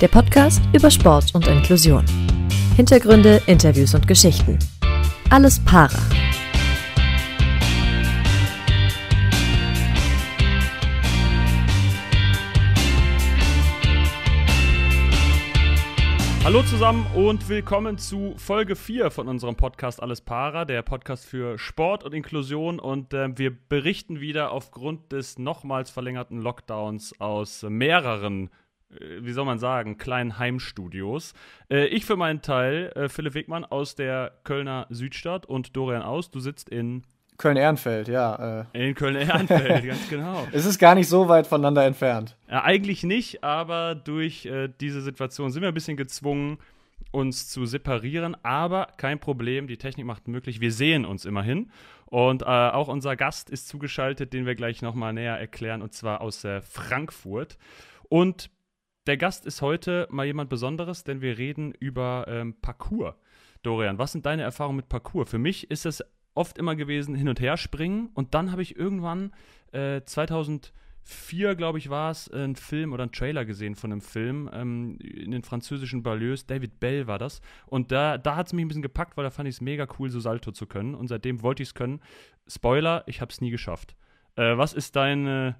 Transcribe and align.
der 0.00 0.08
Podcast 0.08 0.62
über 0.72 0.90
Sport 0.90 1.34
und 1.34 1.46
Inklusion. 1.46 2.06
Hintergründe, 2.74 3.42
Interviews 3.46 3.94
und 3.94 4.08
Geschichten. 4.08 4.58
Alles 5.28 5.62
Para. 5.62 5.98
Hallo 16.44 16.62
zusammen 16.62 17.06
und 17.14 17.50
willkommen 17.50 17.98
zu 17.98 18.34
Folge 18.38 18.76
4 18.76 19.10
von 19.10 19.28
unserem 19.28 19.56
Podcast 19.56 20.02
Alles 20.02 20.22
Para, 20.22 20.64
der 20.64 20.80
Podcast 20.80 21.26
für 21.26 21.58
Sport 21.58 22.04
und 22.04 22.14
Inklusion. 22.14 22.80
Und 22.80 23.12
äh, 23.12 23.36
wir 23.36 23.54
berichten 23.54 24.20
wieder 24.20 24.50
aufgrund 24.50 25.12
des 25.12 25.38
nochmals 25.38 25.90
verlängerten 25.90 26.40
Lockdowns 26.40 27.20
aus 27.20 27.66
mehreren, 27.68 28.48
wie 29.20 29.32
soll 29.32 29.44
man 29.44 29.58
sagen, 29.58 29.98
kleinen 29.98 30.38
Heimstudios. 30.38 31.34
Äh, 31.70 31.86
ich 31.86 32.04
für 32.04 32.16
meinen 32.16 32.42
Teil, 32.42 32.92
äh, 32.94 33.08
Philipp 33.08 33.34
Wegmann 33.34 33.64
aus 33.64 33.94
der 33.94 34.32
Kölner 34.44 34.86
Südstadt 34.90 35.46
und 35.46 35.76
Dorian 35.76 36.02
Aus, 36.02 36.30
du 36.30 36.40
sitzt 36.40 36.68
in 36.68 37.04
Köln-Ehrenfeld, 37.38 38.08
ja. 38.08 38.66
Äh. 38.74 38.88
In 38.88 38.94
Köln-Ehrenfeld, 38.94 39.86
ganz 39.86 40.08
genau. 40.10 40.46
Es 40.52 40.66
ist 40.66 40.78
gar 40.78 40.94
nicht 40.94 41.08
so 41.08 41.28
weit 41.28 41.46
voneinander 41.46 41.86
entfernt. 41.86 42.36
Ja, 42.50 42.64
eigentlich 42.64 43.02
nicht, 43.02 43.42
aber 43.42 43.94
durch 43.94 44.44
äh, 44.44 44.68
diese 44.80 45.00
Situation 45.00 45.50
sind 45.50 45.62
wir 45.62 45.68
ein 45.68 45.74
bisschen 45.74 45.96
gezwungen, 45.96 46.58
uns 47.12 47.48
zu 47.48 47.64
separieren. 47.64 48.36
Aber 48.44 48.88
kein 48.98 49.18
Problem, 49.18 49.68
die 49.68 49.78
Technik 49.78 50.04
macht 50.04 50.28
möglich. 50.28 50.60
Wir 50.60 50.70
sehen 50.70 51.06
uns 51.06 51.24
immerhin. 51.24 51.70
Und 52.04 52.42
äh, 52.42 52.44
auch 52.44 52.88
unser 52.88 53.16
Gast 53.16 53.48
ist 53.48 53.68
zugeschaltet, 53.68 54.34
den 54.34 54.44
wir 54.44 54.54
gleich 54.54 54.82
nochmal 54.82 55.14
näher 55.14 55.38
erklären, 55.38 55.80
und 55.80 55.94
zwar 55.94 56.20
aus 56.20 56.44
äh, 56.44 56.60
Frankfurt. 56.60 57.56
Und 58.10 58.50
der 59.06 59.16
Gast 59.16 59.46
ist 59.46 59.62
heute 59.62 60.06
mal 60.10 60.26
jemand 60.26 60.50
Besonderes, 60.50 61.04
denn 61.04 61.20
wir 61.20 61.38
reden 61.38 61.72
über 61.78 62.26
ähm, 62.28 62.54
Parcours. 62.60 63.14
Dorian, 63.62 63.98
was 63.98 64.12
sind 64.12 64.26
deine 64.26 64.42
Erfahrungen 64.42 64.76
mit 64.76 64.88
Parcours? 64.88 65.30
Für 65.30 65.38
mich 65.38 65.70
ist 65.70 65.86
es 65.86 66.02
oft 66.34 66.58
immer 66.58 66.76
gewesen, 66.76 67.14
hin 67.14 67.28
und 67.28 67.40
her 67.40 67.56
springen. 67.56 68.10
Und 68.14 68.34
dann 68.34 68.52
habe 68.52 68.62
ich 68.62 68.76
irgendwann 68.76 69.32
äh, 69.72 70.02
2004, 70.02 71.56
glaube 71.56 71.78
ich, 71.78 71.90
war 71.90 72.10
es, 72.10 72.30
einen 72.30 72.56
Film 72.56 72.92
oder 72.92 73.02
einen 73.02 73.12
Trailer 73.12 73.44
gesehen 73.44 73.74
von 73.74 73.92
einem 73.92 74.00
Film 74.00 74.48
ähm, 74.52 74.98
in 75.00 75.30
den 75.30 75.42
französischen 75.42 76.02
Balleus. 76.02 76.46
David 76.46 76.80
Bell 76.80 77.06
war 77.06 77.18
das. 77.18 77.40
Und 77.66 77.92
da, 77.92 78.16
da 78.16 78.36
hat 78.36 78.46
es 78.46 78.52
mich 78.52 78.64
ein 78.64 78.68
bisschen 78.68 78.82
gepackt, 78.82 79.16
weil 79.16 79.24
da 79.24 79.30
fand 79.30 79.48
ich 79.48 79.56
es 79.56 79.60
mega 79.60 79.86
cool, 79.98 80.10
so 80.10 80.20
Salto 80.20 80.52
zu 80.52 80.66
können. 80.66 80.94
Und 80.94 81.08
seitdem 81.08 81.42
wollte 81.42 81.62
ich 81.62 81.70
es 81.70 81.74
können. 81.74 82.00
Spoiler, 82.46 83.04
ich 83.06 83.20
habe 83.20 83.30
es 83.30 83.40
nie 83.40 83.50
geschafft. 83.50 83.96
Äh, 84.36 84.56
was 84.56 84.72
ist 84.72 84.96
deine, 84.96 85.56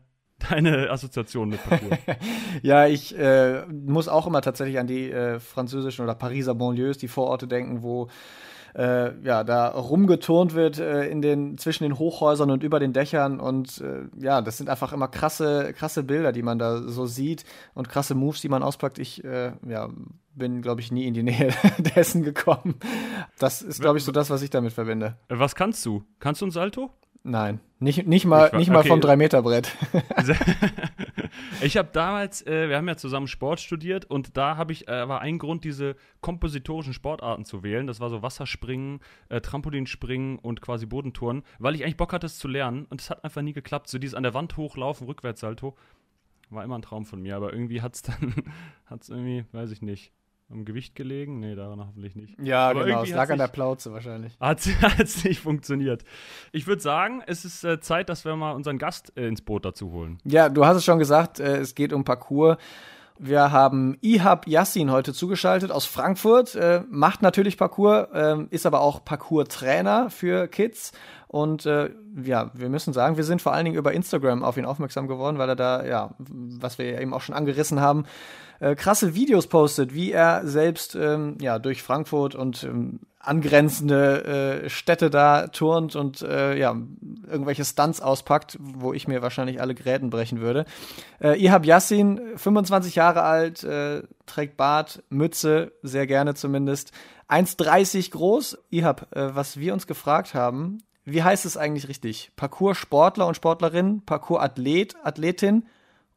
deine 0.49 0.91
Assoziation 0.91 1.49
mit 1.51 1.63
Parcours? 1.63 1.99
ja, 2.63 2.87
ich 2.87 3.17
äh, 3.19 3.67
muss 3.67 4.09
auch 4.09 4.27
immer 4.27 4.41
tatsächlich 4.41 4.79
an 4.79 4.87
die 4.87 5.11
äh, 5.11 5.41
französischen 5.41 6.05
oder 6.05 6.15
Pariser 6.15 6.55
Banlieues, 6.55 6.99
die 6.99 7.09
Vororte 7.09 7.47
denken, 7.47 7.83
wo 7.83 8.09
äh, 8.75 9.19
ja, 9.23 9.45
da 9.45 9.69
rumgeturnt 9.69 10.55
wird 10.55 10.79
äh, 10.79 11.07
in 11.07 11.23
den, 11.23 11.59
zwischen 11.59 11.85
den 11.85 11.99
Hochhäusern 11.99 12.51
und 12.51 12.63
über 12.63 12.79
den 12.79 12.93
Dächern. 12.93 13.41
Und 13.41 13.81
äh, 13.81 14.03
ja, 14.19 14.43
das 14.43 14.59
sind 14.59 14.69
einfach 14.69 14.93
immer 14.93 15.09
krasse, 15.09 15.73
krasse 15.77 16.03
Bilder, 16.03 16.33
die 16.33 16.43
man 16.43 16.59
da 16.59 16.83
so 16.83 17.07
sieht 17.07 17.45
und 17.75 17.89
krasse 17.89 18.15
Moves, 18.15 18.41
die 18.41 18.49
man 18.49 18.63
auspackt. 18.63 18.99
Ich 18.99 19.25
äh, 19.25 19.53
ja, 19.67 19.89
bin, 20.35 20.63
glaube 20.63 20.81
ich, 20.81 20.93
nie 20.93 21.07
in 21.07 21.15
die 21.15 21.23
Nähe 21.23 21.53
dessen 21.97 22.23
gekommen. 22.23 22.77
Das 23.39 23.63
ist, 23.63 23.81
glaube 23.81 23.99
ich, 23.99 24.05
so 24.05 24.13
das, 24.13 24.31
was 24.31 24.43
ich 24.43 24.51
damit 24.51 24.73
verbinde. 24.73 25.17
Was 25.29 25.55
kannst 25.55 25.85
du? 25.85 26.05
Kannst 26.19 26.41
du 26.41 26.47
ein 26.47 26.51
Salto? 26.51 26.91
Nein, 27.23 27.61
nicht, 27.81 28.07
nicht 28.07 28.25
mal, 28.25 28.45
nicht, 28.45 28.55
nicht 28.55 28.71
mal 28.71 28.81
okay. 28.81 28.89
vom 28.89 29.01
3-Meter-Brett. 29.01 29.77
ich 31.63 31.77
habe 31.77 31.91
damals, 31.93 32.47
äh, 32.47 32.69
wir 32.69 32.77
haben 32.77 32.89
ja 32.89 32.97
zusammen 32.97 33.27
Sport 33.27 33.61
studiert 33.61 34.07
und 34.07 34.37
da 34.39 34.57
habe 34.57 34.73
ich, 34.73 34.89
äh, 34.89 35.07
war 35.07 35.21
ein 35.21 35.39
Grund, 35.39 35.65
diese 35.65 35.97
kompositorischen 36.23 36.95
Sportarten 36.95 37.45
zu 37.45 37.63
wählen. 37.63 37.87
Das 37.87 38.01
war 38.01 38.09
so 38.09 38.23
Wasserspringen, 38.23 39.01
äh, 39.29 39.43
Trampolinspringen 39.43 40.39
und 40.39 40.63
quasi 40.63 40.87
Bodentouren, 40.87 41.43
weil 41.59 41.75
ich 41.75 41.85
eigentlich 41.85 41.99
Bock 41.99 42.15
hatte, 42.15 42.27
es 42.27 42.39
zu 42.39 42.49
lernen 42.49 42.87
und 42.87 43.03
es 43.03 43.11
hat 43.11 43.23
einfach 43.23 43.43
nie 43.43 43.53
geklappt. 43.53 43.89
So 43.89 43.99
dieses 43.99 44.15
an 44.15 44.23
der 44.23 44.33
Wand 44.33 44.57
hochlaufen, 44.57 45.07
Rückwärtssalto, 45.07 45.77
war 46.49 46.65
immer 46.65 46.79
ein 46.79 46.83
Traum 46.83 47.05
von 47.05 47.21
mir, 47.21 47.37
aber 47.37 47.53
irgendwie 47.53 47.83
hat 47.83 47.95
es 47.95 48.03
dann, 48.03 48.35
hat 48.87 49.03
es 49.03 49.11
irgendwie, 49.11 49.45
weiß 49.53 49.71
ich 49.73 49.83
nicht, 49.83 50.13
am 50.51 50.65
Gewicht 50.65 50.95
gelegen? 50.95 51.41
Nee, 51.41 51.55
daran 51.55 51.81
hoffentlich 51.81 52.17
nicht. 52.17 52.39
Ja, 52.41 52.71
Aber 52.71 52.85
genau. 52.85 53.03
Es 53.03 53.11
lag 53.11 53.31
an 53.31 53.39
der 53.39 53.49
Plauze 53.49 53.93
wahrscheinlich. 53.93 54.37
Hat 54.41 54.67
es 54.99 55.25
nicht 55.25 55.41
funktioniert. 55.41 56.05
Ich 56.53 56.67
würde 56.67 56.83
sagen, 56.83 57.23
es 57.27 57.45
ist 57.45 57.65
äh, 57.65 57.81
Zeit, 57.81 58.09
dass 58.09 58.25
wir 58.25 58.35
mal 58.37 58.53
unseren 58.53 58.79
Gast 58.79 59.17
äh, 59.17 59.27
ins 59.29 59.43
Boot 59.43 59.65
dazu 59.65 59.93
holen. 59.93 60.19
Ja, 60.25 60.49
du 60.49 60.65
hast 60.65 60.77
es 60.77 60.85
schon 60.85 60.99
gesagt, 60.99 61.41
äh, 61.41 61.59
es 61.59 61.75
geht 61.75 61.93
um 61.93 62.05
Parcours. 62.05 62.57
Wir 63.23 63.53
haben 63.53 63.99
Ihab 64.01 64.47
Yassin 64.47 64.91
heute 64.91 65.13
zugeschaltet 65.13 65.71
aus 65.71 65.85
Frankfurt, 65.85 66.55
äh, 66.55 66.81
macht 66.89 67.21
natürlich 67.21 67.59
Parcours, 67.59 68.09
äh, 68.15 68.37
ist 68.49 68.65
aber 68.65 68.81
auch 68.81 69.05
Parcours-Trainer 69.05 70.09
für 70.09 70.49
Kids. 70.49 70.93
Und 71.29 71.67
äh, 71.67 71.91
ja, 72.25 72.51
wir 72.55 72.71
müssen 72.71 72.95
sagen, 72.95 73.19
wir 73.19 73.25
sind 73.25 73.43
vor 73.43 73.53
allen 73.53 73.67
Dingen 73.67 73.77
über 73.77 73.93
Instagram 73.93 74.43
auf 74.43 74.57
ihn 74.57 74.65
aufmerksam 74.65 75.07
geworden, 75.07 75.37
weil 75.37 75.51
er 75.51 75.57
da, 75.57 75.85
ja, 75.85 76.15
was 76.19 76.79
wir 76.79 76.99
eben 76.99 77.13
auch 77.13 77.21
schon 77.21 77.35
angerissen 77.35 77.79
haben, 77.79 78.07
äh, 78.59 78.75
krasse 78.75 79.15
Videos 79.15 79.49
postet, 79.49 79.93
wie 79.93 80.13
er 80.13 80.47
selbst 80.47 80.95
ähm, 80.95 81.37
ja 81.43 81.59
durch 81.59 81.83
Frankfurt 81.83 82.35
und 82.35 82.65
ähm, 82.65 83.01
angrenzende 83.21 84.63
äh, 84.65 84.71
Städte 84.71 85.11
da 85.11 85.49
turnt 85.49 85.95
und 85.95 86.23
äh, 86.23 86.57
ja 86.57 86.75
irgendwelche 87.27 87.67
Stunts 87.67 88.01
auspackt, 88.01 88.57
wo 88.59 88.95
ich 88.95 89.07
mir 89.07 89.21
wahrscheinlich 89.21 89.61
alle 89.61 89.75
Gräten 89.75 90.09
brechen 90.09 90.41
würde. 90.41 90.65
Äh, 91.21 91.39
Ihab 91.39 91.67
Yassin, 91.67 92.21
25 92.37 92.95
Jahre 92.95 93.23
alt, 93.23 93.63
äh, 93.63 94.03
trägt 94.25 94.57
Bart, 94.57 95.03
Mütze, 95.11 95.73
sehr 95.83 96.07
gerne 96.07 96.35
zumindest. 96.35 96.93
1,30 97.29 98.11
groß. 98.11 98.59
Ihab, 98.71 99.15
äh, 99.15 99.35
was 99.35 99.59
wir 99.59 99.75
uns 99.75 99.87
gefragt 99.87 100.35
haben, 100.35 100.79
wie 101.05 101.23
heißt 101.23 101.45
es 101.45 101.59
eigentlich 101.59 101.89
richtig? 101.89 102.33
Parcours-Sportler 102.37 103.27
und 103.27 103.35
Sportlerin, 103.35 104.03
Parcours-Athlet, 104.07 104.97
Athletin 105.05 105.67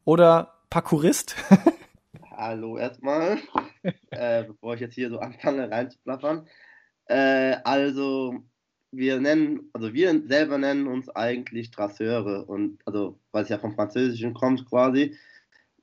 oder 0.04 0.54
Parkourist? 0.70 1.36
Hallo 2.36 2.78
erstmal, 2.78 3.38
äh, 4.10 4.44
bevor 4.44 4.74
ich 4.74 4.80
jetzt 4.80 4.94
hier 4.94 5.10
so 5.10 5.18
anfange 5.18 5.70
reinzuplappern. 5.70 6.48
Äh, 7.06 7.56
also 7.64 8.42
wir 8.90 9.20
nennen, 9.20 9.70
also 9.72 9.92
wir 9.92 10.22
selber 10.26 10.58
nennen 10.58 10.86
uns 10.86 11.08
eigentlich 11.10 11.70
Trasseure 11.70 12.44
und 12.46 12.78
also 12.86 13.18
weil 13.32 13.42
es 13.42 13.48
ja 13.48 13.58
vom 13.58 13.74
Französischen 13.74 14.34
kommt 14.34 14.68
quasi 14.68 15.16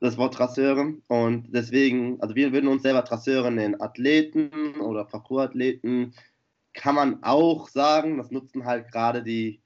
das 0.02 0.18
Wort 0.18 0.34
Trasseure. 0.34 0.96
Und 1.08 1.54
deswegen, 1.54 2.20
also 2.22 2.36
wir 2.36 2.52
würden 2.52 2.68
uns 2.68 2.82
selber 2.82 3.06
Trasseure 3.06 3.52
nennen, 3.52 3.80
Athleten 3.80 4.82
oder 4.82 5.06
Parcoursathleten 5.06 6.14
kann 6.74 6.96
man 6.96 7.24
auch 7.24 7.68
sagen, 7.68 8.18
das 8.18 8.32
nutzen 8.32 8.66
halt 8.66 8.92
gerade 8.92 9.24
die 9.24 9.62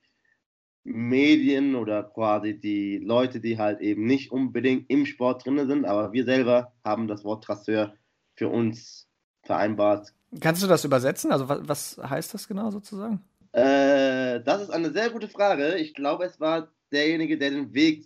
Medien 0.84 1.76
oder 1.76 2.04
quasi 2.04 2.60
die 2.60 2.98
Leute, 2.98 3.40
die 3.40 3.58
halt 3.58 3.80
eben 3.80 4.06
nicht 4.06 4.32
unbedingt 4.32 4.90
im 4.90 5.06
Sport 5.06 5.46
drin 5.46 5.68
sind, 5.68 5.86
aber 5.86 6.14
wir 6.14 6.26
selber 6.26 6.74
haben 6.84 7.08
das 7.08 7.24
Wort 7.24 7.44
Trasseur 7.44 7.96
für 8.36 8.50
uns 8.50 9.08
vereinbart. 9.44 10.14
Kannst 10.40 10.64
du 10.64 10.68
das 10.68 10.84
übersetzen? 10.84 11.32
Also 11.32 11.48
was, 11.48 11.98
was 11.98 12.10
heißt 12.10 12.34
das 12.34 12.48
genau 12.48 12.72
sozusagen? 12.72 13.22
Äh, 13.52 14.42
das 14.42 14.64
ist 14.64 14.70
eine 14.70 14.92
sehr 14.92 15.10
gute 15.10 15.28
Frage. 15.28 15.76
Ich 15.76 15.94
glaube, 15.94 16.26
es 16.26 16.40
war 16.40 16.68
derjenige, 16.92 17.38
der 17.38 17.52
den 17.52 17.74
Weg 17.74 18.06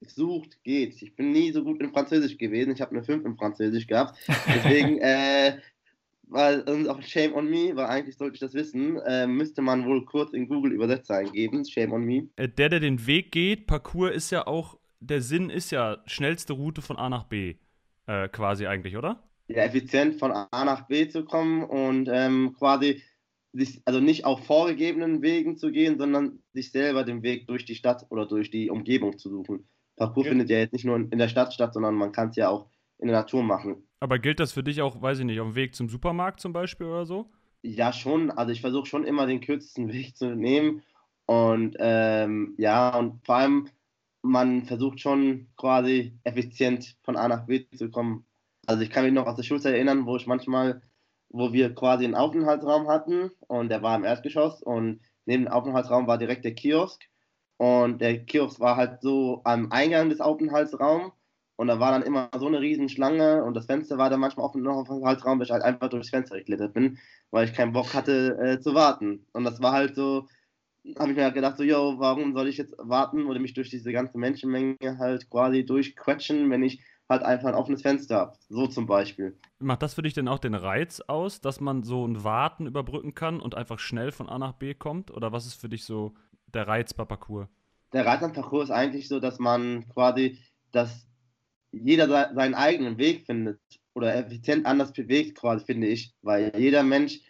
sucht, 0.00 0.62
geht. 0.64 1.00
Ich 1.00 1.14
bin 1.14 1.30
nie 1.30 1.52
so 1.52 1.62
gut 1.62 1.80
in 1.80 1.92
Französisch 1.92 2.36
gewesen. 2.36 2.72
Ich 2.72 2.80
habe 2.80 2.90
eine 2.90 3.04
5 3.04 3.24
in 3.24 3.36
Französisch 3.36 3.86
gehabt. 3.86 4.18
Deswegen 4.48 4.98
äh, 4.98 5.58
weil 6.32 6.62
und 6.62 6.88
auch 6.88 7.00
Shame 7.02 7.34
on 7.34 7.48
Me, 7.48 7.76
weil 7.76 7.86
eigentlich 7.86 8.16
sollte 8.16 8.34
ich 8.34 8.40
das 8.40 8.54
wissen, 8.54 8.98
äh, 9.06 9.26
müsste 9.26 9.62
man 9.62 9.84
wohl 9.86 10.04
kurz 10.04 10.32
in 10.32 10.48
Google 10.48 10.72
Übersetzer 10.72 11.16
eingeben, 11.16 11.64
Shame 11.64 11.92
on 11.92 12.04
Me. 12.04 12.28
Äh, 12.36 12.48
der, 12.48 12.70
der 12.70 12.80
den 12.80 13.06
Weg 13.06 13.32
geht, 13.32 13.66
Parcours 13.66 14.14
ist 14.14 14.30
ja 14.30 14.46
auch, 14.46 14.78
der 15.00 15.20
Sinn 15.20 15.50
ist 15.50 15.70
ja 15.70 15.98
schnellste 16.06 16.54
Route 16.54 16.82
von 16.82 16.96
A 16.96 17.08
nach 17.08 17.24
B, 17.24 17.56
äh, 18.06 18.28
quasi 18.28 18.66
eigentlich, 18.66 18.96
oder? 18.96 19.22
Ja, 19.48 19.64
effizient 19.64 20.18
von 20.18 20.32
A 20.32 20.64
nach 20.64 20.86
B 20.86 21.08
zu 21.08 21.24
kommen 21.24 21.64
und 21.64 22.08
ähm, 22.10 22.54
quasi 22.58 23.02
sich, 23.52 23.82
also 23.84 24.00
nicht 24.00 24.24
auf 24.24 24.46
vorgegebenen 24.46 25.20
Wegen 25.22 25.56
zu 25.56 25.70
gehen, 25.70 25.98
sondern 25.98 26.42
sich 26.52 26.72
selber 26.72 27.04
den 27.04 27.22
Weg 27.22 27.46
durch 27.46 27.64
die 27.64 27.74
Stadt 27.74 28.06
oder 28.10 28.26
durch 28.26 28.50
die 28.50 28.70
Umgebung 28.70 29.18
zu 29.18 29.28
suchen. 29.28 29.68
Parcours 29.96 30.26
ja. 30.26 30.30
findet 30.30 30.50
ja 30.50 30.58
jetzt 30.58 30.72
nicht 30.72 30.84
nur 30.84 30.96
in 30.96 31.18
der 31.18 31.28
Stadt 31.28 31.52
statt, 31.52 31.74
sondern 31.74 31.94
man 31.94 32.12
kann 32.12 32.30
es 32.30 32.36
ja 32.36 32.48
auch 32.48 32.68
in 32.98 33.08
der 33.08 33.16
Natur 33.16 33.42
machen. 33.42 33.88
Aber 34.00 34.18
gilt 34.18 34.40
das 34.40 34.52
für 34.52 34.62
dich 34.62 34.80
auch, 34.80 35.00
weiß 35.00 35.18
ich 35.18 35.24
nicht, 35.24 35.40
auf 35.40 35.48
dem 35.48 35.54
Weg 35.54 35.74
zum 35.74 35.88
Supermarkt 35.88 36.40
zum 36.40 36.52
Beispiel 36.52 36.86
oder 36.86 37.04
so? 37.04 37.30
Ja, 37.62 37.92
schon. 37.92 38.30
Also 38.30 38.52
ich 38.52 38.60
versuche 38.60 38.86
schon 38.86 39.04
immer 39.04 39.26
den 39.26 39.40
kürzesten 39.40 39.88
Weg 39.92 40.16
zu 40.16 40.34
nehmen. 40.34 40.82
Und 41.26 41.76
ähm, 41.78 42.54
ja, 42.58 42.96
und 42.96 43.24
vor 43.24 43.36
allem, 43.36 43.68
man 44.22 44.64
versucht 44.64 45.00
schon 45.00 45.48
quasi 45.56 46.18
effizient 46.24 46.96
von 47.02 47.16
A 47.16 47.28
nach 47.28 47.46
B 47.46 47.66
zu 47.76 47.90
kommen. 47.90 48.24
Also 48.66 48.82
ich 48.82 48.90
kann 48.90 49.04
mich 49.04 49.12
noch 49.12 49.26
aus 49.26 49.36
der 49.36 49.42
Schulzeit 49.42 49.74
erinnern, 49.74 50.06
wo 50.06 50.16
ich 50.16 50.26
manchmal, 50.26 50.82
wo 51.30 51.52
wir 51.52 51.74
quasi 51.74 52.04
einen 52.04 52.14
Aufenthaltsraum 52.14 52.88
hatten 52.88 53.30
und 53.48 53.68
der 53.70 53.82
war 53.82 53.96
im 53.96 54.04
Erdgeschoss 54.04 54.62
und 54.62 55.00
neben 55.26 55.44
dem 55.44 55.52
Aufenthaltsraum 55.52 56.06
war 56.06 56.18
direkt 56.18 56.44
der 56.44 56.54
Kiosk. 56.54 57.02
Und 57.58 58.00
der 58.00 58.24
Kiosk 58.24 58.60
war 58.60 58.76
halt 58.76 59.02
so 59.02 59.40
am 59.44 59.70
Eingang 59.70 60.08
des 60.10 60.20
Aufenthaltsraums 60.20 61.12
Und 61.56 61.68
da 61.68 61.78
war 61.80 61.92
dann 61.92 62.02
immer 62.02 62.30
so 62.38 62.46
eine 62.48 62.60
riesen 62.60 62.88
Schlange 62.88 63.44
und 63.44 63.54
das 63.54 63.66
Fenster 63.66 63.98
war 63.98 64.10
dann 64.10 64.20
manchmal 64.20 64.46
offen 64.46 64.62
noch 64.62 64.76
auf 64.76 64.88
dem 64.88 65.04
Halsraum, 65.04 65.38
weil 65.38 65.46
ich 65.46 65.52
halt 65.52 65.62
einfach 65.62 65.88
durchs 65.90 66.10
Fenster 66.10 66.36
geklettert 66.38 66.74
bin, 66.74 66.98
weil 67.30 67.46
ich 67.46 67.54
keinen 67.54 67.72
Bock 67.72 67.94
hatte 67.94 68.36
äh, 68.38 68.60
zu 68.60 68.74
warten. 68.74 69.26
Und 69.32 69.44
das 69.44 69.60
war 69.62 69.72
halt 69.72 69.94
so, 69.94 70.28
habe 70.98 71.10
ich 71.12 71.16
mir 71.16 71.24
halt 71.24 71.34
gedacht, 71.34 71.56
so, 71.58 71.62
yo, 71.64 71.98
warum 71.98 72.34
soll 72.34 72.48
ich 72.48 72.58
jetzt 72.58 72.74
warten 72.78 73.26
oder 73.26 73.40
mich 73.40 73.54
durch 73.54 73.70
diese 73.70 73.92
ganze 73.92 74.18
Menschenmenge 74.18 74.98
halt 74.98 75.30
quasi 75.30 75.64
durchquetschen, 75.64 76.50
wenn 76.50 76.62
ich 76.62 76.82
halt 77.08 77.22
einfach 77.22 77.48
ein 77.48 77.54
offenes 77.54 77.82
Fenster. 77.82 78.32
So 78.48 78.66
zum 78.66 78.86
Beispiel. 78.86 79.38
Macht 79.58 79.82
das 79.82 79.94
für 79.94 80.02
dich 80.02 80.14
denn 80.14 80.28
auch 80.28 80.38
den 80.38 80.54
Reiz 80.54 81.00
aus, 81.00 81.40
dass 81.40 81.60
man 81.60 81.82
so 81.82 82.06
ein 82.06 82.24
Warten 82.24 82.66
überbrücken 82.66 83.14
kann 83.14 83.40
und 83.40 83.54
einfach 83.54 83.78
schnell 83.78 84.12
von 84.12 84.28
A 84.28 84.38
nach 84.38 84.54
B 84.54 84.74
kommt? 84.74 85.10
Oder 85.10 85.32
was 85.32 85.46
ist 85.46 85.54
für 85.54 85.68
dich 85.68 85.84
so 85.84 86.14
der 86.46 86.66
Reiz 86.66 86.94
bei 86.94 87.04
Parcours? 87.04 87.48
Der 87.92 88.06
Reiz 88.06 88.22
am 88.22 88.32
Parcours 88.32 88.64
ist 88.64 88.70
eigentlich 88.70 89.08
so, 89.08 89.20
dass 89.20 89.38
man 89.38 89.88
quasi, 89.88 90.38
dass 90.70 91.06
jeder 91.72 92.08
seinen 92.34 92.54
eigenen 92.54 92.98
Weg 92.98 93.26
findet 93.26 93.60
oder 93.94 94.14
effizient 94.14 94.64
anders 94.66 94.92
bewegt, 94.92 95.38
quasi, 95.38 95.64
finde 95.64 95.88
ich, 95.88 96.14
weil 96.22 96.52
jeder 96.56 96.82
Mensch 96.82 97.20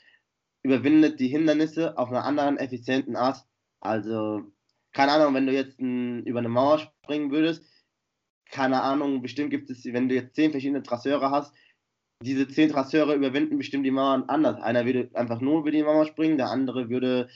überwindet 0.62 1.18
die 1.18 1.28
Hindernisse 1.28 1.98
auf 1.98 2.08
einer 2.08 2.25
anderen, 2.25 2.56
effizienten 2.56 3.16
Art. 3.16 3.44
Also, 3.80 4.42
keine 4.92 5.12
Ahnung, 5.12 5.34
wenn 5.34 5.46
du 5.46 5.52
jetzt 5.52 5.80
über 5.80 6.38
eine 6.38 6.48
Mauer 6.48 6.78
springen 6.78 7.32
würdest, 7.32 7.64
keine 8.52 8.82
Ahnung, 8.82 9.22
bestimmt 9.22 9.50
gibt 9.50 9.70
es, 9.70 9.84
wenn 9.87 10.08
du 10.08 10.14
jetzt 10.14 10.37
zehn 10.37 10.52
verschiedene 10.52 10.82
Trasseure 10.82 11.31
hast, 11.31 11.52
diese 12.22 12.46
zehn 12.46 12.70
Trasseure 12.70 13.14
überwinden 13.14 13.58
bestimmt 13.58 13.84
die 13.84 13.90
Mauern 13.90 14.25
anders. 14.28 14.60
Einer 14.60 14.87
würde 14.87 15.10
einfach 15.14 15.40
nur 15.40 15.60
über 15.60 15.72
die 15.72 15.82
Mauer 15.82 16.06
springen, 16.06 16.37
der 16.37 16.50
andere 16.50 16.88
würde, 16.88 17.28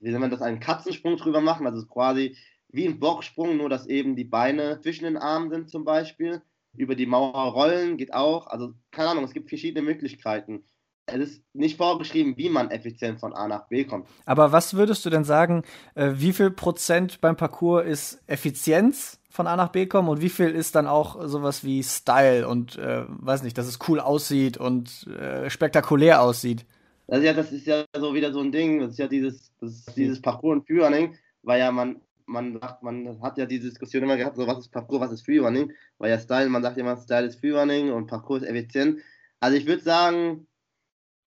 wie 0.00 0.10
soll 0.10 0.20
man 0.20 0.30
das, 0.30 0.42
einen 0.42 0.60
Katzensprung 0.60 1.16
drüber 1.16 1.40
machen, 1.40 1.66
also 1.66 1.86
quasi 1.86 2.36
wie 2.68 2.86
ein 2.86 2.98
Boxsprung, 2.98 3.56
nur 3.56 3.70
dass 3.70 3.86
eben 3.86 4.16
die 4.16 4.24
Beine 4.24 4.80
zwischen 4.82 5.04
den 5.04 5.16
Armen 5.16 5.50
sind 5.50 5.70
zum 5.70 5.84
Beispiel. 5.84 6.42
Über 6.76 6.94
die 6.94 7.06
Mauer 7.06 7.52
rollen 7.52 7.96
geht 7.96 8.12
auch. 8.12 8.48
Also 8.48 8.74
keine 8.90 9.10
Ahnung, 9.10 9.24
es 9.24 9.32
gibt 9.32 9.48
verschiedene 9.48 9.82
Möglichkeiten. 9.82 10.64
Es 11.06 11.20
ist 11.20 11.42
nicht 11.54 11.76
vorgeschrieben, 11.76 12.36
wie 12.36 12.50
man 12.50 12.70
effizient 12.70 13.20
von 13.20 13.32
A 13.32 13.46
nach 13.46 13.68
B 13.68 13.84
kommt. 13.84 14.08
Aber 14.26 14.50
was 14.50 14.74
würdest 14.74 15.06
du 15.06 15.10
denn 15.10 15.22
sagen, 15.22 15.62
äh, 15.94 16.14
wie 16.16 16.32
viel 16.32 16.50
Prozent 16.50 17.20
beim 17.20 17.36
Parcours 17.36 17.86
ist 17.86 18.22
Effizienz 18.26 19.20
von 19.36 19.46
A 19.46 19.56
nach 19.56 19.68
B 19.68 19.86
kommen 19.86 20.08
und 20.08 20.20
wie 20.20 20.28
viel 20.28 20.48
ist 20.48 20.74
dann 20.74 20.86
auch 20.86 21.28
sowas 21.28 21.62
wie 21.62 21.82
Style 21.82 22.48
und 22.48 22.76
äh, 22.76 23.04
weiß 23.06 23.42
nicht, 23.42 23.56
dass 23.56 23.66
es 23.66 23.78
cool 23.86 24.00
aussieht 24.00 24.56
und 24.56 25.06
äh, 25.06 25.48
spektakulär 25.50 26.22
aussieht? 26.22 26.64
Also 27.06 27.24
ja, 27.24 27.32
das 27.32 27.52
ist 27.52 27.66
ja 27.66 27.84
so 27.96 28.14
wieder 28.14 28.32
so 28.32 28.40
ein 28.40 28.50
Ding, 28.50 28.80
das 28.80 28.92
ist 28.92 28.98
ja 28.98 29.06
dieses, 29.06 29.52
dieses 29.96 30.20
Parcours 30.20 30.56
und 30.56 30.66
Führerning, 30.66 31.16
weil 31.42 31.60
ja 31.60 31.70
man 31.70 32.00
man 32.26 32.58
sagt, 32.60 32.82
man 32.82 33.22
hat 33.22 33.38
ja 33.38 33.46
diese 33.46 33.68
Diskussion 33.68 34.02
immer 34.02 34.16
gehabt, 34.16 34.36
so 34.36 34.46
was 34.46 34.58
ist 34.58 34.72
Parcours, 34.72 35.00
was 35.00 35.12
ist 35.12 35.24
Freerunning, 35.24 35.72
weil 35.98 36.10
ja 36.10 36.18
Style, 36.18 36.48
man 36.48 36.62
sagt 36.62 36.76
immer, 36.76 36.96
Style 36.96 37.26
ist 37.26 37.40
Freerunning 37.40 37.92
und 37.92 38.08
Parcours 38.08 38.42
ist 38.42 38.48
effizient. 38.48 39.00
Also 39.38 39.56
ich 39.56 39.66
würde 39.66 39.82
sagen, 39.82 40.46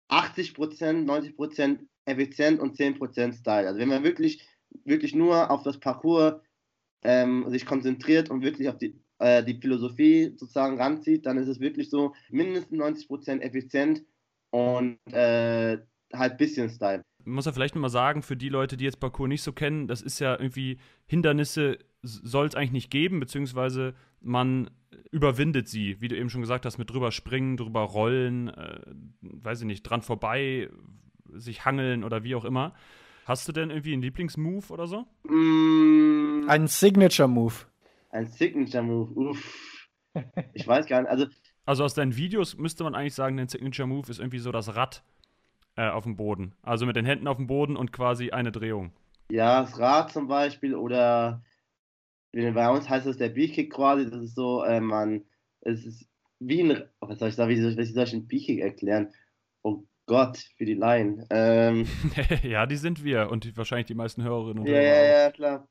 80%, 0.09 1.07
90% 1.07 1.79
effizient 2.07 2.59
und 2.59 2.77
10% 2.77 3.39
Style. 3.39 3.69
Also 3.69 3.79
wenn 3.79 3.89
man 3.89 4.03
wirklich, 4.03 4.45
wirklich 4.85 5.15
nur 5.15 5.51
auf 5.51 5.63
das 5.63 5.79
Parcours 5.79 6.41
ähm, 7.03 7.47
sich 7.49 7.67
konzentriert 7.67 8.31
und 8.31 8.43
wirklich 8.43 8.69
auf 8.69 8.79
die, 8.79 9.01
äh, 9.19 9.43
die 9.45 9.61
Philosophie 9.61 10.35
sozusagen 10.37 10.81
ranzieht, 10.81 11.27
dann 11.27 11.39
ist 11.39 11.49
es 11.49 11.61
wirklich 11.61 11.91
so 11.91 12.15
mindestens 12.31 12.79
90% 12.79 13.41
effizient 13.41 14.03
und 14.51 14.99
äh, 15.13 15.79
halt 16.13 16.39
bisschen 16.39 16.71
Style 16.71 17.03
muss 17.25 17.47
ja 17.47 17.53
vielleicht 17.53 17.75
nochmal 17.75 17.91
sagen, 17.91 18.23
für 18.23 18.37
die 18.37 18.49
Leute, 18.49 18.77
die 18.77 18.85
jetzt 18.85 19.01
Parcours 19.01 19.29
nicht 19.29 19.43
so 19.43 19.53
kennen, 19.53 19.89
das 19.89 20.03
ist 20.03 20.19
ja 20.19 20.33
irgendwie, 20.33 20.79
Hindernisse 21.07 21.79
soll 22.03 22.47
es 22.47 22.55
eigentlich 22.55 22.73
nicht 22.73 22.91
geben, 22.91 23.21
beziehungsweise 23.21 23.95
man 24.21 24.71
überwindet 25.11 25.69
sie, 25.69 26.01
wie 26.01 26.09
du 26.09 26.17
eben 26.17 26.31
schon 26.31 26.41
gesagt 26.41 26.65
hast, 26.67 26.79
mit 26.79 26.91
drüber 26.91 27.13
springen, 27.13 27.57
drüber 27.57 27.81
rollen, 27.81 28.49
äh, 28.49 28.81
weiß 29.21 29.61
ich 29.61 29.67
nicht, 29.67 29.83
dran 29.83 30.03
vorbei, 30.03 30.71
sich 31.33 31.65
hangeln 31.65 32.05
oder 32.05 32.25
wie 32.25 32.35
auch 32.35 32.45
immer. 32.45 32.75
Hast 33.31 33.47
du 33.47 33.53
denn 33.53 33.71
irgendwie 33.71 33.93
einen 33.93 34.03
Lieblingsmove 34.03 34.73
oder 34.73 34.89
so? 34.89 35.07
Mm. 35.23 36.49
Ein 36.49 36.67
Signature-Move. 36.67 37.55
Ein 38.11 38.27
Signature-Move, 38.27 39.13
uff. 39.13 39.89
Ich 40.53 40.67
weiß 40.67 40.87
gar 40.87 41.03
nicht. 41.03 41.11
Also, 41.13 41.27
also 41.65 41.85
aus 41.85 41.95
deinen 41.95 42.17
Videos 42.17 42.59
müsste 42.59 42.83
man 42.83 42.97
eigentlich 42.97 43.15
sagen, 43.15 43.37
dein 43.37 43.47
Signature-Move 43.47 44.11
ist 44.11 44.19
irgendwie 44.19 44.41
so 44.41 44.51
das 44.51 44.75
Rad 44.75 45.05
äh, 45.77 45.89
auf 45.89 46.03
dem 46.03 46.17
Boden. 46.17 46.57
Also 46.63 46.87
mit 46.87 46.97
den 46.97 47.05
Händen 47.05 47.29
auf 47.29 47.37
dem 47.37 47.47
Boden 47.47 47.77
und 47.77 47.93
quasi 47.93 48.33
eine 48.33 48.51
Drehung. 48.51 48.91
Ja, 49.31 49.61
das 49.61 49.79
Rad 49.79 50.11
zum 50.11 50.27
Beispiel 50.27 50.75
oder 50.75 51.41
bei 52.33 52.69
uns 52.69 52.89
heißt 52.89 53.07
das 53.07 53.17
der 53.17 53.29
B-Kick 53.29 53.73
quasi. 53.73 54.11
Das 54.11 54.21
ist 54.21 54.35
so, 54.35 54.65
äh, 54.65 54.81
man, 54.81 55.23
es 55.61 55.87
ist 55.87 56.09
wie 56.41 56.65
ein, 56.65 56.83
was 56.99 57.21
soll 57.21 57.29
ich 57.29 57.37
sagen, 57.37 57.51
wie 57.51 57.63
soll, 57.63 57.77
wie 57.77 57.85
soll 57.85 58.03
ich 58.03 58.13
einen 58.13 58.27
B-Kick 58.27 58.59
erklären? 58.59 59.13
Oh 59.63 59.85
Gott, 60.11 60.39
für 60.57 60.65
die 60.65 60.75
Laien. 60.75 61.25
Ähm, 61.31 61.87
ja, 62.43 62.67
die 62.67 62.75
sind 62.75 63.05
wir 63.05 63.31
und 63.31 63.45
die, 63.45 63.57
wahrscheinlich 63.57 63.87
die 63.87 63.95
meisten 63.95 64.25
Hörerinnen 64.25 64.59
und 64.59 64.69
Hörer. 64.69 64.83
Ja, 64.83 65.05
ja, 65.05 65.23
ja, 65.23 65.31
klar. 65.31 65.69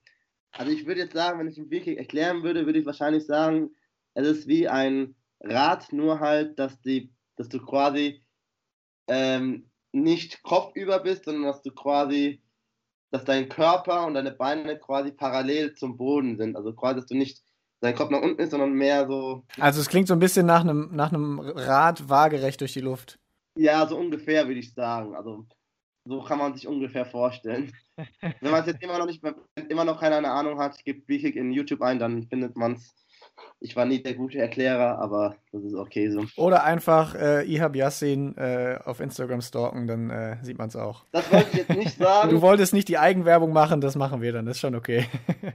Also 0.53 0.71
ich 0.71 0.86
würde 0.86 1.01
jetzt 1.01 1.13
sagen, 1.13 1.38
wenn 1.39 1.50
ich 1.50 1.57
einen 1.57 1.68
B-Kick 1.68 1.97
erklären 1.97 2.41
würde, 2.41 2.65
würde 2.65 2.80
ich 2.80 2.86
wahrscheinlich 2.86 3.25
sagen, 3.25 3.71
es 4.13 4.25
ist 4.25 4.47
wie 4.47 4.69
ein 4.69 5.15
Rad, 5.41 5.91
nur 5.91 6.21
halt, 6.21 6.57
dass 6.57 6.80
die, 6.80 7.12
dass 7.36 7.50
du 7.50 7.59
quasi 7.59 8.24
ähm, 9.09 9.69
nicht 9.91 10.42
kopfüber 10.42 11.00
bist, 11.00 11.25
sondern 11.25 11.44
dass 11.44 11.62
du 11.62 11.71
quasi, 11.71 12.42
dass 13.12 13.25
dein 13.25 13.50
Körper 13.50 14.06
und 14.06 14.13
deine 14.13 14.31
Beine 14.31 14.80
quasi 14.80 15.12
parallel 15.12 15.74
zum 15.74 15.97
Boden 15.97 16.38
sind. 16.38 16.56
Also 16.56 16.71
quasi, 16.71 16.95
dass 16.95 17.07
du 17.07 17.18
nicht 17.18 17.44
dein 17.81 17.94
Kopf 17.94 18.09
nach 18.09 18.21
unten 18.21 18.42
ist, 18.42 18.51
sondern 18.51 18.71
mehr 18.71 19.06
so. 19.06 19.44
Also 19.59 19.81
es 19.81 19.89
klingt 19.89 20.07
so 20.07 20.13
ein 20.13 20.19
bisschen 20.19 20.45
nach 20.45 20.62
einem, 20.62 20.95
nach 20.95 21.12
einem 21.12 21.42
Rad 21.42 22.07
waagerecht 22.07 22.62
durch 22.62 22.71
die 22.71 22.80
Luft. 22.80 23.19
Ja, 23.59 23.85
so 23.85 23.97
ungefähr 23.97 24.47
würde 24.47 24.61
ich 24.61 24.73
sagen. 24.73 25.15
Also 25.15 25.45
so 26.06 26.21
kann 26.21 26.38
man 26.38 26.56
sich 26.56 26.65
ungefähr 26.65 27.06
vorstellen. 27.06 27.73
Wenn 28.39 28.51
man 28.51 28.61
es 28.61 28.67
jetzt 28.67 28.81
immer 28.81 28.97
noch 28.97 29.06
nicht, 29.06 29.21
immer 29.67 29.83
noch 29.83 30.00
keine 30.00 30.31
Ahnung 30.31 30.59
hat, 30.59 30.81
gibt 30.85 31.07
Bikik 31.07 31.35
in 31.35 31.51
YouTube 31.51 31.81
ein, 31.81 32.00
dann 32.00 32.23
findet 32.29 32.56
man 32.56 32.75
es 32.75 32.95
ich 33.62 33.75
war 33.75 33.86
nie 33.86 34.01
der 34.01 34.13
gute 34.13 34.38
Erklärer, 34.38 35.00
aber 35.00 35.36
das 35.51 35.63
ist 35.63 35.74
okay 35.74 36.09
so. 36.09 36.24
Oder 36.38 36.63
einfach 36.63 37.13
äh, 37.15 37.44
Ihab 37.44 37.75
Yassin 37.75 38.38
äh, 38.38 38.80
auf 38.83 39.01
Instagram 39.01 39.41
stalken, 39.41 39.86
dann 39.86 40.09
äh, 40.09 40.38
sieht 40.44 40.57
man 40.57 40.69
es 40.69 40.77
auch. 40.77 41.06
Das 41.12 41.30
wollte 41.31 41.47
ich 41.51 41.57
jetzt 41.57 41.69
nicht 41.69 41.97
sagen. 41.97 42.30
Du 42.30 42.41
wolltest 42.41 42.74
nicht 42.74 42.88
die 42.88 42.97
Eigenwerbung 42.97 43.51
machen, 43.51 43.81
das 43.81 43.95
machen 43.95 44.21
wir 44.21 44.31
dann, 44.31 44.45
das 44.45 44.57
ist 44.57 44.62
schon 44.62 44.75
okay. 44.75 45.07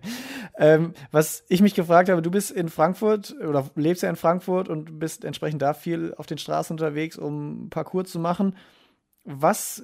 ähm, 0.58 0.92
was 1.12 1.44
ich 1.48 1.62
mich 1.62 1.74
gefragt 1.74 2.10
habe, 2.10 2.20
du 2.20 2.30
bist 2.30 2.50
in 2.50 2.68
Frankfurt 2.68 3.34
oder 3.40 3.70
lebst 3.74 4.02
ja 4.02 4.10
in 4.10 4.16
Frankfurt 4.16 4.68
und 4.68 4.98
bist 4.98 5.24
entsprechend 5.24 5.62
da 5.62 5.72
viel 5.72 6.14
auf 6.16 6.26
den 6.26 6.38
Straßen 6.38 6.74
unterwegs, 6.74 7.16
um 7.16 7.70
Parcours 7.70 8.10
zu 8.10 8.18
machen. 8.18 8.56
Was 9.24 9.82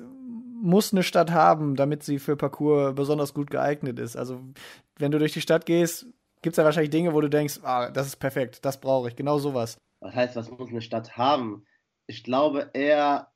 muss 0.63 0.93
eine 0.93 1.03
Stadt 1.03 1.31
haben, 1.31 1.75
damit 1.75 2.03
sie 2.03 2.19
für 2.19 2.37
Parcours 2.37 2.95
besonders 2.95 3.33
gut 3.33 3.51
geeignet 3.51 3.99
ist? 3.99 4.17
Also, 4.17 4.41
wenn 4.99 5.11
du 5.11 5.19
durch 5.19 5.33
die 5.33 5.41
Stadt 5.41 5.65
gehst, 5.65 6.07
gibt 6.43 6.55
es 6.55 6.57
ja 6.57 6.65
wahrscheinlich 6.65 6.91
Dinge, 6.91 7.15
wo 7.15 7.21
du 7.21 7.29
denkst, 7.29 7.61
ah, 7.63 7.91
das 7.91 8.07
ist 8.07 8.17
perfekt, 8.17 8.65
das 8.65 8.81
brauche 8.81 9.09
ich, 9.09 9.17
genau 9.17 9.39
sowas. 9.39 9.79
Was 10.01 10.15
heißt, 10.15 10.37
was 10.37 10.51
muss 10.51 10.71
eine 10.71 10.83
Stadt 10.83 11.17
haben? 11.17 11.67
Ich 12.07 12.25
glaube 12.25 12.71
eher, 12.73 13.29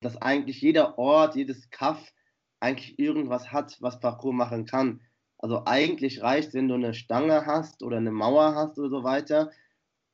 dass 0.00 0.20
eigentlich 0.20 0.60
jeder 0.60 0.98
Ort, 0.98 1.36
jedes 1.36 1.70
Kaff 1.70 2.12
eigentlich 2.60 2.98
irgendwas 2.98 3.52
hat, 3.52 3.76
was 3.80 4.00
Parcours 4.00 4.34
machen 4.34 4.66
kann. 4.66 5.00
Also 5.38 5.62
eigentlich 5.64 6.22
reicht, 6.22 6.54
wenn 6.54 6.68
du 6.68 6.74
eine 6.74 6.94
Stange 6.94 7.46
hast 7.46 7.82
oder 7.82 7.96
eine 7.96 8.12
Mauer 8.12 8.54
hast 8.54 8.78
oder 8.78 8.90
so 8.90 9.02
weiter 9.02 9.50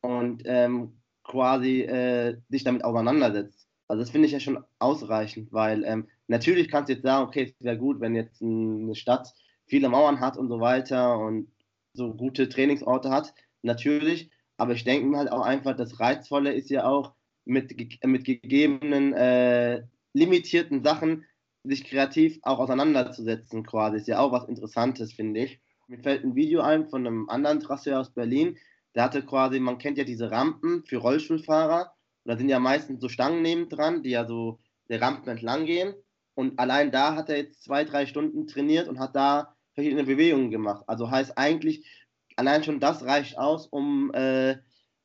und 0.00 0.42
ähm, 0.46 1.02
quasi 1.24 1.82
äh, 1.82 2.38
dich 2.48 2.64
damit 2.64 2.84
auseinandersetzt. 2.84 3.66
Also 3.88 4.02
das 4.02 4.10
finde 4.10 4.26
ich 4.26 4.32
ja 4.32 4.40
schon 4.40 4.64
ausreichend, 4.78 5.52
weil 5.52 5.84
ähm, 5.84 6.08
natürlich 6.26 6.70
kannst 6.70 6.88
du 6.88 6.94
jetzt 6.94 7.02
sagen, 7.02 7.26
okay, 7.26 7.54
es 7.58 7.64
wäre 7.64 7.76
gut, 7.76 8.00
wenn 8.00 8.14
jetzt 8.14 8.40
eine 8.42 8.94
Stadt 8.94 9.34
viele 9.66 9.88
Mauern 9.88 10.20
hat 10.20 10.38
und 10.38 10.48
so 10.48 10.60
weiter 10.60 11.18
und 11.18 11.48
so 11.98 12.14
gute 12.14 12.48
Trainingsorte 12.48 13.10
hat, 13.10 13.34
natürlich. 13.60 14.30
Aber 14.56 14.72
ich 14.72 14.84
denke 14.84 15.06
mir 15.06 15.18
halt 15.18 15.30
auch 15.30 15.42
einfach, 15.42 15.76
das 15.76 16.00
Reizvolle 16.00 16.52
ist 16.54 16.70
ja 16.70 16.86
auch 16.86 17.12
mit, 17.44 17.76
mit 18.04 18.24
gegebenen 18.24 19.12
äh, 19.12 19.82
limitierten 20.14 20.82
Sachen 20.82 21.26
sich 21.64 21.84
kreativ 21.84 22.38
auch 22.42 22.58
auseinanderzusetzen 22.58 23.64
quasi. 23.64 23.98
Ist 23.98 24.08
ja 24.08 24.20
auch 24.20 24.32
was 24.32 24.48
Interessantes, 24.48 25.12
finde 25.12 25.40
ich. 25.40 25.60
Mir 25.86 25.98
fällt 25.98 26.24
ein 26.24 26.34
Video 26.34 26.60
ein 26.60 26.88
von 26.88 27.06
einem 27.06 27.28
anderen 27.28 27.60
Trasseur 27.60 28.00
aus 28.00 28.10
Berlin. 28.10 28.58
Der 28.94 29.04
hatte 29.04 29.22
quasi, 29.22 29.60
man 29.60 29.78
kennt 29.78 29.98
ja 29.98 30.04
diese 30.04 30.30
Rampen 30.30 30.84
für 30.84 30.98
Rollstuhlfahrer. 30.98 31.92
da 32.24 32.36
sind 32.36 32.48
ja 32.48 32.58
meistens 32.58 33.00
so 33.00 33.08
Stangen 33.08 33.42
nebendran, 33.42 34.02
die 34.02 34.10
ja 34.10 34.26
so 34.26 34.60
der 34.88 35.00
Rampen 35.00 35.28
entlang 35.28 35.66
gehen. 35.66 35.94
Und 36.34 36.58
allein 36.58 36.90
da 36.90 37.14
hat 37.14 37.30
er 37.30 37.38
jetzt 37.38 37.62
zwei, 37.62 37.84
drei 37.84 38.06
Stunden 38.06 38.46
trainiert 38.46 38.88
und 38.88 38.98
hat 38.98 39.16
da 39.16 39.56
verschiedene 39.78 40.02
Bewegungen 40.02 40.50
gemacht. 40.50 40.82
Also 40.88 41.08
heißt 41.08 41.38
eigentlich, 41.38 41.86
allein 42.34 42.64
schon 42.64 42.80
das 42.80 43.04
reicht 43.04 43.38
aus, 43.38 43.68
um, 43.68 44.12
äh, 44.12 44.56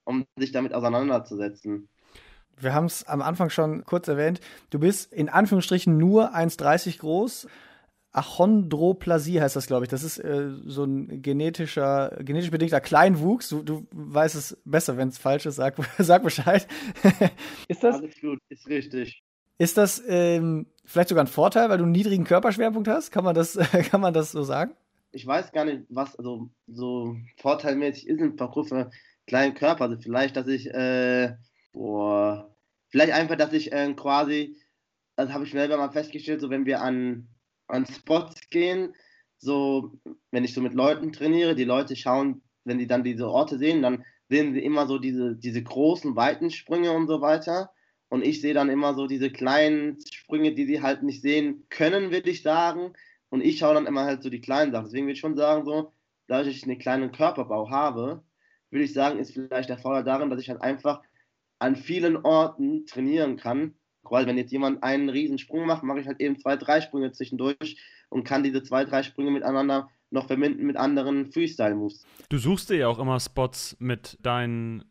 um 0.04 0.26
sich 0.36 0.52
damit 0.52 0.74
auseinanderzusetzen. 0.74 1.90
Wir 2.58 2.74
haben 2.74 2.86
es 2.86 3.04
am 3.04 3.22
Anfang 3.22 3.52
schon 3.52 3.84
kurz 3.84 4.08
erwähnt. 4.08 4.40
Du 4.72 4.80
bist 4.80 5.14
in 5.14 5.30
Anführungsstrichen 5.30 5.96
nur 5.96 6.36
1,30 6.36 7.00
groß, 7.00 7.48
Achondroplasie 8.14 9.42
heißt 9.42 9.56
das, 9.56 9.66
glaube 9.66 9.86
ich. 9.86 9.90
Das 9.90 10.04
ist 10.04 10.20
äh, 10.20 10.52
so 10.66 10.86
ein 10.86 11.22
genetischer, 11.24 12.16
genetisch 12.20 12.52
bedingter 12.52 12.80
Kleinwuchs. 12.80 13.50
Du, 13.50 13.64
du 13.64 13.88
weißt 13.92 14.36
es 14.36 14.58
besser, 14.66 14.98
wenn 14.98 15.10
es 15.10 15.18
falsch 15.18 15.48
ist. 15.48 15.56
Sag, 15.56 15.76
sag 15.98 16.24
Bescheid. 16.24 16.68
ist 17.68 17.84
das? 17.84 17.96
Alles 17.96 18.20
gut, 18.22 18.40
ist 18.50 18.68
richtig. 18.68 19.23
Ist 19.58 19.78
das 19.78 20.02
ähm, 20.08 20.68
vielleicht 20.86 21.10
sogar 21.10 21.24
ein 21.24 21.28
Vorteil, 21.28 21.70
weil 21.70 21.78
du 21.78 21.84
einen 21.84 21.92
niedrigen 21.92 22.24
Körperschwerpunkt 22.24 22.88
hast? 22.88 23.12
Kann 23.12 23.24
man 23.24 23.36
das, 23.36 23.58
kann 23.92 24.02
man 24.02 24.14
das 24.14 24.32
so 24.32 24.44
sagen? 24.44 24.76
Ich 25.12 25.28
weiß 25.28 25.52
gar 25.52 25.66
nicht, 25.66 25.84
was 25.90 26.16
also 26.16 26.50
so 26.68 27.16
vorteilmäßig 27.38 28.08
ist 28.08 28.20
im 28.20 28.36
Parcours 28.36 28.70
für 28.70 28.90
kleinen 29.28 29.54
Körper. 29.54 29.86
Also 29.86 29.98
vielleicht, 30.02 30.36
dass 30.36 30.48
ich, 30.48 30.74
äh, 30.74 31.36
boah, 31.72 32.50
vielleicht 32.90 33.14
einfach, 33.14 33.36
dass 33.36 33.54
ich 33.54 33.72
äh, 33.72 33.94
quasi, 33.94 34.58
das 35.16 35.32
habe 35.32 35.46
ich 35.46 35.52
selber 35.52 35.78
mal 35.78 35.92
festgestellt, 35.92 36.42
so 36.42 36.50
wenn 36.50 36.66
wir 36.66 36.82
an 36.82 37.28
an 37.68 37.86
Spots 37.86 38.50
gehen, 38.50 38.94
so, 39.38 39.92
wenn 40.32 40.44
ich 40.44 40.54
so 40.54 40.62
mit 40.62 40.74
Leuten 40.74 41.12
trainiere, 41.12 41.56
die 41.56 41.66
Leute 41.66 41.96
schauen, 41.96 42.42
wenn 42.64 42.78
die 42.78 42.88
dann 42.88 43.04
diese 43.04 43.30
Orte 43.30 43.58
sehen, 43.58 43.82
dann 43.82 44.06
sehen 44.30 44.54
sie 44.54 44.64
immer 44.64 44.88
so 44.88 45.00
diese, 45.00 45.36
diese 45.36 45.62
großen, 45.62 46.16
weiten 46.16 46.50
Sprünge 46.50 46.92
und 46.92 47.08
so 47.08 47.20
weiter. 47.22 47.72
Und 48.14 48.24
ich 48.24 48.42
sehe 48.42 48.54
dann 48.54 48.70
immer 48.70 48.94
so 48.94 49.08
diese 49.08 49.32
kleinen 49.32 49.98
Sprünge, 50.14 50.54
die 50.54 50.68
sie 50.68 50.84
halt 50.84 51.02
nicht 51.02 51.24
sehen 51.24 51.66
können, 51.70 52.12
würde 52.12 52.30
ich 52.30 52.44
sagen. 52.44 52.94
Und 53.30 53.42
ich 53.42 53.58
schaue 53.58 53.74
dann 53.74 53.88
immer 53.88 54.04
halt 54.04 54.22
so 54.22 54.30
die 54.30 54.40
kleinen 54.40 54.72
Sachen. 54.72 54.86
Deswegen 54.86 55.08
würde 55.08 55.14
ich 55.14 55.20
schon 55.20 55.36
sagen, 55.36 55.66
so, 55.66 55.92
dass 56.28 56.46
ich 56.46 56.64
einen 56.64 56.78
kleinen 56.78 57.12
Körperbau 57.12 57.72
habe, 57.72 58.22
würde 58.70 58.86
ich 58.86 58.94
sagen, 58.94 59.18
ist 59.18 59.34
vielleicht 59.34 59.70
der 59.70 59.80
Vorteil 59.80 60.04
darin, 60.04 60.30
dass 60.30 60.40
ich 60.40 60.50
halt 60.50 60.62
einfach 60.62 61.02
an 61.58 61.76
vielen 61.76 62.18
Orten 62.18 62.86
trainieren 62.86 63.36
kann 63.36 63.74
weil 64.04 64.28
wenn 64.28 64.38
jetzt 64.38 64.52
jemand 64.52 64.84
einen 64.84 65.10
riesen 65.10 65.38
Sprung 65.38 65.66
macht, 65.66 65.84
mache 65.84 66.02
ich 66.02 66.08
halt 66.08 66.20
eben 66.20 66.38
zwei, 66.38 66.58
drei 66.58 66.82
Sprünge 66.82 67.12
zwischendurch 67.12 67.78
und 68.10 68.24
kann 68.26 68.44
diese 68.44 68.62
zwei, 68.62 68.86
drei 68.86 69.02
Sprünge 69.02 69.32
miteinander 69.32 69.90
noch 70.12 70.28
verbinden 70.28 70.66
mit 70.66 70.78
anderen 70.78 71.32
Freestyle-Moves. 71.32 72.06
Du 72.30 72.38
suchst 72.38 72.70
dir 72.70 72.76
ja 72.76 72.88
auch 72.88 73.00
immer 73.00 73.20
Spots 73.20 73.76
mit 73.80 74.18
deinen 74.22 74.84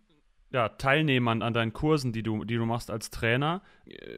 ja, 0.53 0.69
Teilnehmern 0.69 1.43
an 1.43 1.55
deinen 1.55 1.73
Kursen, 1.73 2.13
die 2.13 2.23
du, 2.23 2.45
die 2.45 2.57
du 2.57 2.67
machst 2.67 2.91
als 2.91 3.11
Trainer. 3.11 3.63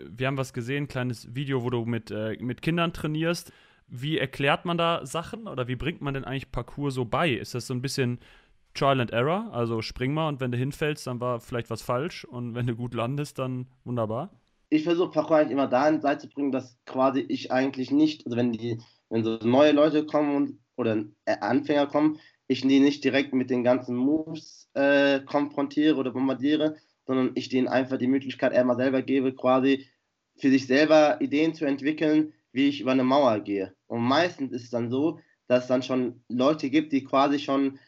Wir 0.09 0.27
haben 0.27 0.37
was 0.37 0.53
gesehen, 0.53 0.85
ein 0.85 0.89
kleines 0.89 1.35
Video, 1.35 1.63
wo 1.63 1.71
du 1.71 1.85
mit, 1.85 2.11
äh, 2.11 2.37
mit 2.41 2.63
Kindern 2.63 2.93
trainierst. 2.93 3.53
Wie 3.87 4.19
erklärt 4.19 4.65
man 4.65 4.79
da 4.79 5.05
Sachen 5.07 5.47
oder 5.47 5.69
wie 5.69 5.77
bringt 5.77 6.01
man 6.01 6.15
denn 6.15 6.25
eigentlich 6.25 6.51
Parcours 6.51 6.95
so 6.95 7.05
bei? 7.05 7.31
Ist 7.31 7.55
das 7.55 7.67
so 7.67 7.75
ein 7.75 7.83
bisschen 7.83 8.19
Trial 8.75 9.01
and 9.01 9.13
Error? 9.13 9.51
Also 9.53 9.83
spring 9.83 10.15
mal 10.15 10.29
und 10.29 10.41
wenn 10.41 10.51
du 10.51 10.59
hinfällst, 10.59 11.07
dann 11.07 11.21
war 11.21 11.41
vielleicht 11.41 11.71
was 11.71 11.83
falsch 11.83 12.25
und 12.25 12.55
wenn 12.55 12.67
du 12.67 12.75
gut 12.75 12.95
landest, 12.95 13.39
dann 13.39 13.67
wunderbar? 13.85 14.31
ich 14.75 14.85
versuche 14.85 15.11
Parkour 15.11 15.37
eigentlich 15.37 15.53
immer 15.53 15.69
dahin 15.69 16.01
zu 16.19 16.29
bringen, 16.29 16.53
dass 16.53 16.77
quasi 16.85 17.21
ich 17.21 17.53
eigentlich 17.53 17.91
nicht, 17.91 18.27
also 18.27 18.37
wenn 18.37 18.53
die, 18.53 18.81
wenn 19.09 19.23
so 19.23 19.39
neue 19.43 19.73
Leute 19.73 20.05
kommen 20.05 20.35
und, 20.35 20.59
oder 20.77 21.05
Anfänger 21.27 21.87
kommen, 21.87 22.19
ich 22.55 22.63
die 22.63 22.81
nicht 22.81 23.05
direkt 23.05 23.35
mit 23.35 23.51
den 23.51 23.63
ganzen 23.63 23.95
Moves 23.97 24.71
äh, 24.75 25.21
konfrontiere 25.21 25.97
oder 25.97 26.13
bombardiere, 26.13 26.77
sondern 27.07 27.33
ich 27.35 27.49
denen 27.49 27.69
einfach 27.69 27.99
die 27.99 28.07
Möglichkeit 28.07 28.53
einmal 28.53 28.77
selber 28.77 29.03
gebe, 29.03 29.35
quasi 29.35 29.87
für 30.37 30.51
sich 30.51 30.67
selber 30.67 31.21
Ideen 31.21 31.55
zu 31.55 31.65
entwickeln, 31.65 32.33
wie 32.53 32.69
ich 32.69 32.81
über 32.81 32.93
eine 32.93 33.05
Mauer 33.05 33.41
gehe. 33.41 33.75
Und 33.87 34.03
meistens 34.03 34.53
ist 34.53 34.65
es 34.65 34.71
dann 34.71 34.91
so, 34.91 35.21
dass 35.47 35.65
es 35.65 35.69
dann 35.69 35.83
schon 35.83 36.25
Leute 36.29 36.71
gibt, 36.71 36.93
die 36.93 37.05
quasi 37.05 37.39
schon 37.39 37.79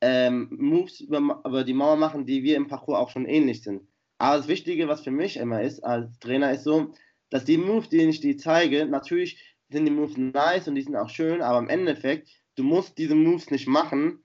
ähm, 0.00 0.48
Moves 0.50 1.00
über, 1.00 1.42
über 1.44 1.64
die 1.64 1.74
Mauer 1.74 1.96
machen, 1.96 2.26
die 2.26 2.42
wir 2.42 2.56
im 2.56 2.68
Parcours 2.68 2.98
auch 2.98 3.10
schon 3.10 3.24
ähnlich 3.26 3.62
sind. 3.62 3.82
Aber 4.18 4.36
das 4.36 4.48
Wichtige, 4.48 4.88
was 4.88 5.02
für 5.02 5.10
mich 5.10 5.36
immer 5.36 5.62
ist, 5.62 5.80
als 5.80 6.18
Trainer, 6.18 6.52
ist 6.52 6.64
so, 6.64 6.92
dass 7.30 7.44
die 7.44 7.58
Moves, 7.58 7.88
die 7.88 7.98
ich 7.98 8.20
dir 8.20 8.36
zeige, 8.36 8.86
natürlich 8.86 9.56
sind 9.68 9.84
die 9.84 9.90
Moves 9.90 10.16
nice 10.16 10.68
und 10.68 10.74
die 10.74 10.82
sind 10.82 10.96
auch 10.96 11.08
schön, 11.08 11.42
aber 11.42 11.58
im 11.58 11.68
Endeffekt, 11.68 12.30
du 12.56 12.64
musst 12.64 12.98
diese 12.98 13.14
Moves 13.14 13.50
nicht 13.50 13.68
machen, 13.68 14.22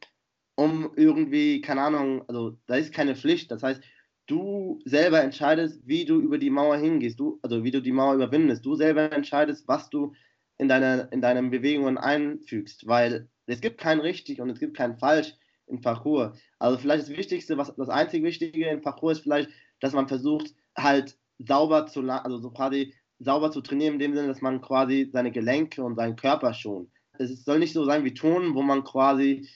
um 0.55 0.91
irgendwie, 0.95 1.61
keine 1.61 1.81
Ahnung, 1.81 2.27
also 2.27 2.57
da 2.67 2.75
ist 2.75 2.93
keine 2.93 3.15
Pflicht. 3.15 3.51
Das 3.51 3.63
heißt, 3.63 3.81
du 4.27 4.79
selber 4.85 5.21
entscheidest, 5.21 5.81
wie 5.85 6.05
du 6.05 6.19
über 6.19 6.37
die 6.37 6.49
Mauer 6.49 6.77
hingehst, 6.77 7.19
du, 7.19 7.39
also 7.41 7.63
wie 7.63 7.71
du 7.71 7.81
die 7.81 7.91
Mauer 7.91 8.15
überwindest. 8.15 8.65
Du 8.65 8.75
selber 8.75 9.11
entscheidest, 9.11 9.67
was 9.67 9.89
du 9.89 10.13
in, 10.57 10.67
deine, 10.67 11.09
in 11.11 11.21
deinen 11.21 11.51
Bewegungen 11.51 11.97
einfügst, 11.97 12.87
weil 12.87 13.29
es 13.47 13.61
gibt 13.61 13.79
kein 13.79 13.99
richtig 13.99 14.39
und 14.39 14.49
es 14.49 14.59
gibt 14.59 14.77
kein 14.77 14.97
falsch 14.97 15.35
im 15.67 15.81
Parcours. 15.81 16.37
Also 16.59 16.77
vielleicht 16.77 17.03
das 17.03 17.17
Wichtigste, 17.17 17.57
was 17.57 17.73
das 17.75 17.89
einzig 17.89 18.23
Wichtige 18.23 18.69
im 18.69 18.81
Parcours 18.81 19.17
ist 19.17 19.23
vielleicht, 19.23 19.49
dass 19.79 19.93
man 19.93 20.07
versucht, 20.07 20.53
halt 20.77 21.17
sauber 21.39 21.87
zu, 21.87 22.01
also 22.01 22.37
so 22.37 22.51
quasi 22.51 22.93
sauber 23.19 23.51
zu 23.51 23.61
trainieren, 23.61 23.93
in 23.93 23.99
dem 23.99 24.13
Sinne, 24.13 24.27
dass 24.27 24.41
man 24.41 24.61
quasi 24.61 25.09
seine 25.11 25.31
Gelenke 25.31 25.83
und 25.83 25.95
seinen 25.95 26.15
Körper 26.15 26.53
schont. 26.53 26.89
Es 27.21 27.45
soll 27.45 27.59
nicht 27.59 27.73
so 27.73 27.85
sein 27.85 28.03
wie 28.03 28.13
Turnen, 28.13 28.55
wo 28.55 28.61
man 28.61 28.83
quasi 28.83 29.47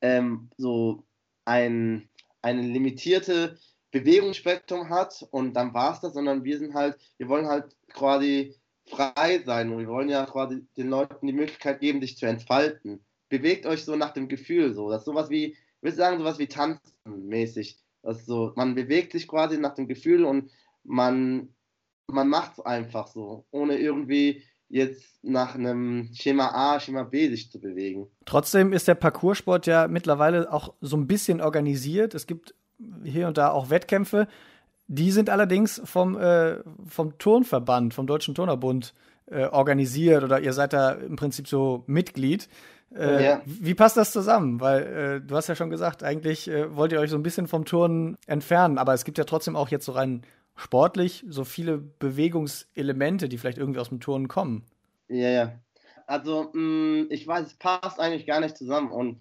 ähm, 0.00 0.50
so 0.56 1.04
ein, 1.44 2.08
eine 2.42 2.62
limitierte 2.62 3.58
Bewegungsspektrum 3.90 4.88
hat 4.90 5.26
und 5.30 5.54
dann 5.54 5.72
war 5.72 5.94
es 5.94 6.00
das, 6.00 6.14
sondern 6.14 6.42
wir 6.44 6.58
sind 6.58 6.74
halt, 6.74 6.96
wir 7.16 7.28
wollen 7.28 7.46
halt 7.46 7.76
quasi 7.92 8.56
frei 8.86 9.42
sein 9.44 9.70
und 9.70 9.78
wir 9.78 9.88
wollen 9.88 10.08
ja 10.08 10.26
quasi 10.26 10.66
den 10.76 10.90
Leuten 10.90 11.26
die 11.26 11.32
Möglichkeit 11.32 11.80
geben, 11.80 12.00
sich 12.00 12.16
zu 12.16 12.26
entfalten. 12.26 13.04
Bewegt 13.28 13.66
euch 13.66 13.84
so 13.84 13.96
nach 13.96 14.12
dem 14.12 14.28
Gefühl 14.28 14.74
so. 14.74 14.90
Das 14.90 15.02
ist 15.02 15.06
sowas 15.06 15.30
wie, 15.30 15.52
ich 15.52 15.58
würde 15.80 15.96
sagen, 15.96 16.18
sowas 16.18 16.38
wie 16.38 16.48
Tanzen 16.48 16.92
mäßig. 17.06 17.78
Also 18.02 18.52
man 18.56 18.74
bewegt 18.74 19.12
sich 19.12 19.26
quasi 19.26 19.58
nach 19.58 19.74
dem 19.74 19.88
Gefühl 19.88 20.24
und 20.24 20.50
man, 20.82 21.54
man 22.08 22.28
macht 22.28 22.58
es 22.58 22.64
einfach 22.64 23.06
so, 23.06 23.46
ohne 23.50 23.78
irgendwie 23.78 24.42
jetzt 24.68 25.22
nach 25.22 25.54
einem 25.54 26.10
Schema 26.12 26.48
A, 26.48 26.80
Schema 26.80 27.04
B 27.04 27.28
sich 27.28 27.50
zu 27.50 27.60
bewegen. 27.60 28.06
Trotzdem 28.24 28.72
ist 28.72 28.88
der 28.88 28.94
Parcoursport 28.94 29.66
ja 29.66 29.88
mittlerweile 29.88 30.52
auch 30.52 30.74
so 30.80 30.96
ein 30.96 31.06
bisschen 31.06 31.40
organisiert. 31.40 32.14
Es 32.14 32.26
gibt 32.26 32.54
hier 33.04 33.28
und 33.28 33.38
da 33.38 33.50
auch 33.50 33.70
Wettkämpfe. 33.70 34.26
Die 34.86 35.10
sind 35.10 35.30
allerdings 35.30 35.80
vom, 35.84 36.18
äh, 36.18 36.58
vom 36.86 37.16
Turnverband, 37.18 37.94
vom 37.94 38.06
Deutschen 38.06 38.34
Turnerbund 38.34 38.94
äh, 39.26 39.46
organisiert 39.46 40.22
oder 40.22 40.40
ihr 40.40 40.52
seid 40.52 40.72
da 40.72 40.92
im 40.92 41.16
Prinzip 41.16 41.48
so 41.48 41.84
Mitglied. 41.86 42.48
Äh, 42.94 43.24
ja. 43.24 43.42
Wie 43.46 43.74
passt 43.74 43.96
das 43.96 44.12
zusammen? 44.12 44.60
Weil 44.60 44.82
äh, 44.82 45.20
du 45.26 45.34
hast 45.34 45.48
ja 45.48 45.54
schon 45.54 45.70
gesagt, 45.70 46.02
eigentlich 46.02 46.48
äh, 46.48 46.74
wollt 46.76 46.92
ihr 46.92 47.00
euch 47.00 47.10
so 47.10 47.16
ein 47.16 47.22
bisschen 47.22 47.48
vom 47.48 47.64
Turnen 47.64 48.18
entfernen, 48.26 48.78
aber 48.78 48.94
es 48.94 49.04
gibt 49.04 49.18
ja 49.18 49.24
trotzdem 49.24 49.56
auch 49.56 49.68
jetzt 49.68 49.86
so 49.86 49.92
rein 49.92 50.22
sportlich 50.56 51.24
so 51.28 51.44
viele 51.44 51.78
Bewegungselemente, 51.78 53.28
die 53.28 53.38
vielleicht 53.38 53.58
irgendwie 53.58 53.80
aus 53.80 53.88
dem 53.88 54.00
Turnen 54.00 54.28
kommen. 54.28 54.64
Ja, 55.08 55.30
ja. 55.30 55.60
Also, 56.06 56.50
mh, 56.52 57.04
mm, 57.04 57.06
ich 57.10 57.26
weiß, 57.26 57.46
es 57.46 57.54
passt 57.54 57.98
eigentlich 57.98 58.26
gar 58.26 58.40
nicht 58.40 58.56
zusammen 58.56 58.90
und 58.90 59.20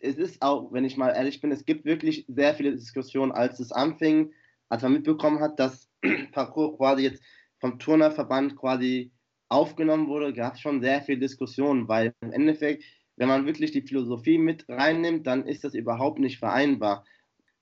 es 0.00 0.16
ist 0.16 0.42
auch, 0.42 0.72
wenn 0.72 0.84
ich 0.84 0.96
mal 0.96 1.10
ehrlich 1.10 1.40
bin, 1.40 1.52
es 1.52 1.64
gibt 1.64 1.84
wirklich 1.84 2.26
sehr 2.28 2.54
viele 2.54 2.72
Diskussionen, 2.72 3.32
als 3.32 3.60
es 3.60 3.72
anfing, 3.72 4.32
als 4.68 4.82
man 4.82 4.92
mitbekommen 4.92 5.40
hat, 5.40 5.58
dass 5.58 5.88
Parcours 6.32 6.76
quasi 6.76 7.04
jetzt 7.04 7.22
vom 7.60 7.78
Turnerverband 7.78 8.56
quasi 8.56 9.10
aufgenommen 9.48 10.08
wurde, 10.08 10.34
gab 10.34 10.54
es 10.54 10.60
schon 10.60 10.82
sehr 10.82 11.00
viele 11.00 11.20
Diskussionen, 11.20 11.88
weil 11.88 12.12
im 12.20 12.32
Endeffekt 12.32 12.82
wenn 13.16 13.28
man 13.28 13.46
wirklich 13.46 13.72
die 13.72 13.82
Philosophie 13.82 14.38
mit 14.38 14.68
reinnimmt, 14.68 15.26
dann 15.26 15.46
ist 15.46 15.64
das 15.64 15.74
überhaupt 15.74 16.18
nicht 16.18 16.38
vereinbar. 16.38 17.04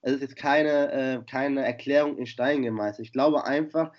Es 0.04 0.12
ist 0.12 0.20
jetzt 0.20 0.36
keine, 0.36 0.92
äh, 0.92 1.22
keine 1.30 1.64
Erklärung 1.64 2.18
in 2.18 2.26
Stein 2.26 2.62
gemeißelt. 2.62 3.06
Ich 3.06 3.12
glaube 3.12 3.44
einfach, 3.46 3.90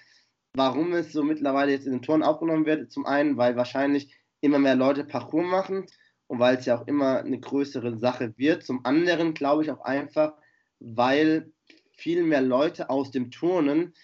warum 0.54 0.94
es 0.94 1.12
so 1.12 1.24
mittlerweile 1.24 1.72
jetzt 1.72 1.88
in 1.88 1.94
den 1.94 2.04
Turn 2.04 2.22
aufgenommen 2.22 2.68
wird, 2.68 2.92
zum 2.92 3.08
einen, 3.08 3.38
weil 3.38 3.56
wahrscheinlich 3.56 4.16
immer 4.40 4.60
mehr 4.60 4.76
Leute 4.76 5.04
Parcours 5.04 5.48
machen 5.48 5.88
und 6.28 6.38
weil 6.38 6.58
es 6.58 6.66
ja 6.66 6.80
auch 6.80 6.86
immer 6.86 7.20
eine 7.20 7.40
größere 7.40 7.98
Sache 7.98 8.38
wird. 8.38 8.64
Zum 8.64 8.86
anderen 8.86 9.34
glaube 9.34 9.64
ich 9.64 9.72
auch 9.72 9.82
einfach, 9.82 10.34
weil 10.80 11.52
viel 11.98 12.24
mehr 12.24 12.42
Leute 12.42 12.92
aus 12.92 13.10
dem 13.10 13.32
Turnen, 13.32 13.96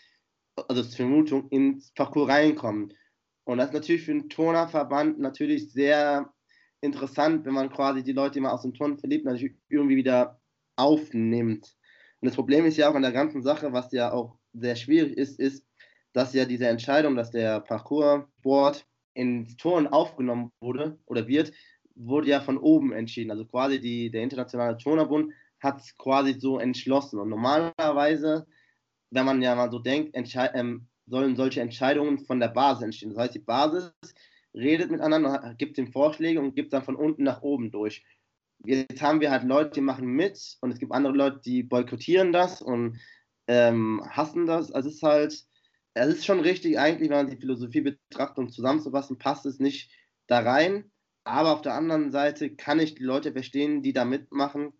also 0.55 0.81
zur 0.81 0.97
Vermutung, 0.97 1.49
ins 1.49 1.91
Parcours 1.93 2.29
reinkommen. 2.29 2.93
Und 3.43 3.59
das 3.59 3.67
ist 3.67 3.73
natürlich 3.73 4.03
für 4.03 4.11
einen 4.11 4.29
Turnerverband 4.29 5.19
natürlich 5.19 5.71
sehr 5.71 6.33
interessant, 6.81 7.45
wenn 7.45 7.53
man 7.53 7.69
quasi 7.69 8.03
die 8.03 8.13
Leute, 8.13 8.35
die 8.35 8.39
man 8.39 8.53
aus 8.53 8.63
dem 8.63 8.73
Turnen 8.73 8.97
verliebt, 8.97 9.25
natürlich 9.25 9.55
irgendwie 9.69 9.97
wieder 9.97 10.41
aufnimmt. 10.77 11.75
Und 12.21 12.27
das 12.27 12.35
Problem 12.35 12.65
ist 12.65 12.77
ja 12.77 12.89
auch 12.89 12.95
an 12.95 13.01
der 13.01 13.11
ganzen 13.11 13.41
Sache, 13.41 13.73
was 13.73 13.91
ja 13.91 14.11
auch 14.11 14.37
sehr 14.53 14.75
schwierig 14.75 15.17
ist, 15.17 15.39
ist, 15.39 15.65
dass 16.13 16.33
ja 16.33 16.45
diese 16.45 16.67
Entscheidung, 16.67 17.15
dass 17.15 17.31
der 17.31 17.61
Parcours-Board 17.61 18.85
ins 19.13 19.57
Turnen 19.57 19.87
aufgenommen 19.87 20.51
wurde 20.61 20.99
oder 21.05 21.27
wird, 21.27 21.51
wurde 21.95 22.29
ja 22.29 22.41
von 22.41 22.57
oben 22.57 22.91
entschieden. 22.93 23.31
Also 23.31 23.45
quasi 23.45 23.79
die, 23.79 24.11
der 24.11 24.23
Internationale 24.23 24.77
Turnerbund 24.77 25.33
hat 25.59 25.81
es 25.81 25.97
quasi 25.97 26.39
so 26.39 26.59
entschlossen. 26.59 27.19
Und 27.19 27.29
normalerweise, 27.29 28.47
wenn 29.09 29.25
man 29.25 29.41
ja 29.41 29.55
mal 29.55 29.71
so 29.71 29.79
denkt, 29.79 30.15
ähm, 30.53 30.87
sollen 31.07 31.35
solche 31.35 31.61
Entscheidungen 31.61 32.19
von 32.19 32.39
der 32.39 32.49
Basis 32.49 32.83
entstehen. 32.83 33.09
Das 33.09 33.19
heißt, 33.19 33.35
die 33.35 33.39
Basis 33.39 33.93
redet 34.53 34.91
miteinander, 34.91 35.55
gibt 35.57 35.77
ihm 35.77 35.91
Vorschläge 35.91 36.39
und 36.39 36.55
gibt 36.55 36.73
dann 36.73 36.83
von 36.83 36.95
unten 36.95 37.23
nach 37.23 37.41
oben 37.41 37.71
durch. 37.71 38.03
Jetzt 38.65 39.01
haben 39.01 39.21
wir 39.21 39.31
halt 39.31 39.43
Leute, 39.43 39.71
die 39.71 39.81
machen 39.81 40.07
mit 40.07 40.57
und 40.61 40.71
es 40.71 40.79
gibt 40.79 40.91
andere 40.91 41.13
Leute, 41.13 41.41
die 41.43 41.63
boykottieren 41.63 42.31
das 42.31 42.61
und 42.61 42.99
ähm, 43.47 44.01
hassen 44.07 44.45
das. 44.45 44.71
Also 44.71 44.89
es 44.89 44.95
ist 44.95 45.03
halt, 45.03 45.45
es 45.93 46.07
ist 46.07 46.25
schon 46.25 46.39
richtig 46.39 46.79
eigentlich, 46.79 47.09
wenn 47.09 47.25
man 47.25 47.29
die 47.29 47.37
Philosophie 47.37 47.81
betrachtet, 47.81 48.37
um 48.37 48.49
zusammenzufassen, 48.49 49.17
passt 49.17 49.45
es 49.45 49.59
nicht 49.59 49.91
da 50.27 50.39
rein. 50.39 50.91
Aber 51.23 51.53
auf 51.53 51.61
der 51.61 51.73
anderen 51.73 52.11
Seite 52.11 52.55
kann 52.55 52.79
ich 52.79 52.95
die 52.95 53.03
Leute 53.03 53.31
verstehen, 53.33 53.81
die 53.81 53.93
da 53.93 54.05
mitmachen, 54.05 54.73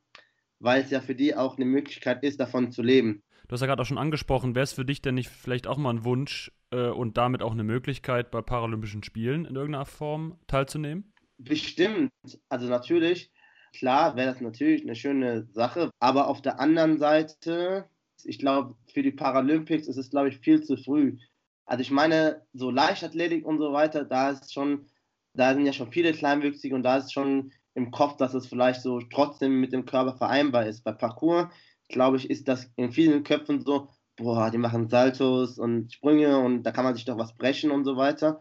weil 0.60 0.82
es 0.82 0.90
ja 0.90 1.02
für 1.02 1.16
die 1.16 1.36
auch 1.36 1.58
eine 1.58 1.66
Möglichkeit 1.66 2.24
ist, 2.24 2.40
davon 2.40 2.72
zu 2.72 2.82
leben. 2.82 3.24
Du 3.48 3.54
hast 3.54 3.62
ja 3.62 3.68
gerade 3.68 3.82
auch 3.82 3.86
schon 3.86 3.98
angesprochen, 3.98 4.56
wäre 4.56 4.64
es 4.64 4.74
für 4.74 4.86
dich 4.86 5.02
denn 5.02 5.16
nicht 5.16 5.30
vielleicht 5.30 5.68
auch 5.68 5.78
mal 5.78 5.94
ein 5.94 6.06
Wunsch 6.06 6.52
äh, 6.72 6.88
und 6.88 7.18
damit 7.18 7.42
auch 7.42 7.52
eine 7.52 7.64
Möglichkeit, 7.64 8.32
bei 8.32 8.42
Paralympischen 8.42 9.04
Spielen 9.04 9.46
in 9.46 9.56
irgendeiner 9.56 9.86
Form 9.86 10.40
teilzunehmen? 10.48 11.14
Bestimmt. 11.38 12.12
Also 12.50 12.68
natürlich, 12.68 13.32
klar 13.74 14.16
wäre 14.16 14.32
das 14.32 14.42
natürlich 14.42 14.84
eine 14.84 14.96
schöne 14.96 15.48
Sache. 15.52 15.92
Aber 16.00 16.28
auf 16.28 16.42
der 16.42 16.60
anderen 16.60 16.98
Seite, 16.98 17.86
ich 18.24 18.40
glaube, 18.40 18.76
für 18.94 19.04
die 19.04 19.12
Paralympics 19.12 19.88
ist 19.88 19.98
es, 19.98 20.10
glaube 20.10 20.30
ich, 20.30 20.40
viel 20.40 20.64
zu 20.64 20.78
früh. 20.78 21.18
Also 21.66 21.82
ich 21.82 21.92
meine, 21.92 22.46
so 22.54 22.70
Leichtathletik 22.70 23.46
und 23.46 23.60
so 23.60 23.72
weiter, 23.74 24.06
da 24.06 24.32
ist 24.32 24.54
schon, 24.54 24.88
da 25.34 25.54
sind 25.54 25.66
ja 25.66 25.74
schon 25.74 25.92
viele 25.92 26.12
Kleinwüchsige 26.14 26.76
und 26.76 26.84
da 26.84 26.98
ist 26.98 27.14
schon 27.14 27.54
im 27.74 27.92
Kopf, 27.92 28.18
dass 28.18 28.34
es 28.34 28.48
vielleicht 28.48 28.82
so 28.82 29.00
trotzdem 29.00 29.60
mit 29.60 29.72
dem 29.72 29.86
Körper 29.86 30.18
vereinbar 30.18 30.66
ist. 30.66 30.84
Bei 30.84 30.92
Parcours, 30.92 31.48
glaube 31.88 32.18
ich, 32.18 32.30
ist 32.30 32.48
das 32.48 32.70
in 32.76 32.92
vielen 32.92 33.24
Köpfen 33.24 33.62
so, 33.62 33.88
boah, 34.18 34.52
die 34.52 34.58
machen 34.58 34.90
Saltos 34.90 35.58
und 35.58 35.94
Sprünge 35.94 36.38
und 36.40 36.64
da 36.64 36.72
kann 36.72 36.84
man 36.84 36.96
sich 36.96 37.06
doch 37.06 37.18
was 37.18 37.36
brechen 37.36 37.72
und 37.72 37.86
so 37.86 37.96
weiter. 37.96 38.40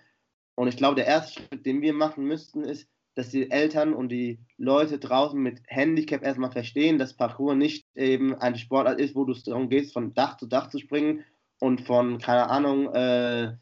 Und 0.57 0.69
ich 0.69 0.77
glaube, 0.77 0.97
der 0.97 1.07
erste 1.07 1.41
Schritt, 1.41 1.65
den 1.65 1.81
wir 1.81 1.93
machen 1.93 2.25
müssten, 2.25 2.65
ist, 2.65 2.89
dass 3.21 3.29
die 3.29 3.51
Eltern 3.51 3.93
und 3.93 4.09
die 4.09 4.39
Leute 4.57 4.99
draußen 4.99 5.39
mit 5.39 5.61
Handicap 5.67 6.25
erstmal 6.25 6.53
verstehen, 6.53 6.97
dass 6.97 7.13
Parcours 7.13 7.55
nicht 7.55 7.85
eben 7.95 8.35
ein 8.37 8.57
Sportart 8.57 8.99
ist, 8.99 9.15
wo 9.15 9.27
du 9.27 9.33
es 9.33 9.43
darum 9.43 9.69
gehst, 9.69 9.93
von 9.93 10.15
Dach 10.15 10.39
zu 10.39 10.47
Dach 10.47 10.71
zu 10.71 10.79
springen 10.79 11.23
und 11.59 11.83
von, 11.83 12.17
keine 12.17 12.49
Ahnung, 12.49 12.91
äh, 12.95 13.53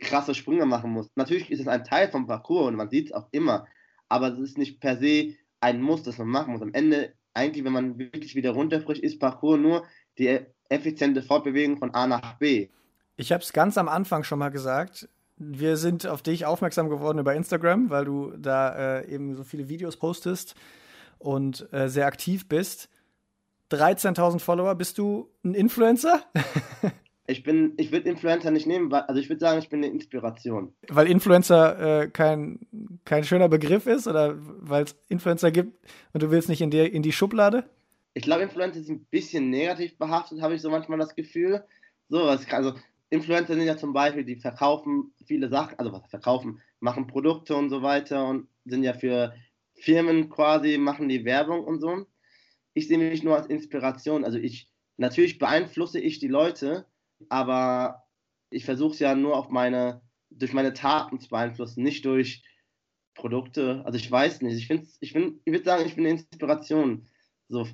krasse 0.00 0.34
Sprünge 0.34 0.66
machen 0.66 0.90
musst. 0.90 1.16
Natürlich 1.16 1.50
ist 1.50 1.60
es 1.60 1.66
ein 1.66 1.84
Teil 1.84 2.10
vom 2.10 2.26
Parcours 2.26 2.68
und 2.68 2.74
man 2.74 2.90
sieht 2.90 3.06
es 3.06 3.12
auch 3.12 3.26
immer, 3.30 3.66
aber 4.10 4.28
es 4.28 4.38
ist 4.38 4.58
nicht 4.58 4.80
per 4.80 4.98
se 4.98 5.34
ein 5.60 5.80
Muss, 5.80 6.02
das 6.02 6.18
man 6.18 6.28
machen 6.28 6.52
muss. 6.52 6.60
Am 6.60 6.74
Ende, 6.74 7.14
eigentlich, 7.32 7.64
wenn 7.64 7.72
man 7.72 7.98
wirklich 7.98 8.34
wieder 8.34 8.50
runterfrischt, 8.50 9.02
ist 9.02 9.18
Parcours 9.18 9.58
nur 9.58 9.86
die 10.18 10.40
effiziente 10.68 11.22
Fortbewegung 11.22 11.78
von 11.78 11.94
A 11.94 12.06
nach 12.06 12.34
B. 12.34 12.68
Ich 13.16 13.32
habe 13.32 13.42
es 13.42 13.54
ganz 13.54 13.78
am 13.78 13.88
Anfang 13.88 14.24
schon 14.24 14.40
mal 14.40 14.50
gesagt. 14.50 15.08
Wir 15.38 15.76
sind 15.76 16.06
auf 16.06 16.22
dich 16.22 16.46
aufmerksam 16.46 16.88
geworden 16.88 17.18
über 17.18 17.34
Instagram, 17.34 17.90
weil 17.90 18.04
du 18.04 18.32
da 18.38 19.00
äh, 19.00 19.14
eben 19.14 19.34
so 19.34 19.44
viele 19.44 19.68
Videos 19.68 19.96
postest 19.96 20.54
und 21.18 21.70
äh, 21.72 21.88
sehr 21.88 22.06
aktiv 22.06 22.48
bist. 22.48 22.88
13.000 23.70 24.38
Follower, 24.38 24.74
bist 24.74 24.96
du 24.96 25.28
ein 25.44 25.54
Influencer? 25.54 26.22
ich 27.26 27.42
bin, 27.42 27.74
ich 27.76 27.92
würde 27.92 28.08
Influencer 28.08 28.50
nicht 28.50 28.66
nehmen, 28.66 28.90
weil, 28.90 29.02
also 29.02 29.20
ich 29.20 29.28
würde 29.28 29.40
sagen, 29.40 29.58
ich 29.58 29.68
bin 29.68 29.84
eine 29.84 29.92
Inspiration. 29.92 30.72
Weil 30.88 31.08
Influencer 31.08 32.02
äh, 32.02 32.08
kein, 32.08 32.60
kein 33.04 33.24
schöner 33.24 33.48
Begriff 33.48 33.86
ist 33.86 34.06
oder 34.06 34.36
weil 34.38 34.84
es 34.84 34.96
Influencer 35.08 35.50
gibt 35.50 35.76
und 36.12 36.22
du 36.22 36.30
willst 36.30 36.48
nicht 36.48 36.62
in, 36.62 36.70
der, 36.70 36.92
in 36.92 37.02
die 37.02 37.12
Schublade? 37.12 37.64
Ich 38.14 38.22
glaube, 38.22 38.44
Influencer 38.44 38.82
sind 38.82 39.02
ein 39.02 39.06
bisschen 39.10 39.50
negativ 39.50 39.98
behaftet, 39.98 40.40
habe 40.40 40.54
ich 40.54 40.62
so 40.62 40.70
manchmal 40.70 40.98
das 40.98 41.14
Gefühl. 41.14 41.64
So, 42.08 42.22
also 42.22 42.72
Influencer 43.10 43.54
sind 43.54 43.66
ja 43.66 43.76
zum 43.76 43.92
Beispiel, 43.92 44.24
die 44.24 44.36
verkaufen 44.36 45.12
viele 45.26 45.48
Sachen, 45.48 45.78
also 45.78 45.92
was 45.92 46.08
verkaufen, 46.08 46.60
machen 46.80 47.06
Produkte 47.06 47.54
und 47.56 47.70
so 47.70 47.82
weiter 47.82 48.28
und 48.28 48.48
sind 48.64 48.82
ja 48.82 48.94
für 48.94 49.34
Firmen 49.74 50.28
quasi, 50.28 50.78
machen 50.78 51.08
die 51.08 51.24
Werbung 51.24 51.64
und 51.64 51.80
so. 51.80 52.06
Ich 52.74 52.88
sehe 52.88 52.98
mich 52.98 53.22
nur 53.22 53.36
als 53.36 53.46
Inspiration. 53.46 54.24
Also 54.24 54.38
ich, 54.38 54.68
natürlich 54.96 55.38
beeinflusse 55.38 56.00
ich 56.00 56.18
die 56.18 56.28
Leute, 56.28 56.86
aber 57.28 58.06
ich 58.50 58.64
versuche 58.64 58.92
es 58.92 58.98
ja 58.98 59.14
nur 59.14 59.36
auf 59.36 59.50
meine, 59.50 60.02
durch 60.30 60.52
meine 60.52 60.72
Taten 60.72 61.20
zu 61.20 61.28
beeinflussen, 61.28 61.82
nicht 61.82 62.04
durch 62.04 62.42
Produkte. 63.14 63.82
Also 63.84 63.98
ich 63.98 64.10
weiß 64.10 64.42
nicht. 64.42 64.56
Ich 64.56 64.70
ich, 64.70 65.14
ich 65.14 65.14
würde 65.14 65.64
sagen, 65.64 65.86
ich 65.86 65.94
bin 65.94 66.06
eine 66.06 66.18
Inspiration. 66.18 67.08
So, 67.48 67.66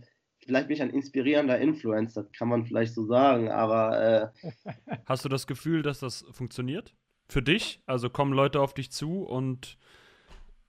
vielleicht 0.45 0.69
bin 0.69 0.77
ich 0.77 0.83
ein 0.83 0.91
inspirierender 0.91 1.59
Influencer, 1.59 2.25
kann 2.37 2.49
man 2.49 2.65
vielleicht 2.67 2.95
so 2.95 3.05
sagen, 3.07 3.51
aber. 3.51 4.33
Äh, 4.45 4.53
Hast 5.07 5.25
du 5.25 5.29
das 5.29 5.47
Gefühl, 5.47 5.83
dass 5.83 6.01
das 6.01 6.25
funktioniert? 6.31 6.95
Für 7.29 7.43
dich? 7.43 7.81
Also 7.87 8.11
kommen 8.11 8.33
Leute 8.33 8.61
auf 8.61 8.75
dich 8.75 8.91
zu 8.91 9.23
und, 9.23 9.79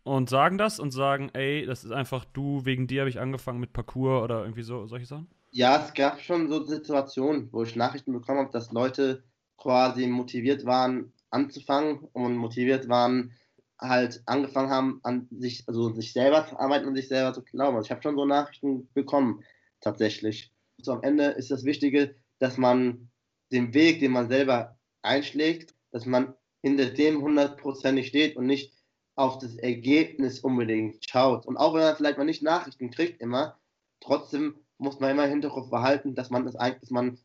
und 0.04 0.30
sagen 0.30 0.58
das 0.58 0.80
und 0.80 0.91
sagen, 0.91 1.30
ey, 1.34 1.65
das 1.65 1.84
ist 1.84 1.91
einfach 1.91 2.26
du, 2.26 2.65
wegen 2.65 2.88
dir 2.88 3.02
habe 3.02 3.10
ich 3.10 3.19
angefangen 3.19 3.60
mit 3.60 3.74
Parcours 3.74 4.24
oder 4.24 4.41
irgendwie 4.41 4.63
so 4.63 4.86
solche 4.86 5.06
Sachen? 5.06 5.28
Ja, 5.52 5.84
es 5.84 5.93
gab 5.93 6.19
schon 6.21 6.50
so 6.50 6.63
Situationen, 6.63 7.50
wo 7.52 7.63
ich 7.63 7.76
Nachrichten 7.76 8.13
bekommen 8.13 8.39
habe, 8.39 8.52
dass 8.52 8.71
Leute 8.71 9.24
quasi 9.58 10.08
motiviert 10.08 10.65
waren, 10.65 11.13
anzufangen 11.30 12.00
und 12.13 12.38
motiviert 12.38 12.89
waren, 12.89 13.34
halt 13.80 14.24
angefangen 14.26 14.69
haben, 14.69 15.00
an 15.04 15.28
sich, 15.32 15.63
also 15.67 15.93
sich 15.93 16.13
selber 16.13 16.48
zu 16.48 16.58
arbeiten 16.58 16.88
und 16.88 16.95
sich 16.95 17.08
selber 17.08 17.34
zu 17.34 17.43
glauben. 17.43 17.76
Also 17.76 17.88
ich 17.88 17.91
habe 17.91 18.02
schon 18.02 18.15
so 18.15 18.26
Nachrichten 18.26 18.88
bekommen, 18.93 19.43
tatsächlich. 19.84 20.52
So 20.78 20.93
am 20.93 21.04
Ende 21.04 21.26
ist 21.26 21.52
das 21.52 21.63
Wichtige, 21.63 22.15
dass 22.39 22.58
man 22.58 23.10
den 23.52 23.74
Weg, 23.74 24.00
den 24.00 24.12
man 24.12 24.28
selber 24.28 24.78
einschlägt, 25.02 25.76
dass 25.91 26.06
man 26.06 26.34
hinter 26.62 26.86
dem 26.86 27.22
hundertprozentig 27.22 28.08
steht 28.08 28.36
und 28.36 28.46
nicht 28.46 28.74
auf 29.15 29.38
das 29.38 29.56
Ergebnis 29.56 30.39
unbedingt 30.39 31.08
schaut. 31.08 31.46
Und 31.46 31.58
auch 31.58 31.74
wenn 31.74 31.82
man 31.82 31.96
vielleicht 31.96 32.17
mal 32.17 32.24
nicht 32.24 32.41
Nachrichten 32.41 32.89
kriegt 32.89 33.22
immer, 33.22 33.60
trotzdem 34.00 34.56
muss 34.78 35.00
man 35.00 35.12
immer 35.12 35.26
im 35.26 35.32
Hinterkopf 35.32 35.69
behalten, 35.69 36.15
dass 36.15 36.30
man 36.30 36.48
es 36.48 36.56
eigentlich, 36.56 36.82
dass 36.82 36.89
man, 36.89 37.19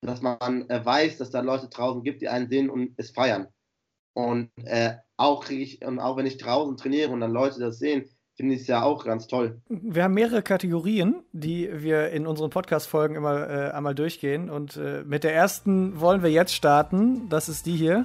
dass 0.00 0.22
man 0.22 0.68
äh, 0.70 0.84
weiß, 0.84 1.18
dass 1.18 1.30
da 1.30 1.40
Leute 1.40 1.68
draußen 1.68 2.02
gibt, 2.02 2.22
die 2.22 2.28
einen 2.28 2.48
sehen 2.48 2.70
und 2.70 2.94
es 2.96 3.10
feiern. 3.10 3.48
Und 4.14 4.50
äh, 4.64 4.96
auch 5.16 5.44
kriege 5.44 5.62
ich, 5.62 5.84
und 5.84 5.98
auch 5.98 6.16
wenn 6.16 6.26
ich 6.26 6.38
draußen 6.38 6.76
trainiere 6.76 7.10
und 7.10 7.20
dann 7.20 7.32
Leute 7.32 7.60
das 7.60 7.78
sehen, 7.78 8.08
finde 8.36 8.54
ich 8.54 8.62
es 8.62 8.66
ja 8.66 8.82
auch 8.82 9.04
ganz 9.04 9.26
toll. 9.26 9.60
Wir 9.68 10.04
haben 10.04 10.14
mehrere 10.14 10.42
Kategorien, 10.42 11.22
die 11.32 11.70
wir 11.72 12.10
in 12.10 12.26
unseren 12.26 12.50
Podcast-Folgen 12.50 13.16
immer 13.16 13.48
äh, 13.48 13.70
einmal 13.70 13.94
durchgehen. 13.94 14.50
Und 14.50 14.76
äh, 14.76 15.02
mit 15.04 15.24
der 15.24 15.34
ersten 15.34 16.00
wollen 16.00 16.22
wir 16.22 16.30
jetzt 16.30 16.54
starten. 16.54 17.28
Das 17.28 17.48
ist 17.48 17.66
die 17.66 17.76
hier. 17.76 18.04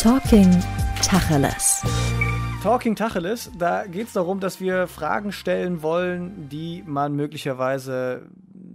Talking 0.00 0.50
Tacheles. 1.02 1.82
Talking 2.62 2.96
Tacheles, 2.96 3.50
da 3.58 3.86
geht 3.86 4.06
es 4.06 4.14
darum, 4.14 4.40
dass 4.40 4.58
wir 4.58 4.86
Fragen 4.86 5.32
stellen 5.32 5.82
wollen, 5.82 6.48
die 6.48 6.82
man 6.86 7.14
möglicherweise 7.14 8.22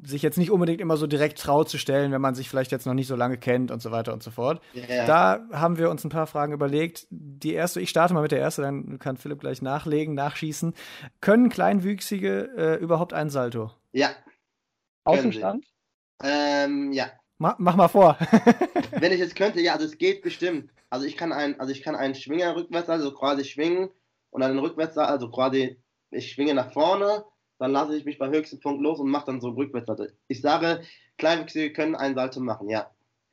sich 0.10 0.22
jetzt 0.22 0.38
nicht 0.38 0.52
unbedingt 0.52 0.82
immer 0.82 0.98
so 0.98 1.08
direkt 1.08 1.40
traut 1.40 1.70
zu 1.70 1.78
stellen, 1.78 2.12
wenn 2.12 2.22
man 2.22 2.36
sich 2.36 2.50
vielleicht 2.50 2.72
jetzt 2.72 2.86
noch 2.86 2.94
nicht 2.94 3.08
so 3.08 3.16
lange 3.16 3.38
kennt 3.38 3.72
und 3.72 3.82
so 3.82 3.92
weiter 3.92 4.14
und 4.14 4.24
so 4.24 4.32
fort. 4.32 4.62
Yeah. 4.76 5.06
Da 5.06 5.48
haben 5.52 5.78
wir 5.78 5.90
uns 5.90 6.04
ein 6.04 6.10
paar 6.10 6.28
Fragen 6.28 6.54
überlegt. 6.54 7.08
Die 7.10 7.54
erste, 7.54 7.80
ich 7.80 7.90
starte 7.90 8.14
mal 8.14 8.22
mit 8.22 8.32
der 8.32 8.42
ersten, 8.42 8.62
dann 8.62 9.00
kann 9.00 9.18
Philipp 9.18 9.40
gleich 9.40 9.62
nachlegen, 9.62 10.16
nachschießen. 10.16 10.74
Können 11.22 11.50
Kleinwüchsige 11.50 12.50
äh, 12.58 12.76
überhaupt 12.76 13.14
einen 13.14 13.30
Salto? 13.30 13.72
Ja. 13.92 14.10
Außenstand? 15.06 15.66
Ähm, 16.24 16.92
ja. 16.92 17.08
Ma 17.38 17.56
mach 17.58 17.76
mal 17.76 17.88
vor. 17.88 18.18
wenn 18.92 19.14
ich 19.14 19.22
es 19.22 19.34
könnte, 19.34 19.62
ja, 19.62 19.74
also 19.74 19.86
es 19.86 19.98
geht 19.98 20.22
bestimmt. 20.22 20.72
Also 20.90 21.06
ich 21.06 21.16
kann 21.16 21.32
einen, 21.32 21.60
also 21.60 21.72
ich 21.72 21.84
kann 21.84 21.96
einen 21.96 22.16
Schwinger 22.16 22.56
rückwärts, 22.56 22.90
also 22.90 23.14
quasi 23.14 23.46
schwingen 23.46 23.90
und 24.30 24.42
dann 24.42 24.60
rückwärts, 24.60 24.98
also 24.98 25.30
quasi 25.32 25.82
ich 26.12 26.32
schwinge 26.32 26.54
nach 26.54 26.74
vorne, 26.74 27.24
dann 27.60 27.72
lasse 27.72 27.96
ich 27.96 28.06
mich 28.06 28.18
beim 28.18 28.32
höchsten 28.32 28.60
Punkt 28.60 28.82
los 28.82 29.00
und 29.00 29.12
mache 29.12 29.28
dann 29.28 29.42
so 29.42 29.50
rückwärts. 29.50 30.14
Ich 30.28 30.42
sage, 30.42 30.82
Kleinwüchsige 31.18 31.74
können 31.74 31.96
einen 31.96 32.16
Salto 32.16 32.40
machen, 32.40 32.70
ja. 32.70 32.90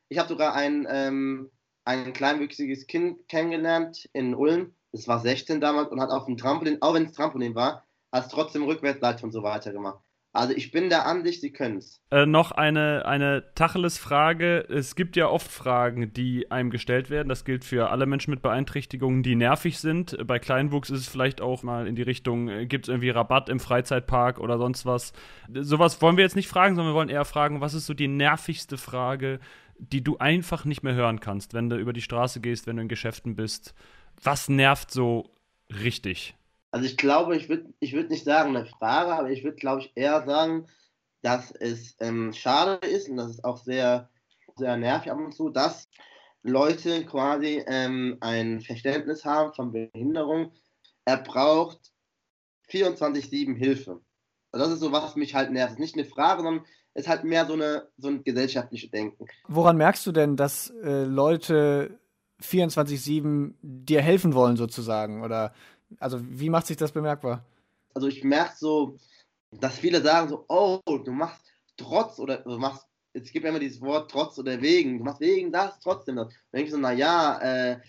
Ich 0.09 0.19
habe 0.19 0.29
sogar 0.29 0.53
ein, 0.53 0.85
ähm, 0.89 1.49
ein 1.85 2.13
kleinwüchsiges 2.13 2.87
Kind 2.87 3.27
kennengelernt 3.29 4.09
in 4.13 4.35
Ulm. 4.35 4.75
Das 4.91 5.07
war 5.07 5.19
16 5.19 5.61
damals 5.61 5.91
und 5.91 6.01
hat 6.01 6.11
auf 6.11 6.25
dem 6.25 6.37
Trampolin, 6.37 6.81
auch 6.81 6.93
wenn 6.93 7.05
es 7.05 7.13
Trampolin 7.13 7.55
war, 7.55 7.85
hat 8.11 8.25
es 8.25 8.31
trotzdem 8.31 8.63
rückwärts 8.63 8.99
Salto 8.99 9.25
und 9.25 9.31
so 9.31 9.43
weiter 9.43 9.71
gemacht. 9.71 9.99
Also 10.37 10.53
ich 10.53 10.71
bin 10.71 10.89
der 10.89 11.07
Ansicht, 11.07 11.41
sie 11.41 11.51
können 11.51 11.77
es. 11.77 11.99
Äh, 12.11 12.27
noch 12.27 12.51
eine, 12.51 13.05
eine 13.05 13.43
Tacheles-Frage. 13.55 14.67
Es 14.69 14.95
gibt 14.95 15.15
ja 15.15 15.27
oft 15.27 15.51
Fragen, 15.51 16.13
die 16.13 16.51
einem 16.51 16.69
gestellt 16.69 17.09
werden. 17.09 17.27
Das 17.27 17.43
gilt 17.43 17.65
für 17.65 17.89
alle 17.89 18.05
Menschen 18.05 18.31
mit 18.31 18.43
Beeinträchtigungen, 18.43 19.23
die 19.23 19.35
nervig 19.35 19.79
sind. 19.79 20.15
Bei 20.27 20.37
Kleinwuchs 20.37 20.91
ist 20.91 20.99
es 20.99 21.07
vielleicht 21.07 21.41
auch 21.41 21.63
mal 21.63 21.87
in 21.87 21.95
die 21.95 22.03
Richtung, 22.03 22.49
äh, 22.49 22.65
gibt 22.67 22.85
es 22.85 22.89
irgendwie 22.89 23.09
Rabatt 23.09 23.49
im 23.49 23.59
Freizeitpark 23.59 24.39
oder 24.39 24.59
sonst 24.59 24.85
was. 24.85 25.11
Sowas 25.53 26.01
wollen 26.01 26.17
wir 26.17 26.23
jetzt 26.23 26.35
nicht 26.35 26.47
fragen, 26.47 26.75
sondern 26.75 26.93
wir 26.93 26.97
wollen 26.97 27.09
eher 27.09 27.25
fragen, 27.25 27.59
was 27.59 27.73
ist 27.73 27.87
so 27.87 27.95
die 27.95 28.07
nervigste 28.07 28.77
Frage, 28.77 29.39
die 29.79 30.03
du 30.03 30.17
einfach 30.19 30.65
nicht 30.65 30.83
mehr 30.83 30.93
hören 30.93 31.19
kannst, 31.19 31.55
wenn 31.55 31.69
du 31.69 31.77
über 31.77 31.93
die 31.93 32.01
Straße 32.01 32.41
gehst, 32.41 32.67
wenn 32.67 32.75
du 32.75 32.83
in 32.83 32.87
Geschäften 32.87 33.35
bist. 33.35 33.73
Was 34.21 34.49
nervt 34.49 34.91
so 34.91 35.31
richtig? 35.83 36.36
Also 36.71 36.85
ich 36.85 36.97
glaube, 36.97 37.37
ich 37.37 37.49
würde 37.49 37.73
ich 37.79 37.93
würd 37.93 38.09
nicht 38.09 38.25
sagen 38.25 38.55
eine 38.55 38.65
Frage, 38.65 39.13
aber 39.13 39.29
ich 39.29 39.43
würde, 39.43 39.57
glaube 39.57 39.81
ich, 39.81 39.91
eher 39.95 40.25
sagen, 40.25 40.67
dass 41.21 41.51
es 41.51 41.95
ähm, 41.99 42.33
schade 42.33 42.85
ist 42.87 43.09
und 43.09 43.17
das 43.17 43.31
ist 43.31 43.43
auch 43.43 43.57
sehr, 43.57 44.09
sehr 44.55 44.77
nervig 44.77 45.11
ab 45.11 45.17
und 45.17 45.33
zu, 45.33 45.49
dass 45.49 45.89
Leute 46.43 47.05
quasi 47.05 47.63
ähm, 47.67 48.17
ein 48.21 48.61
Verständnis 48.61 49.25
haben 49.25 49.53
von 49.53 49.71
Behinderung. 49.71 50.51
Er 51.05 51.17
braucht 51.17 51.91
24-7 52.69 53.55
Hilfe. 53.55 54.01
Also 54.51 54.65
das 54.65 54.73
ist 54.75 54.79
so, 54.79 54.91
was 54.91 55.15
mich 55.15 55.35
halt 55.35 55.51
nervt. 55.51 55.73
Es 55.73 55.73
ist 55.75 55.79
nicht 55.79 55.95
eine 55.95 56.05
Frage, 56.05 56.43
sondern 56.43 56.65
es 56.93 57.03
ist 57.03 57.09
halt 57.09 57.23
mehr 57.23 57.45
so, 57.45 57.53
eine, 57.53 57.87
so 57.97 58.07
ein 58.07 58.23
gesellschaftliches 58.23 58.89
Denken. 58.89 59.25
Woran 59.47 59.77
merkst 59.77 60.05
du 60.05 60.11
denn, 60.11 60.35
dass 60.35 60.69
äh, 60.83 61.03
Leute 61.03 61.99
24-7 62.41 63.53
dir 63.61 64.01
helfen 64.01 64.33
wollen, 64.33 64.57
sozusagen? 64.57 65.23
Oder 65.23 65.53
Also 65.99 66.19
wie 66.21 66.49
macht 66.49 66.67
sich 66.67 66.77
das 66.77 66.91
bemerkbar? 66.91 67.43
Also 67.93 68.07
ich 68.07 68.23
merke 68.23 68.55
so, 68.57 68.97
dass 69.51 69.79
viele 69.79 70.01
sagen 70.01 70.29
so, 70.29 70.45
oh, 70.49 70.79
du 70.85 71.11
machst 71.11 71.41
trotz 71.77 72.19
oder 72.19 72.37
du 72.37 72.57
machst, 72.57 72.85
es 73.13 73.31
gibt 73.31 73.43
ja 73.43 73.49
immer 73.49 73.59
dieses 73.59 73.81
Wort 73.81 74.11
trotz 74.11 74.37
oder 74.37 74.61
wegen, 74.61 74.99
du 74.99 75.03
machst 75.03 75.21
wegen 75.21 75.51
das, 75.51 75.79
trotzdem 75.79 76.17
das. 76.17 76.27
Dann 76.27 76.59
denke 76.59 76.67
ich 76.67 76.73
so, 76.73 76.77
naja, 76.77 77.39
äh, 77.39 77.79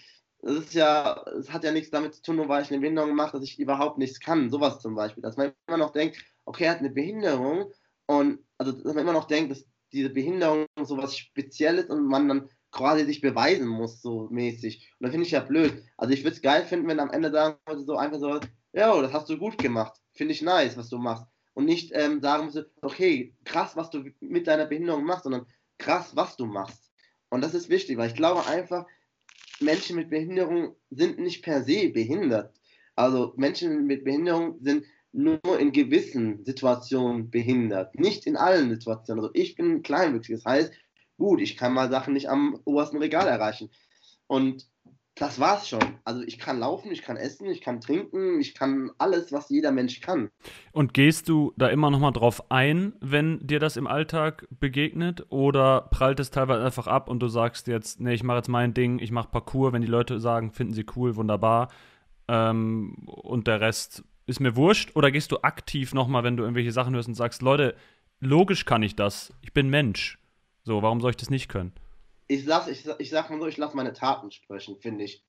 das 0.40 0.56
ist 0.56 0.74
ja, 0.74 1.20
es 1.38 1.52
hat 1.52 1.64
ja 1.64 1.72
nichts 1.72 1.90
damit 1.90 2.14
zu 2.14 2.22
tun, 2.22 2.36
nur 2.36 2.48
weil 2.48 2.62
ich 2.62 2.70
eine 2.70 2.80
Behinderung 2.80 3.14
mache, 3.14 3.32
dass 3.32 3.44
ich 3.44 3.58
überhaupt 3.58 3.98
nichts 3.98 4.20
kann. 4.20 4.50
Sowas 4.50 4.80
zum 4.80 4.94
Beispiel. 4.94 5.22
Dass 5.22 5.36
man 5.36 5.52
immer 5.66 5.78
noch 5.78 5.90
denkt, 5.90 6.16
okay, 6.44 6.64
er 6.64 6.70
hat 6.72 6.78
eine 6.78 6.90
Behinderung 6.90 7.72
und 8.06 8.38
also 8.56 8.72
dass 8.72 8.94
man 8.94 9.02
immer 9.02 9.12
noch 9.12 9.26
denkt, 9.26 9.50
dass 9.50 9.66
diese 9.92 10.10
Behinderung 10.10 10.66
so 10.82 10.96
was 10.96 11.16
Spezielles 11.16 11.86
und 11.86 12.06
man 12.06 12.28
dann 12.28 12.50
quasi 12.70 13.04
sich 13.04 13.20
beweisen 13.20 13.66
muss, 13.66 14.02
so 14.02 14.28
mäßig. 14.30 14.92
Und 14.98 15.06
da 15.06 15.10
finde 15.10 15.26
ich 15.26 15.32
ja 15.32 15.40
blöd. 15.40 15.82
Also 15.96 16.12
ich 16.12 16.24
würde 16.24 16.36
es 16.36 16.42
geil 16.42 16.64
finden, 16.64 16.88
wenn 16.88 17.00
am 17.00 17.10
Ende 17.10 17.30
sagen 17.30 17.58
würde, 17.66 17.84
so 17.84 17.96
einfach 17.96 18.18
so, 18.18 18.40
ja, 18.72 19.00
das 19.00 19.12
hast 19.12 19.28
du 19.28 19.38
gut 19.38 19.58
gemacht. 19.58 20.00
Finde 20.12 20.34
ich 20.34 20.42
nice, 20.42 20.76
was 20.76 20.88
du 20.88 20.98
machst. 20.98 21.24
Und 21.54 21.64
nicht 21.64 21.90
ähm, 21.94 22.20
sagen 22.20 22.46
müsste, 22.46 22.70
okay, 22.82 23.34
krass, 23.44 23.76
was 23.76 23.90
du 23.90 24.04
mit 24.20 24.46
deiner 24.46 24.66
Behinderung 24.66 25.04
machst, 25.04 25.24
sondern 25.24 25.46
krass, 25.78 26.14
was 26.14 26.36
du 26.36 26.46
machst. 26.46 26.92
Und 27.30 27.42
das 27.42 27.54
ist 27.54 27.68
wichtig, 27.68 27.96
weil 27.96 28.08
ich 28.08 28.14
glaube 28.14 28.46
einfach, 28.46 28.86
Menschen 29.60 29.96
mit 29.96 30.10
Behinderung 30.10 30.76
sind 30.90 31.18
nicht 31.18 31.42
per 31.42 31.62
se 31.62 31.88
behindert. 31.88 32.54
Also 32.94 33.32
Menschen 33.36 33.86
mit 33.86 34.04
Behinderung 34.04 34.58
sind 34.60 34.84
nur 35.12 35.58
in 35.58 35.72
gewissen 35.72 36.44
Situationen 36.44 37.30
behindert, 37.30 37.98
nicht 37.98 38.26
in 38.26 38.36
allen 38.36 38.70
Situationen. 38.70 39.24
Also 39.24 39.34
ich 39.34 39.54
bin 39.54 39.82
kleinwüchsig, 39.82 40.36
das 40.36 40.44
heißt, 40.44 40.72
gut, 41.18 41.40
ich 41.40 41.56
kann 41.56 41.74
mal 41.74 41.90
Sachen 41.90 42.14
nicht 42.14 42.30
am 42.30 42.58
obersten 42.64 42.96
Regal 42.98 43.26
erreichen. 43.26 43.70
Und 44.26 44.66
das 45.20 45.40
war's 45.40 45.68
schon. 45.68 45.80
Also 46.04 46.22
ich 46.22 46.38
kann 46.38 46.60
laufen, 46.60 46.92
ich 46.92 47.02
kann 47.02 47.16
essen, 47.16 47.46
ich 47.46 47.60
kann 47.60 47.80
trinken, 47.80 48.40
ich 48.40 48.54
kann 48.54 48.90
alles, 48.98 49.32
was 49.32 49.48
jeder 49.48 49.72
Mensch 49.72 50.00
kann. 50.00 50.30
Und 50.72 50.94
gehst 50.94 51.28
du 51.28 51.52
da 51.56 51.68
immer 51.68 51.90
noch 51.90 51.98
mal 51.98 52.12
drauf 52.12 52.50
ein, 52.50 52.92
wenn 53.00 53.44
dir 53.44 53.58
das 53.58 53.76
im 53.76 53.86
Alltag 53.86 54.46
begegnet? 54.50 55.26
Oder 55.30 55.82
prallt 55.90 56.20
es 56.20 56.30
teilweise 56.30 56.64
einfach 56.64 56.86
ab 56.86 57.08
und 57.08 57.20
du 57.20 57.28
sagst 57.28 57.66
jetzt, 57.66 58.00
nee, 58.00 58.14
ich 58.14 58.22
mache 58.22 58.38
jetzt 58.38 58.48
mein 58.48 58.74
Ding, 58.74 59.00
ich 59.00 59.10
mache 59.10 59.28
Parcours, 59.28 59.72
wenn 59.72 59.82
die 59.82 59.88
Leute 59.88 60.20
sagen, 60.20 60.52
finden 60.52 60.74
sie 60.74 60.86
cool, 60.96 61.16
wunderbar. 61.16 61.68
Ähm, 62.28 62.94
und 63.06 63.46
der 63.48 63.60
Rest 63.60 64.04
ist 64.26 64.40
mir 64.40 64.54
wurscht. 64.54 64.94
Oder 64.94 65.10
gehst 65.10 65.32
du 65.32 65.38
aktiv 65.42 65.94
noch 65.94 66.06
mal, 66.06 66.22
wenn 66.22 66.36
du 66.36 66.44
irgendwelche 66.44 66.72
Sachen 66.72 66.94
hörst 66.94 67.08
und 67.08 67.14
sagst, 67.14 67.42
Leute, 67.42 67.74
logisch 68.20 68.64
kann 68.64 68.82
ich 68.82 68.94
das, 68.94 69.32
ich 69.42 69.52
bin 69.52 69.68
Mensch. 69.68 70.18
So, 70.68 70.82
warum 70.82 71.00
soll 71.00 71.12
ich 71.12 71.16
das 71.16 71.30
nicht 71.30 71.48
können? 71.48 71.72
ich 72.28 72.44
lasse, 72.44 72.70
ich, 72.70 72.86
ich 72.98 73.08
sag 73.08 73.30
mal 73.30 73.40
so, 73.40 73.46
ich 73.46 73.56
lasse 73.56 73.74
meine 73.74 73.94
Taten 73.94 74.30
sprechen, 74.30 74.76
finde 74.78 75.04
ich. 75.04 75.24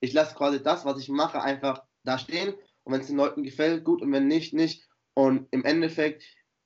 Ich 0.00 0.12
lasse 0.12 0.34
quasi 0.34 0.60
das, 0.60 0.84
was 0.84 0.98
ich 0.98 1.08
mache, 1.08 1.40
einfach 1.40 1.84
da 2.02 2.18
stehen. 2.18 2.54
Und 2.82 2.92
wenn 2.92 3.00
es 3.00 3.06
den 3.06 3.16
Leuten 3.16 3.44
gefällt, 3.44 3.84
gut. 3.84 4.02
Und 4.02 4.10
wenn 4.10 4.26
nicht, 4.26 4.52
nicht. 4.52 4.88
Und 5.14 5.46
im 5.52 5.64
Endeffekt, 5.64 6.24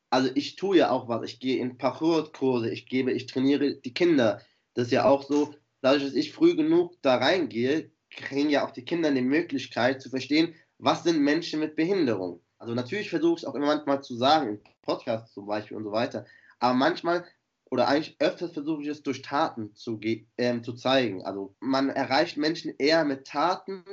also 0.09 0.31
ich 0.35 0.57
tue 0.57 0.79
ja 0.79 0.91
auch 0.91 1.07
was. 1.07 1.25
Ich 1.25 1.39
gehe 1.39 1.59
in 1.59 1.77
Parkour-Kurse, 1.77 2.71
ich 2.71 2.87
gebe, 2.87 3.13
ich 3.13 3.27
trainiere 3.27 3.75
die 3.75 3.93
Kinder. 3.93 4.41
Das 4.73 4.87
ist 4.87 4.93
ja 4.93 5.05
auch 5.05 5.23
so, 5.23 5.55
dadurch, 5.83 6.05
dass 6.05 6.15
ich 6.15 6.33
früh 6.33 6.57
genug 6.57 6.97
da 7.03 7.17
reingehe, 7.17 7.93
kriegen 8.11 8.49
ja 8.49 8.67
auch 8.67 8.71
die 8.71 8.87
Kinder 8.87 9.13
die 9.13 9.21
Möglichkeit 9.21 10.01
zu 10.01 10.09
verstehen, 10.09 10.55
was 10.79 11.03
sind 11.03 11.21
Menschen 11.21 11.61
mit 11.61 11.77
Behinderung. 11.77 12.41
Also 12.59 12.73
natürlich 12.73 13.11
versuche 13.11 13.41
ich 13.41 13.47
auch 13.47 13.55
immer 13.55 13.67
manchmal 13.67 14.03
zu 14.03 14.17
sagen, 14.17 14.49
im 14.49 14.61
Podcast 14.81 15.35
zum 15.35 15.45
Beispiel 15.45 15.77
und 15.77 15.85
so 15.85 15.93
weiter. 15.93 16.25
Aber 16.59 16.73
manchmal 16.73 17.27
oder 17.71 17.89
eigentlich 17.89 18.17
öfters 18.21 18.53
versuche 18.53 18.83
ich 18.83 18.89
es 18.89 19.03
durch 19.03 19.23
Taten 19.23 19.75
zu, 19.75 19.99
ähm, 20.39 20.63
zu 20.63 20.75
zeigen. 20.75 21.25
Also 21.25 21.55
man 21.61 21.91
erreicht 21.91 22.37
Menschen 22.37 22.75
eher 22.79 23.05
mit 23.05 23.27
Taten 23.27 23.85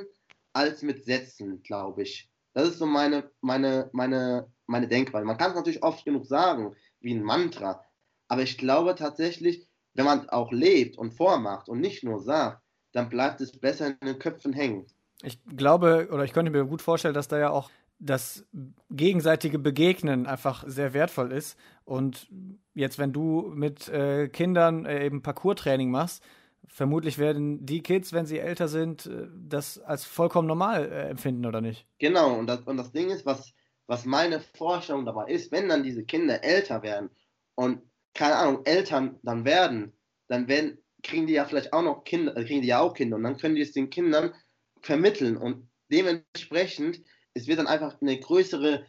als 0.54 0.82
mit 0.82 1.06
Sätzen, 1.06 1.64
glaube 1.64 2.04
ich. 2.04 2.30
Das 2.54 2.68
ist 2.68 2.80
so 2.80 2.86
meine, 2.86 3.32
meine, 3.42 3.90
meine, 3.94 4.52
meine 4.68 4.88
Denkweise. 4.88 5.26
Man 5.26 5.38
kann 5.38 5.52
es 5.52 5.56
natürlich 5.56 5.84
oft 5.84 6.04
genug 6.04 6.26
sagen, 6.26 6.76
wie 7.00 7.14
ein 7.14 7.24
Mantra, 7.24 7.84
aber 8.28 8.44
ich 8.44 8.58
glaube 8.58 8.96
tatsächlich, 8.96 9.68
wenn 9.94 10.06
man 10.06 10.30
auch 10.30 10.52
lebt 10.52 10.98
und 10.98 11.14
vormacht 11.14 11.68
und 11.68 11.80
nicht 11.80 12.04
nur 12.04 12.22
sagt, 12.22 12.62
dann 12.94 13.10
bleibt 13.10 13.42
es 13.42 13.60
besser 13.60 13.88
in 13.88 14.08
den 14.08 14.20
Köpfen 14.20 14.54
hängen. 14.54 14.86
Ich 15.24 15.40
glaube, 15.56 16.08
oder 16.12 16.24
ich 16.24 16.34
könnte 16.34 16.52
mir 16.52 16.66
gut 16.66 16.82
vorstellen, 16.82 17.14
dass 17.14 17.28
da 17.28 17.38
ja 17.38 17.50
auch 17.50 17.70
das 18.02 18.46
gegenseitige 18.90 19.60
Begegnen 19.60 20.26
einfach 20.26 20.64
sehr 20.68 20.94
wertvoll 20.94 21.32
ist. 21.32 21.58
Und 21.86 22.28
jetzt, 22.74 22.98
wenn 22.98 23.14
du 23.14 23.52
mit 23.54 23.88
äh, 23.90 24.28
Kindern 24.28 24.86
äh, 24.86 25.06
eben 25.06 25.22
Parcours-Training 25.22 25.92
machst, 25.92 26.24
vermutlich 26.68 27.20
werden 27.20 27.64
die 27.66 27.84
Kids, 27.84 28.12
wenn 28.12 28.26
sie 28.26 28.40
älter 28.40 28.68
sind, 28.68 29.06
äh, 29.06 29.28
das 29.48 29.80
als 29.80 30.04
vollkommen 30.04 30.48
normal 30.48 30.92
äh, 30.92 31.10
empfinden, 31.10 31.46
oder 31.46 31.62
nicht? 31.62 31.86
Genau, 32.00 32.40
und 32.40 32.48
das, 32.48 32.62
und 32.62 32.78
das 32.78 32.92
Ding 32.92 33.10
ist, 33.12 33.26
was, 33.26 33.54
was 33.86 34.06
meine 34.06 34.40
Vorstellung 34.40 35.06
dabei 35.06 35.28
ist, 35.28 35.52
wenn 35.52 35.70
dann 35.70 35.84
diese 35.84 36.04
Kinder 36.04 36.44
älter 36.44 36.82
werden 36.82 37.12
und, 37.56 37.82
keine 38.16 38.36
Ahnung, 38.36 38.62
Eltern 38.66 39.20
dann 39.22 39.46
werden, 39.46 39.94
dann 40.28 40.48
werden, 40.48 40.80
kriegen 41.04 41.28
die 41.28 41.34
ja 41.34 41.46
vielleicht 41.46 41.72
auch 41.72 41.84
noch 41.84 42.04
Kinder, 42.04 42.36
äh, 42.36 42.46
kriegen 42.46 42.64
die 42.64 42.70
ja 42.70 42.80
auch 42.80 42.96
Kinder 42.96 43.18
und 43.18 43.24
dann 43.24 43.38
können 43.38 43.56
die 43.56 43.62
es 43.62 43.74
den 43.74 43.92
Kindern 43.92 44.34
vermitteln 44.82 45.38
und 45.38 45.70
dementsprechend 45.92 47.04
es 47.34 47.48
wird 47.48 47.60
dann 47.60 47.68
einfach 47.68 48.02
eine 48.02 48.20
größere 48.20 48.86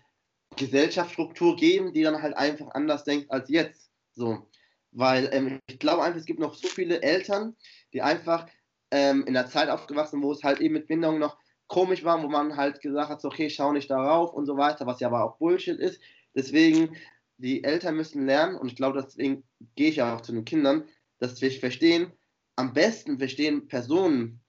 Gesellschaftsstruktur 0.56 1.56
geben, 1.56 1.92
die 1.92 2.02
dann 2.02 2.22
halt 2.22 2.36
einfach 2.36 2.68
anders 2.74 3.04
denkt 3.04 3.30
als 3.30 3.48
jetzt. 3.48 3.90
So. 4.12 4.46
Weil 4.90 5.30
ähm, 5.32 5.60
ich 5.68 5.78
glaube 5.78 6.02
einfach, 6.02 6.20
es 6.20 6.26
gibt 6.26 6.40
noch 6.40 6.54
so 6.54 6.68
viele 6.68 7.02
Eltern, 7.02 7.56
die 7.92 8.02
einfach 8.02 8.46
ähm, 8.90 9.24
in 9.26 9.34
der 9.34 9.46
Zeit 9.46 9.70
aufgewachsen, 9.70 10.22
wo 10.22 10.32
es 10.32 10.44
halt 10.44 10.60
eben 10.60 10.74
mit 10.74 10.86
Bindung 10.86 11.18
noch 11.18 11.38
komisch 11.66 12.04
war, 12.04 12.22
wo 12.22 12.28
man 12.28 12.56
halt 12.56 12.82
gesagt 12.82 13.08
hat, 13.08 13.20
so, 13.22 13.28
okay, 13.28 13.48
schau 13.48 13.72
nicht 13.72 13.90
darauf 13.90 14.34
und 14.34 14.44
so 14.44 14.58
weiter, 14.58 14.86
was 14.86 15.00
ja 15.00 15.08
aber 15.08 15.24
auch 15.24 15.38
Bullshit 15.38 15.78
ist. 15.78 16.00
Deswegen, 16.34 16.96
die 17.38 17.64
Eltern 17.64 17.96
müssen 17.96 18.26
lernen, 18.26 18.56
und 18.56 18.68
ich 18.68 18.76
glaube, 18.76 19.02
deswegen 19.02 19.44
gehe 19.74 19.88
ich 19.88 19.96
ja 19.96 20.14
auch 20.14 20.20
zu 20.20 20.32
den 20.32 20.44
Kindern, 20.44 20.84
dass 21.18 21.40
wir 21.40 21.50
verstehen, 21.50 22.12
am 22.56 22.74
besten 22.74 23.18
verstehen 23.18 23.68
Personen 23.68 24.42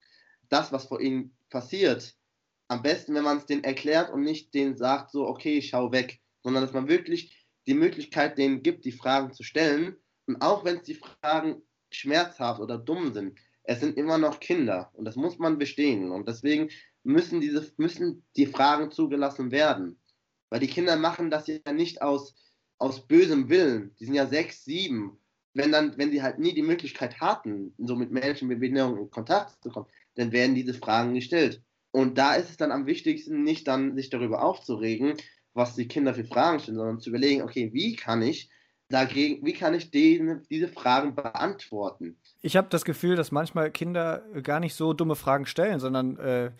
das, 0.49 0.73
was 0.73 0.87
vor 0.87 0.99
ihnen 0.99 1.33
passiert, 1.49 2.17
am 2.73 2.81
besten, 2.81 3.13
wenn 3.15 3.23
man 3.23 3.37
es 3.37 3.45
denen 3.45 3.63
erklärt 3.63 4.11
und 4.11 4.23
nicht 4.23 4.53
denen 4.53 4.75
sagt, 4.75 5.11
so, 5.11 5.27
okay, 5.27 5.61
schau 5.61 5.91
weg, 5.91 6.19
sondern 6.41 6.63
dass 6.63 6.73
man 6.73 6.87
wirklich 6.87 7.47
die 7.67 7.73
Möglichkeit 7.73 8.37
denen 8.37 8.63
gibt, 8.63 8.85
die 8.85 8.91
Fragen 8.91 9.31
zu 9.33 9.43
stellen. 9.43 9.95
Und 10.25 10.41
auch 10.41 10.65
wenn 10.65 10.77
es 10.77 10.83
die 10.83 10.95
Fragen 10.95 11.61
schmerzhaft 11.91 12.59
oder 12.59 12.77
dumm 12.77 13.13
sind, 13.13 13.39
es 13.63 13.79
sind 13.79 13.97
immer 13.97 14.17
noch 14.17 14.39
Kinder 14.39 14.89
und 14.93 15.05
das 15.05 15.15
muss 15.15 15.37
man 15.37 15.57
bestehen. 15.57 16.11
Und 16.11 16.27
deswegen 16.27 16.69
müssen, 17.03 17.39
diese, 17.39 17.71
müssen 17.77 18.25
die 18.35 18.47
Fragen 18.47 18.91
zugelassen 18.91 19.51
werden. 19.51 19.99
Weil 20.49 20.59
die 20.59 20.67
Kinder 20.67 20.97
machen 20.97 21.29
das 21.29 21.47
ja 21.47 21.71
nicht 21.71 22.01
aus, 22.01 22.35
aus 22.77 23.07
bösem 23.07 23.49
Willen. 23.49 23.95
Die 23.99 24.05
sind 24.05 24.15
ja 24.15 24.27
sechs, 24.27 24.65
sieben. 24.65 25.19
Wenn, 25.53 25.71
dann, 25.71 25.97
wenn 25.97 26.11
sie 26.11 26.23
halt 26.23 26.39
nie 26.39 26.53
die 26.53 26.63
Möglichkeit 26.63 27.21
hatten, 27.21 27.73
so 27.77 27.95
mit 27.95 28.11
Menschen 28.11 28.47
mit 28.47 28.59
Behinderung 28.59 28.97
in 28.97 29.09
Kontakt 29.11 29.61
zu 29.63 29.69
kommen, 29.69 29.87
dann 30.15 30.31
werden 30.31 30.55
diese 30.55 30.73
Fragen 30.73 31.13
gestellt. 31.13 31.61
Und 31.93 32.17
da 32.17 32.33
ist 32.33 32.49
es 32.49 32.57
dann 32.57 32.71
am 32.71 32.87
wichtigsten, 32.87 33.43
nicht 33.43 33.67
dann 33.67 33.95
sich 33.95 34.09
darüber 34.09 34.43
aufzuregen, 34.43 35.13
was 35.53 35.75
die 35.75 35.87
Kinder 35.87 36.15
für 36.15 36.25
Fragen 36.25 36.59
stellen, 36.59 36.77
sondern 36.77 36.99
zu 36.99 37.11
überlegen, 37.11 37.43
okay, 37.43 37.69
wie 37.71 37.95
kann 37.95 38.23
ich 38.23 38.49
dagegen, 38.89 39.45
wie 39.45 39.53
kann 39.53 39.75
ich 39.75 39.91
denen 39.91 40.41
diese 40.49 40.67
Fragen 40.67 41.13
beantworten? 41.13 42.17
Ich 42.41 42.57
habe 42.57 42.67
das 42.71 42.83
Gefühl, 42.83 43.15
dass 43.15 43.31
manchmal 43.31 43.69
Kinder 43.69 44.23
gar 44.41 44.59
nicht 44.59 44.73
so 44.73 44.93
dumme 44.93 45.15
Fragen 45.15 45.45
stellen, 45.45 45.79
sondern 45.79 46.17
äh, 46.17 46.51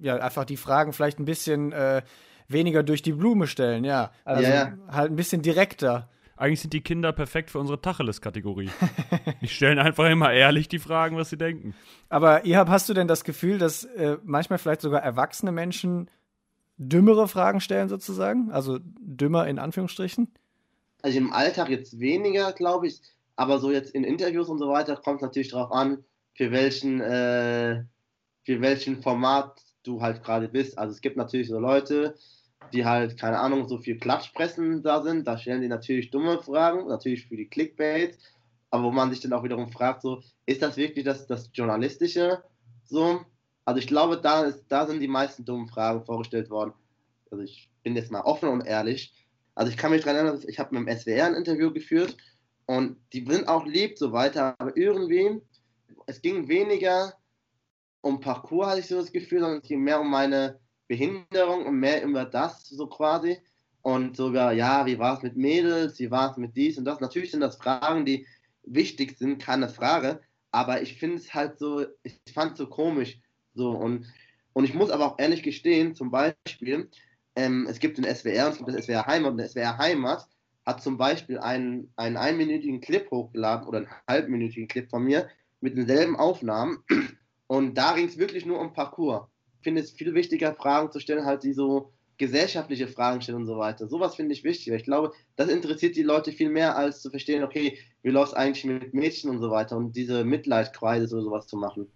ja 0.00 0.16
einfach 0.18 0.44
die 0.44 0.56
Fragen 0.56 0.92
vielleicht 0.92 1.18
ein 1.18 1.24
bisschen 1.24 1.72
äh, 1.72 2.02
weniger 2.46 2.84
durch 2.84 3.02
die 3.02 3.12
Blume 3.12 3.48
stellen, 3.48 3.82
ja. 3.82 4.12
Also 4.24 4.44
ja, 4.44 4.50
ja. 4.50 4.78
halt 4.88 5.10
ein 5.10 5.16
bisschen 5.16 5.42
direkter. 5.42 6.08
Eigentlich 6.36 6.60
sind 6.60 6.72
die 6.72 6.82
Kinder 6.82 7.12
perfekt 7.12 7.50
für 7.50 7.58
unsere 7.58 7.80
Tacheles-Kategorie. 7.80 8.70
die 9.40 9.48
stellen 9.48 9.78
einfach 9.78 10.08
immer 10.10 10.32
ehrlich 10.32 10.68
die 10.68 10.78
Fragen, 10.78 11.16
was 11.16 11.30
sie 11.30 11.38
denken. 11.38 11.74
Aber 12.08 12.44
Ihab, 12.44 12.68
hast 12.68 12.88
du 12.88 12.94
denn 12.94 13.08
das 13.08 13.24
Gefühl, 13.24 13.58
dass 13.58 13.84
äh, 13.84 14.18
manchmal 14.22 14.58
vielleicht 14.58 14.82
sogar 14.82 15.02
erwachsene 15.02 15.52
Menschen 15.52 16.10
dümmere 16.78 17.26
Fragen 17.26 17.60
stellen, 17.60 17.88
sozusagen? 17.88 18.50
Also 18.50 18.78
dümmer 18.82 19.46
in 19.46 19.58
Anführungsstrichen? 19.58 20.28
Also 21.02 21.18
im 21.18 21.32
Alltag 21.32 21.70
jetzt 21.70 21.98
weniger, 22.00 22.52
glaube 22.52 22.88
ich. 22.88 23.00
Aber 23.36 23.58
so 23.58 23.70
jetzt 23.70 23.94
in 23.94 24.04
Interviews 24.04 24.48
und 24.48 24.58
so 24.58 24.68
weiter 24.68 24.96
kommt 24.96 25.16
es 25.16 25.22
natürlich 25.22 25.48
darauf 25.48 25.72
an, 25.72 26.04
für 26.34 26.50
welchen, 26.50 27.00
äh, 27.00 27.84
für 28.44 28.60
welchen 28.60 29.02
Format 29.02 29.62
du 29.82 30.02
halt 30.02 30.22
gerade 30.22 30.48
bist. 30.48 30.78
Also 30.78 30.92
es 30.92 31.00
gibt 31.00 31.16
natürlich 31.16 31.48
so 31.48 31.58
Leute, 31.58 32.16
die 32.72 32.84
halt, 32.84 33.18
keine 33.18 33.38
Ahnung, 33.38 33.68
so 33.68 33.78
viel 33.78 33.98
Klatschpressen 33.98 34.82
da 34.82 35.02
sind. 35.02 35.26
Da 35.26 35.38
stellen 35.38 35.62
die 35.62 35.68
natürlich 35.68 36.10
dumme 36.10 36.38
Fragen, 36.42 36.88
natürlich 36.88 37.26
für 37.26 37.36
die 37.36 37.48
Clickbait, 37.48 38.18
aber 38.70 38.84
wo 38.84 38.90
man 38.90 39.10
sich 39.10 39.20
dann 39.20 39.32
auch 39.32 39.44
wiederum 39.44 39.68
fragt, 39.70 40.02
so, 40.02 40.22
ist 40.46 40.62
das 40.62 40.76
wirklich 40.76 41.04
das, 41.04 41.26
das 41.26 41.50
Journalistische? 41.52 42.42
So, 42.84 43.24
also 43.64 43.78
ich 43.78 43.86
glaube, 43.86 44.18
da, 44.18 44.44
ist, 44.44 44.64
da 44.68 44.86
sind 44.86 45.00
die 45.00 45.08
meisten 45.08 45.44
dummen 45.44 45.68
Fragen 45.68 46.04
vorgestellt 46.04 46.50
worden. 46.50 46.72
Also 47.30 47.42
ich 47.42 47.70
bin 47.82 47.96
jetzt 47.96 48.12
mal 48.12 48.20
offen 48.20 48.48
und 48.48 48.66
ehrlich. 48.66 49.14
Also 49.54 49.70
ich 49.70 49.76
kann 49.76 49.90
mich 49.90 50.02
daran 50.02 50.26
erinnern, 50.26 50.44
ich 50.46 50.58
habe 50.58 50.78
mit 50.78 50.88
dem 50.88 50.98
SWR 50.98 51.26
ein 51.26 51.34
Interview 51.34 51.72
geführt 51.72 52.16
und 52.66 52.96
die 53.12 53.24
sind 53.24 53.48
auch 53.48 53.64
lieb 53.64 53.98
so 53.98 54.12
weiter, 54.12 54.54
aber 54.58 54.76
irgendwie, 54.76 55.40
es 56.06 56.20
ging 56.20 56.48
weniger 56.48 57.14
um 58.02 58.20
Parcours, 58.20 58.68
hatte 58.68 58.80
ich 58.80 58.86
so 58.86 58.96
das 58.96 59.12
Gefühl, 59.12 59.40
sondern 59.40 59.60
es 59.60 59.68
ging 59.68 59.82
mehr 59.82 60.00
um 60.00 60.10
meine 60.10 60.60
Behinderung 60.88 61.66
und 61.66 61.78
mehr 61.78 62.02
über 62.04 62.24
das 62.24 62.68
so 62.68 62.86
quasi. 62.86 63.38
Und 63.82 64.16
sogar, 64.16 64.52
ja, 64.52 64.84
wie 64.86 64.98
war 64.98 65.16
es 65.16 65.22
mit 65.22 65.36
Mädels, 65.36 65.98
wie 66.00 66.10
war 66.10 66.32
es 66.32 66.36
mit 66.36 66.56
dies 66.56 66.76
und 66.76 66.84
das. 66.84 67.00
Natürlich 67.00 67.30
sind 67.30 67.40
das 67.40 67.56
Fragen, 67.56 68.04
die 68.04 68.26
wichtig 68.64 69.16
sind, 69.18 69.38
keine 69.38 69.68
Frage. 69.68 70.20
Aber 70.50 70.82
ich 70.82 70.98
finde 70.98 71.18
es 71.18 71.34
halt 71.34 71.58
so, 71.58 71.86
ich 72.02 72.20
fand 72.32 72.52
es 72.52 72.58
so 72.58 72.66
komisch. 72.66 73.20
So, 73.54 73.70
und, 73.70 74.06
und 74.52 74.64
ich 74.64 74.74
muss 74.74 74.90
aber 74.90 75.06
auch 75.06 75.18
ehrlich 75.18 75.42
gestehen, 75.42 75.94
zum 75.94 76.10
Beispiel, 76.10 76.90
ähm, 77.36 77.66
es 77.68 77.78
gibt 77.78 77.98
den 77.98 78.04
SWR 78.04 78.46
und 78.46 78.52
es 78.52 78.58
gibt 78.58 78.68
das 78.70 78.84
SWR 78.84 79.06
Heimat 79.06 79.32
und 79.32 79.38
der 79.38 79.48
SWR 79.48 79.78
Heimat 79.78 80.26
hat 80.64 80.82
zum 80.82 80.96
Beispiel 80.96 81.38
einen, 81.38 81.92
einen 81.96 82.16
einminütigen 82.16 82.80
Clip 82.80 83.08
hochgeladen 83.10 83.68
oder 83.68 83.78
einen 83.78 83.90
halbminütigen 84.08 84.66
Clip 84.66 84.90
von 84.90 85.04
mir 85.04 85.28
mit 85.60 85.76
denselben 85.76 86.16
Aufnahmen 86.16 86.78
und 87.46 87.78
da 87.78 87.94
ging 87.94 88.08
es 88.08 88.18
wirklich 88.18 88.44
nur 88.44 88.58
um 88.60 88.72
Parcours. 88.72 89.28
Finde 89.66 89.80
es 89.80 89.90
viel 89.90 90.14
wichtiger, 90.14 90.54
Fragen 90.54 90.92
zu 90.92 91.00
stellen, 91.00 91.24
halt 91.24 91.42
die 91.42 91.52
so 91.52 91.90
gesellschaftliche 92.18 92.86
Fragen 92.86 93.20
stellen 93.20 93.38
und 93.38 93.46
so 93.46 93.58
weiter. 93.58 93.88
Sowas 93.88 94.14
finde 94.14 94.32
ich 94.32 94.44
wichtig. 94.44 94.72
Ich 94.72 94.84
glaube, 94.84 95.10
das 95.34 95.48
interessiert 95.48 95.96
die 95.96 96.04
Leute 96.04 96.30
viel 96.30 96.50
mehr, 96.50 96.76
als 96.76 97.02
zu 97.02 97.10
verstehen, 97.10 97.42
okay, 97.42 97.76
wie 98.04 98.10
läuft 98.10 98.34
es 98.34 98.38
eigentlich 98.38 98.64
mit 98.64 98.94
Mädchen 98.94 99.28
und 99.28 99.40
so 99.40 99.50
weiter 99.50 99.76
und 99.76 99.96
diese 99.96 100.24
Mitleidkreise 100.24 101.12
oder 101.12 101.24
sowas 101.24 101.48
zu 101.48 101.56
machen. 101.56 101.90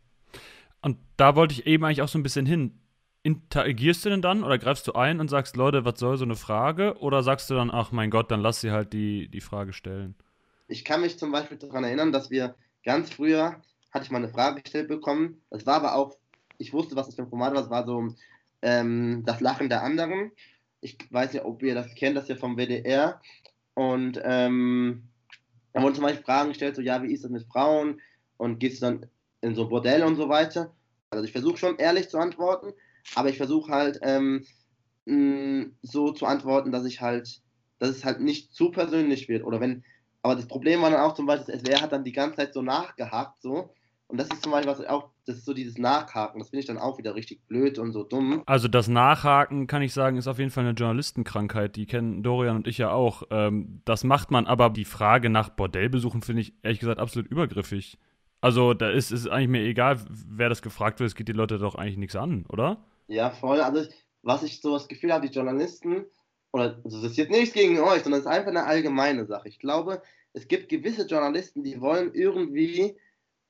Und 0.82 0.98
da 1.16 1.36
wollte 1.36 1.54
ich 1.54 1.64
eben 1.64 1.84
eigentlich 1.84 2.02
auch 2.02 2.08
so 2.08 2.18
ein 2.18 2.24
bisschen 2.24 2.44
hin. 2.44 2.80
Interagierst 3.22 4.04
du 4.04 4.08
denn 4.08 4.20
dann 4.20 4.42
oder 4.42 4.58
greifst 4.58 4.88
du 4.88 4.94
ein 4.94 5.20
und 5.20 5.28
sagst, 5.28 5.56
Leute, 5.56 5.84
was 5.84 6.00
soll 6.00 6.16
so 6.16 6.24
eine 6.24 6.34
Frage? 6.34 6.98
Oder 6.98 7.22
sagst 7.22 7.50
du 7.50 7.54
dann, 7.54 7.70
ach 7.70 7.92
mein 7.92 8.10
Gott, 8.10 8.32
dann 8.32 8.40
lass 8.40 8.62
sie 8.62 8.72
halt 8.72 8.92
die, 8.92 9.28
die 9.28 9.40
Frage 9.40 9.72
stellen? 9.72 10.16
Ich 10.66 10.84
kann 10.84 11.02
mich 11.02 11.20
zum 11.20 11.30
Beispiel 11.30 11.56
daran 11.56 11.84
erinnern, 11.84 12.10
dass 12.10 12.32
wir 12.32 12.56
ganz 12.84 13.10
früher, 13.10 13.62
hatte 13.92 14.06
ich 14.06 14.10
mal 14.10 14.18
eine 14.18 14.28
Frage 14.28 14.60
gestellt 14.60 14.88
bekommen. 14.88 15.40
Das 15.50 15.66
war 15.66 15.76
aber 15.76 15.94
auch, 15.94 16.16
ich 16.60 16.72
wusste, 16.72 16.96
was 16.96 17.06
das 17.06 17.14
für 17.14 17.22
ein 17.22 17.28
Format 17.28 17.54
war. 17.54 17.62
Das 17.62 17.70
war 17.70 17.86
so 17.86 18.14
ähm, 18.62 19.22
das 19.24 19.40
Lachen 19.40 19.68
der 19.68 19.82
anderen. 19.82 20.32
Ich 20.80 20.98
weiß 21.10 21.32
nicht, 21.32 21.44
ob 21.44 21.62
ihr 21.62 21.74
das 21.74 21.94
kennt, 21.94 22.16
das 22.16 22.24
ist 22.24 22.30
ja 22.30 22.36
vom 22.36 22.56
WDR. 22.56 23.20
Und 23.74 24.20
ähm, 24.22 25.08
da 25.72 25.82
wurden 25.82 25.94
zum 25.94 26.04
Beispiel 26.04 26.24
Fragen 26.24 26.50
gestellt, 26.50 26.76
so, 26.76 26.82
ja, 26.82 27.02
wie 27.02 27.12
ist 27.12 27.24
das 27.24 27.30
mit 27.30 27.46
Frauen? 27.46 28.00
Und 28.36 28.58
gehst 28.58 28.82
du 28.82 28.86
dann 28.86 29.06
in 29.40 29.54
so 29.54 29.64
ein 29.64 29.68
Bordell 29.68 30.02
und 30.02 30.16
so 30.16 30.28
weiter? 30.28 30.74
Also 31.10 31.24
ich 31.24 31.32
versuche 31.32 31.56
schon 31.56 31.78
ehrlich 31.78 32.08
zu 32.08 32.18
antworten, 32.18 32.72
aber 33.14 33.28
ich 33.28 33.36
versuche 33.36 33.72
halt 33.72 33.98
ähm, 34.02 34.44
mh, 35.06 35.70
so 35.82 36.12
zu 36.12 36.26
antworten, 36.26 36.72
dass 36.72 36.84
ich 36.84 37.00
halt, 37.00 37.40
dass 37.78 37.90
es 37.90 38.04
halt 38.04 38.20
nicht 38.20 38.54
zu 38.54 38.70
persönlich 38.70 39.28
wird. 39.28 39.44
Oder 39.44 39.60
wenn, 39.60 39.84
aber 40.22 40.36
das 40.36 40.46
Problem 40.46 40.82
war 40.82 40.90
dann 40.90 41.00
auch 41.00 41.14
zum 41.14 41.26
Beispiel, 41.26 41.54
das 41.54 41.62
SWR 41.62 41.82
hat 41.82 41.92
dann 41.92 42.04
die 42.04 42.12
ganze 42.12 42.36
Zeit 42.36 42.54
so 42.54 42.62
nachgehakt, 42.62 43.40
so. 43.42 43.74
Und 44.10 44.18
das 44.18 44.28
ist 44.28 44.42
zum 44.42 44.50
Beispiel 44.50 44.72
was 44.72 44.84
auch, 44.86 45.10
das 45.24 45.36
ist 45.36 45.44
so 45.44 45.54
dieses 45.54 45.78
Nachhaken, 45.78 46.40
das 46.40 46.50
finde 46.50 46.60
ich 46.60 46.66
dann 46.66 46.78
auch 46.78 46.98
wieder 46.98 47.14
richtig 47.14 47.46
blöd 47.46 47.78
und 47.78 47.92
so 47.92 48.02
dumm. 48.02 48.42
Also 48.46 48.66
das 48.66 48.88
Nachhaken, 48.88 49.68
kann 49.68 49.82
ich 49.82 49.92
sagen, 49.92 50.16
ist 50.16 50.26
auf 50.26 50.38
jeden 50.38 50.50
Fall 50.50 50.64
eine 50.64 50.74
Journalistenkrankheit, 50.74 51.76
die 51.76 51.86
kennen 51.86 52.24
Dorian 52.24 52.56
und 52.56 52.66
ich 52.66 52.78
ja 52.78 52.90
auch. 52.90 53.22
Ähm, 53.30 53.82
das 53.84 54.02
macht 54.02 54.32
man, 54.32 54.46
aber 54.46 54.70
die 54.70 54.84
Frage 54.84 55.30
nach 55.30 55.50
Bordellbesuchen 55.50 56.22
finde 56.22 56.42
ich 56.42 56.54
ehrlich 56.62 56.80
gesagt 56.80 56.98
absolut 56.98 57.30
übergriffig. 57.30 57.98
Also 58.40 58.74
da 58.74 58.90
ist 58.90 59.12
es 59.12 59.28
eigentlich 59.28 59.48
mir 59.48 59.62
egal, 59.62 60.00
wer 60.08 60.48
das 60.48 60.62
gefragt 60.62 60.98
wird, 60.98 61.08
es 61.08 61.14
geht 61.14 61.28
die 61.28 61.32
Leute 61.32 61.58
doch 61.58 61.76
eigentlich 61.76 61.98
nichts 61.98 62.16
an, 62.16 62.46
oder? 62.48 62.82
Ja, 63.06 63.30
voll. 63.30 63.60
Also 63.60 63.88
was 64.22 64.42
ich 64.42 64.60
so 64.60 64.74
das 64.74 64.88
Gefühl 64.88 65.12
habe, 65.12 65.28
die 65.28 65.32
Journalisten, 65.32 66.06
oder 66.52 66.80
also 66.84 67.00
das 67.00 67.12
ist 67.12 67.16
jetzt 67.16 67.30
nichts 67.30 67.54
gegen 67.54 67.78
euch, 67.78 68.02
sondern 68.02 68.20
es 68.20 68.26
ist 68.26 68.32
einfach 68.32 68.50
eine 68.50 68.64
allgemeine 68.64 69.26
Sache. 69.26 69.48
Ich 69.48 69.60
glaube, 69.60 70.02
es 70.32 70.48
gibt 70.48 70.68
gewisse 70.68 71.06
Journalisten, 71.06 71.62
die 71.62 71.80
wollen 71.80 72.12
irgendwie 72.14 72.96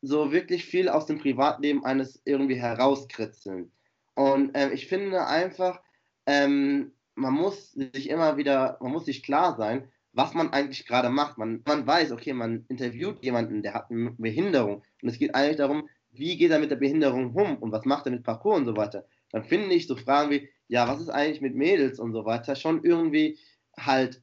so 0.02 0.32
wirklich 0.32 0.64
viel 0.64 0.88
aus 0.88 1.06
dem 1.06 1.18
Privatleben 1.18 1.84
eines 1.84 2.22
irgendwie 2.24 2.56
herauskritzeln. 2.56 3.72
Und 4.14 4.52
ähm, 4.54 4.70
ich 4.72 4.86
finde 4.86 5.26
einfach, 5.26 5.80
ähm, 6.26 6.92
man 7.14 7.34
muss 7.34 7.72
sich 7.72 8.08
immer 8.08 8.36
wieder, 8.36 8.78
man 8.80 8.92
muss 8.92 9.04
sich 9.04 9.22
klar 9.22 9.56
sein, 9.56 9.90
was 10.12 10.34
man 10.34 10.52
eigentlich 10.52 10.86
gerade 10.86 11.10
macht. 11.10 11.38
Man, 11.38 11.62
man 11.66 11.86
weiß, 11.86 12.12
okay, 12.12 12.32
man 12.32 12.64
interviewt 12.68 13.22
jemanden, 13.22 13.62
der 13.62 13.74
hat 13.74 13.90
eine 13.90 14.12
Behinderung. 14.12 14.82
Und 15.02 15.08
es 15.08 15.18
geht 15.18 15.34
eigentlich 15.34 15.56
darum, 15.56 15.88
wie 16.10 16.36
geht 16.36 16.50
er 16.50 16.58
mit 16.58 16.70
der 16.70 16.76
Behinderung 16.76 17.34
um 17.34 17.56
und 17.58 17.72
was 17.72 17.84
macht 17.84 18.06
er 18.06 18.12
mit 18.12 18.24
Parcours 18.24 18.58
und 18.58 18.66
so 18.66 18.76
weiter. 18.76 19.06
Dann 19.30 19.44
finde 19.44 19.74
ich 19.74 19.86
so 19.86 19.96
Fragen 19.96 20.30
wie, 20.30 20.48
ja, 20.66 20.88
was 20.88 21.00
ist 21.00 21.10
eigentlich 21.10 21.40
mit 21.40 21.54
Mädels 21.54 22.00
und 22.00 22.12
so 22.12 22.24
weiter, 22.24 22.56
schon 22.56 22.82
irgendwie 22.82 23.38
halt 23.78 24.22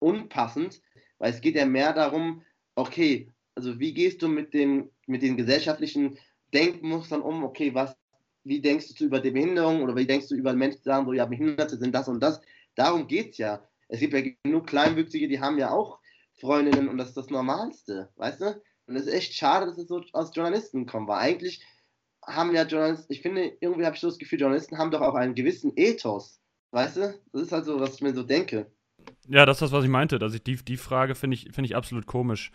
unpassend, 0.00 0.82
weil 1.18 1.32
es 1.32 1.40
geht 1.40 1.56
ja 1.56 1.66
mehr 1.66 1.92
darum, 1.92 2.42
okay, 2.74 3.30
also 3.58 3.80
wie 3.80 3.92
gehst 3.92 4.22
du 4.22 4.28
mit 4.28 4.54
dem, 4.54 4.88
mit 5.08 5.20
den 5.22 5.36
gesellschaftlichen 5.36 6.16
Denkmustern 6.54 7.22
um, 7.22 7.42
okay, 7.42 7.74
was, 7.74 7.96
wie 8.44 8.60
denkst 8.60 8.94
du 8.94 9.04
über 9.04 9.18
die 9.18 9.32
Behinderung 9.32 9.82
oder 9.82 9.96
wie 9.96 10.06
denkst 10.06 10.28
du 10.28 10.36
über 10.36 10.52
Menschen, 10.52 10.78
die 10.78 10.84
sagen 10.84 11.06
so, 11.06 11.12
ja, 11.12 11.26
Behinderte 11.26 11.76
sind 11.76 11.92
das 11.92 12.06
und 12.06 12.20
das. 12.20 12.40
Darum 12.76 13.08
geht 13.08 13.32
es 13.32 13.38
ja. 13.38 13.60
Es 13.88 13.98
gibt 13.98 14.14
ja 14.14 14.20
genug 14.44 14.68
Kleinwüchsige, 14.68 15.26
die 15.26 15.40
haben 15.40 15.58
ja 15.58 15.72
auch 15.72 15.98
Freundinnen 16.40 16.88
und 16.88 16.98
das 16.98 17.08
ist 17.08 17.16
das 17.16 17.30
Normalste, 17.30 18.10
weißt 18.14 18.42
du? 18.42 18.62
Und 18.86 18.94
es 18.94 19.06
ist 19.06 19.12
echt 19.12 19.34
schade, 19.34 19.66
dass 19.66 19.76
es 19.76 19.88
so 19.88 20.04
aus 20.12 20.30
Journalisten 20.32 20.86
kommt, 20.86 21.08
weil 21.08 21.18
eigentlich 21.18 21.60
haben 22.24 22.54
ja 22.54 22.62
Journalisten, 22.62 23.12
ich 23.12 23.22
finde, 23.22 23.56
irgendwie 23.58 23.86
habe 23.86 23.96
ich 23.96 24.00
so 24.00 24.06
das 24.06 24.18
Gefühl, 24.18 24.38
Journalisten 24.38 24.78
haben 24.78 24.92
doch 24.92 25.00
auch 25.00 25.16
einen 25.16 25.34
gewissen 25.34 25.72
Ethos, 25.74 26.40
weißt 26.70 26.96
du? 26.98 27.20
Das 27.32 27.42
ist 27.42 27.50
halt 27.50 27.64
so, 27.64 27.80
was 27.80 27.96
ich 27.96 28.02
mir 28.02 28.14
so 28.14 28.22
denke. 28.22 28.70
Ja, 29.26 29.46
das 29.46 29.56
ist 29.56 29.62
das, 29.62 29.72
was 29.72 29.84
ich 29.84 29.90
meinte. 29.90 30.18
Also 30.20 30.38
die, 30.38 30.56
die 30.56 30.76
Frage 30.76 31.14
finde 31.14 31.34
ich, 31.34 31.48
find 31.52 31.66
ich 31.66 31.74
absolut 31.74 32.06
komisch. 32.06 32.52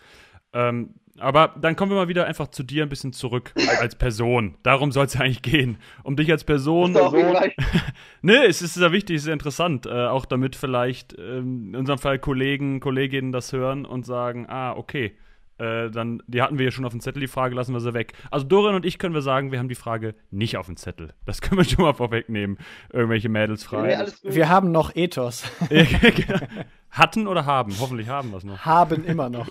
Ähm, 0.54 0.96
aber 1.20 1.54
dann 1.62 1.76
kommen 1.76 1.92
wir 1.92 1.96
mal 1.96 2.08
wieder 2.08 2.26
einfach 2.26 2.48
zu 2.48 2.64
dir 2.64 2.84
ein 2.84 2.90
bisschen 2.90 3.14
zurück 3.14 3.54
als 3.80 3.96
Person. 3.96 4.56
Darum 4.64 4.92
soll 4.92 5.06
es 5.06 5.14
ja 5.14 5.22
eigentlich 5.22 5.44
gehen. 5.44 5.78
Um 6.04 6.16
dich 6.16 6.32
als 6.32 6.44
Person. 6.44 6.94
Person 6.94 7.38
ne, 8.22 8.46
es 8.46 8.62
ist 8.62 8.74
sehr 8.74 8.92
wichtig, 8.92 9.18
es 9.18 9.22
ist 9.22 9.26
sehr 9.26 9.34
interessant. 9.34 9.86
Äh, 9.86 10.08
auch 10.08 10.26
damit 10.26 10.56
vielleicht 10.56 11.18
ähm, 11.20 11.70
in 11.70 11.76
unserem 11.76 12.00
Fall 12.00 12.18
Kollegen, 12.18 12.80
Kolleginnen 12.80 13.32
das 13.32 13.54
hören 13.54 13.86
und 13.86 14.06
sagen: 14.06 14.48
Ah, 14.50 14.74
okay. 14.74 15.16
Äh, 15.60 15.92
dann, 15.92 16.24
die 16.26 16.42
hatten 16.42 16.58
wir 16.58 16.66
ja 16.66 16.72
schon 16.72 16.84
auf 16.84 16.94
dem 16.94 17.00
Zettel, 17.00 17.20
die 17.20 17.28
Frage 17.28 17.54
lassen 17.54 17.74
wir 17.74 17.80
sie 17.80 17.94
weg. 17.94 18.14
Also 18.32 18.48
Dorian 18.48 18.74
und 18.74 18.86
ich 18.86 18.98
können 18.98 19.14
wir 19.14 19.22
sagen, 19.22 19.52
wir 19.52 19.60
haben 19.60 19.70
die 19.70 19.76
Frage 19.76 20.16
nicht 20.32 20.58
auf 20.58 20.66
dem 20.66 20.78
Zettel. 20.78 21.14
Das 21.26 21.42
können 21.42 21.60
wir 21.60 21.64
schon 21.70 21.86
mal 21.86 21.94
vorwegnehmen. 21.94 22.58
Irgendwelche 22.92 23.30
Mädels 23.30 23.64
fragen. 23.64 23.90
Ja, 23.92 24.06
wir 24.24 24.50
haben 24.50 24.72
noch 24.72 24.96
Ethos. 24.96 25.44
Genau. 25.70 26.40
Hatten 26.90 27.28
oder 27.28 27.46
haben? 27.46 27.74
Hoffentlich 27.80 28.08
haben 28.08 28.32
wir 28.32 28.38
es 28.38 28.44
noch. 28.44 28.60
Haben 28.60 29.04
immer 29.06 29.30
noch. 29.30 29.48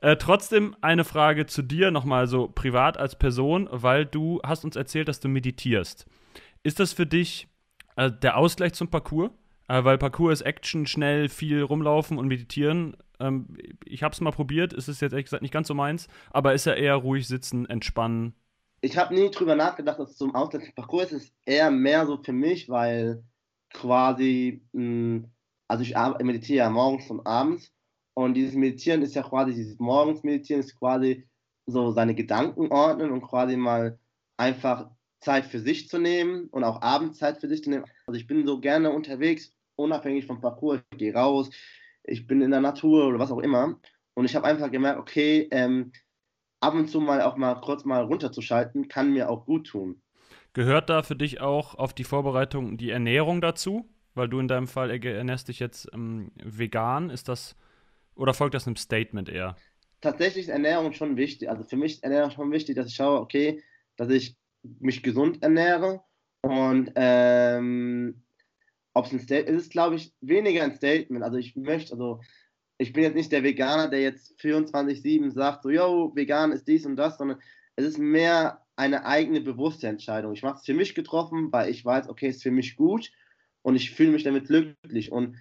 Äh, 0.00 0.16
trotzdem 0.16 0.74
eine 0.80 1.04
Frage 1.04 1.46
zu 1.46 1.62
dir 1.62 1.90
nochmal 1.90 2.26
so 2.26 2.48
privat 2.48 2.96
als 2.96 3.16
Person, 3.16 3.68
weil 3.70 4.06
du 4.06 4.40
hast 4.44 4.64
uns 4.64 4.76
erzählt, 4.76 5.08
dass 5.08 5.20
du 5.20 5.28
meditierst. 5.28 6.06
Ist 6.62 6.80
das 6.80 6.92
für 6.92 7.06
dich 7.06 7.48
äh, 7.96 8.10
der 8.10 8.38
Ausgleich 8.38 8.72
zum 8.72 8.88
Parcours? 8.88 9.30
Äh, 9.68 9.84
weil 9.84 9.98
Parcours 9.98 10.40
ist 10.40 10.46
Action, 10.46 10.86
schnell, 10.86 11.28
viel 11.28 11.62
rumlaufen 11.62 12.16
und 12.16 12.28
meditieren. 12.28 12.96
Ähm, 13.18 13.56
ich 13.84 14.02
habe 14.02 14.14
es 14.14 14.20
mal 14.22 14.30
probiert, 14.30 14.72
ist 14.72 14.88
es 14.88 15.00
jetzt 15.00 15.12
ehrlich 15.12 15.26
gesagt 15.26 15.42
nicht 15.42 15.52
ganz 15.52 15.68
so 15.68 15.74
meins, 15.74 16.08
aber 16.30 16.54
ist 16.54 16.64
ja 16.64 16.72
eher 16.72 16.94
ruhig 16.94 17.28
sitzen, 17.28 17.66
entspannen. 17.66 18.34
Ich 18.80 18.96
habe 18.96 19.14
nie 19.14 19.30
drüber 19.30 19.54
nachgedacht, 19.54 19.98
dass 19.98 20.12
es 20.12 20.16
zum 20.16 20.34
Ausgleich 20.34 20.64
zum 20.64 20.74
Parcours 20.74 21.12
ist. 21.12 21.12
Es 21.12 21.24
ist 21.24 21.34
eher 21.44 21.70
mehr 21.70 22.06
so 22.06 22.16
für 22.22 22.32
mich, 22.32 22.70
weil 22.70 23.22
quasi, 23.74 24.62
mh, 24.72 24.82
hm, 24.82 25.30
also 25.68 25.84
ich 25.84 25.94
meditiere 26.24 26.64
ja 26.64 26.70
morgens 26.70 27.10
und 27.10 27.26
abends 27.26 27.70
und 28.24 28.34
dieses 28.34 28.54
Meditieren 28.54 29.02
ist 29.02 29.14
ja 29.14 29.22
quasi, 29.22 29.54
dieses 29.54 29.78
Morgensmeditieren 29.78 30.60
ist 30.60 30.78
quasi 30.78 31.26
so 31.66 31.92
seine 31.92 32.14
Gedanken 32.14 32.70
ordnen 32.70 33.10
und 33.10 33.22
quasi 33.22 33.56
mal 33.56 33.98
einfach 34.36 34.90
Zeit 35.20 35.46
für 35.46 35.60
sich 35.60 35.88
zu 35.88 35.98
nehmen 35.98 36.48
und 36.48 36.64
auch 36.64 36.82
Abendzeit 36.82 37.38
für 37.38 37.48
sich 37.48 37.62
zu 37.62 37.70
nehmen. 37.70 37.84
Also 38.06 38.18
ich 38.18 38.26
bin 38.26 38.46
so 38.46 38.60
gerne 38.60 38.90
unterwegs, 38.90 39.54
unabhängig 39.76 40.26
vom 40.26 40.40
Parcours. 40.40 40.80
Ich 40.92 40.98
gehe 40.98 41.14
raus, 41.14 41.50
ich 42.04 42.26
bin 42.26 42.42
in 42.42 42.50
der 42.50 42.60
Natur 42.60 43.06
oder 43.06 43.18
was 43.18 43.30
auch 43.30 43.38
immer. 43.38 43.78
Und 44.14 44.24
ich 44.24 44.34
habe 44.34 44.46
einfach 44.46 44.70
gemerkt, 44.70 44.98
okay, 44.98 45.48
ähm, 45.50 45.92
ab 46.60 46.74
und 46.74 46.88
zu 46.88 47.00
mal 47.00 47.22
auch 47.22 47.36
mal 47.36 47.54
kurz 47.54 47.84
mal 47.84 48.04
runterzuschalten, 48.04 48.88
kann 48.88 49.12
mir 49.12 49.30
auch 49.30 49.46
gut 49.46 49.68
tun. 49.68 50.02
Gehört 50.52 50.90
da 50.90 51.02
für 51.02 51.16
dich 51.16 51.40
auch 51.40 51.74
auf 51.74 51.94
die 51.94 52.04
Vorbereitung 52.04 52.76
die 52.76 52.90
Ernährung 52.90 53.40
dazu? 53.40 53.88
Weil 54.14 54.28
du 54.28 54.40
in 54.40 54.48
deinem 54.48 54.66
Fall 54.66 54.90
ernährst 54.90 55.48
dich 55.48 55.60
jetzt 55.60 55.88
ähm, 55.94 56.32
vegan. 56.34 57.10
Ist 57.10 57.28
das 57.28 57.56
oder 58.14 58.34
folgt 58.34 58.54
das 58.54 58.66
einem 58.66 58.76
Statement 58.76 59.28
eher? 59.28 59.56
Tatsächlich 60.00 60.46
ist 60.46 60.50
Ernährung 60.50 60.92
schon 60.92 61.16
wichtig. 61.16 61.50
Also 61.50 61.64
für 61.64 61.76
mich 61.76 61.94
ist 61.94 62.04
Ernährung 62.04 62.30
schon 62.30 62.50
wichtig, 62.52 62.76
dass 62.76 62.88
ich 62.88 62.94
schaue, 62.94 63.20
okay, 63.20 63.62
dass 63.96 64.08
ich 64.10 64.36
mich 64.62 65.02
gesund 65.02 65.42
ernähre. 65.42 66.02
Und 66.42 66.92
ähm, 66.94 68.22
ob 68.94 69.06
es 69.06 69.12
ein 69.12 69.20
Statement 69.20 69.58
ist, 69.60 69.70
glaube 69.70 69.96
ich, 69.96 70.12
weniger 70.20 70.64
ein 70.64 70.74
Statement. 70.74 71.22
Also 71.22 71.36
ich 71.36 71.54
möchte, 71.56 71.92
also 71.92 72.20
ich 72.78 72.92
bin 72.92 73.02
jetzt 73.02 73.14
nicht 73.14 73.30
der 73.30 73.42
Veganer, 73.42 73.88
der 73.88 74.00
jetzt 74.00 74.40
24-7 74.40 75.30
sagt, 75.32 75.62
so, 75.62 75.70
yo, 75.70 76.12
vegan 76.14 76.52
ist 76.52 76.66
dies 76.66 76.86
und 76.86 76.96
das, 76.96 77.18
sondern 77.18 77.38
es 77.76 77.84
ist 77.84 77.98
mehr 77.98 78.64
eine 78.76 79.04
eigene 79.04 79.42
bewusste 79.42 79.86
Entscheidung. 79.86 80.32
Ich 80.32 80.42
mache 80.42 80.56
es 80.56 80.64
für 80.64 80.74
mich 80.74 80.94
getroffen, 80.94 81.52
weil 81.52 81.68
ich 81.68 81.84
weiß, 81.84 82.08
okay, 82.08 82.28
es 82.28 82.36
ist 82.36 82.42
für 82.42 82.50
mich 82.50 82.76
gut 82.76 83.12
und 83.62 83.76
ich 83.76 83.90
fühle 83.90 84.12
mich 84.12 84.22
damit 84.22 84.46
glücklich. 84.46 85.12
Und 85.12 85.36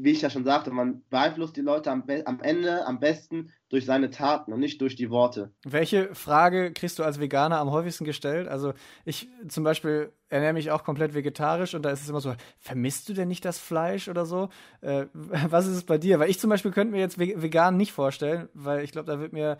wie 0.00 0.12
ich 0.12 0.22
ja 0.22 0.30
schon 0.30 0.44
sagte, 0.44 0.70
man 0.70 1.02
beeinflusst 1.10 1.56
die 1.56 1.60
Leute 1.60 1.90
am, 1.90 2.04
am, 2.24 2.40
Ende 2.40 2.86
am 2.86 3.00
besten 3.00 3.52
durch 3.68 3.84
seine 3.84 4.10
Taten 4.10 4.52
und 4.52 4.60
nicht 4.60 4.80
durch 4.80 4.96
die 4.96 5.10
Worte. 5.10 5.52
Welche 5.64 6.14
Frage 6.14 6.72
kriegst 6.72 6.98
du 6.98 7.02
als 7.02 7.20
Veganer 7.20 7.58
am 7.58 7.70
häufigsten 7.70 8.04
gestellt? 8.04 8.48
Also 8.48 8.74
ich 9.04 9.28
zum 9.48 9.64
Beispiel 9.64 10.12
ernähre 10.28 10.52
mich 10.52 10.70
auch 10.70 10.84
komplett 10.84 11.14
vegetarisch 11.14 11.74
und 11.74 11.82
da 11.82 11.90
ist 11.90 12.02
es 12.02 12.08
immer 12.08 12.20
so, 12.20 12.34
vermisst 12.58 13.08
du 13.08 13.14
denn 13.14 13.28
nicht 13.28 13.44
das 13.44 13.58
Fleisch 13.58 14.08
oder 14.08 14.24
so? 14.24 14.48
Äh, 14.80 15.06
was 15.12 15.66
ist 15.66 15.76
es 15.76 15.84
bei 15.84 15.98
dir? 15.98 16.18
Weil 16.18 16.30
ich 16.30 16.38
zum 16.38 16.50
Beispiel 16.50 16.70
könnte 16.70 16.92
mir 16.92 17.00
jetzt 17.00 17.18
vegan 17.18 17.76
nicht 17.76 17.92
vorstellen, 17.92 18.48
weil 18.54 18.84
ich 18.84 18.92
glaube, 18.92 19.10
da 19.10 19.18
wird 19.18 19.32
mir, 19.32 19.58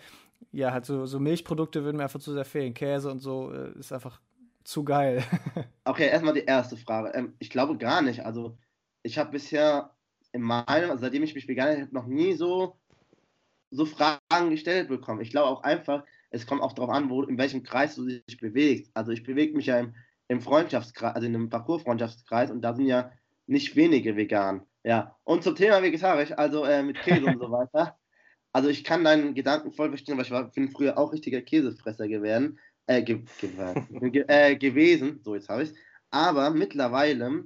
ja, 0.52 0.72
halt 0.72 0.86
so, 0.86 1.06
so 1.06 1.18
Milchprodukte 1.18 1.84
würden 1.84 1.96
mir 1.96 2.04
einfach 2.04 2.20
zu 2.20 2.32
sehr 2.32 2.44
fehlen. 2.44 2.74
Käse 2.74 3.10
und 3.10 3.18
so 3.18 3.52
äh, 3.52 3.78
ist 3.78 3.92
einfach 3.92 4.20
zu 4.62 4.84
geil. 4.84 5.24
okay, 5.84 6.08
erstmal 6.08 6.34
die 6.34 6.44
erste 6.44 6.76
Frage. 6.76 7.10
Ähm, 7.14 7.34
ich 7.38 7.50
glaube 7.50 7.76
gar 7.76 8.02
nicht. 8.02 8.24
Also 8.24 8.56
ich 9.02 9.18
habe 9.18 9.30
bisher 9.30 9.94
in 10.32 10.42
meinem, 10.42 10.90
also 10.90 11.02
seitdem 11.02 11.22
ich 11.22 11.34
mich 11.34 11.48
vegan 11.48 11.80
habe, 11.80 11.94
noch 11.94 12.06
nie 12.06 12.34
so, 12.34 12.78
so 13.70 13.86
Fragen 13.86 14.50
gestellt 14.50 14.88
bekommen. 14.88 15.20
Ich 15.20 15.30
glaube 15.30 15.48
auch 15.48 15.62
einfach, 15.62 16.04
es 16.30 16.46
kommt 16.46 16.62
auch 16.62 16.72
darauf 16.72 16.90
an, 16.90 17.10
wo, 17.10 17.22
in 17.22 17.38
welchem 17.38 17.62
Kreis 17.62 17.94
du 17.94 18.06
dich 18.06 18.38
bewegst. 18.38 18.90
Also 18.94 19.12
ich 19.12 19.22
bewege 19.22 19.56
mich 19.56 19.66
ja 19.66 19.78
im, 19.78 19.94
im 20.28 20.40
Freundschaftskreis, 20.40 21.14
also 21.14 21.26
in 21.26 21.34
einem 21.34 21.48
Parcours-Freundschaftskreis 21.48 22.50
und 22.50 22.62
da 22.62 22.74
sind 22.74 22.86
ja 22.86 23.12
nicht 23.46 23.76
wenige 23.76 24.16
vegan. 24.16 24.62
Ja, 24.84 25.16
und 25.24 25.42
zum 25.42 25.56
Thema 25.56 25.82
vegetarisch, 25.82 26.32
also 26.32 26.64
äh, 26.64 26.82
mit 26.82 27.00
Käse 27.00 27.26
und 27.26 27.38
so 27.38 27.50
weiter. 27.50 27.98
Also 28.52 28.68
ich 28.68 28.84
kann 28.84 29.04
deinen 29.04 29.34
Gedanken 29.34 29.72
voll 29.72 29.88
verstehen, 29.90 30.16
weil 30.16 30.24
ich 30.24 30.30
war, 30.30 30.50
bin 30.50 30.70
früher 30.70 30.98
auch 30.98 31.12
richtiger 31.12 31.42
Käsefresser 31.42 32.08
gewesen, 32.08 32.58
äh, 32.86 33.02
ge, 33.02 33.22
ge, 33.90 34.24
äh, 34.28 34.56
gewesen, 34.56 35.20
so 35.22 35.34
jetzt 35.34 35.48
habe 35.48 35.64
ich 35.64 35.74
Aber 36.10 36.50
mittlerweile 36.50 37.44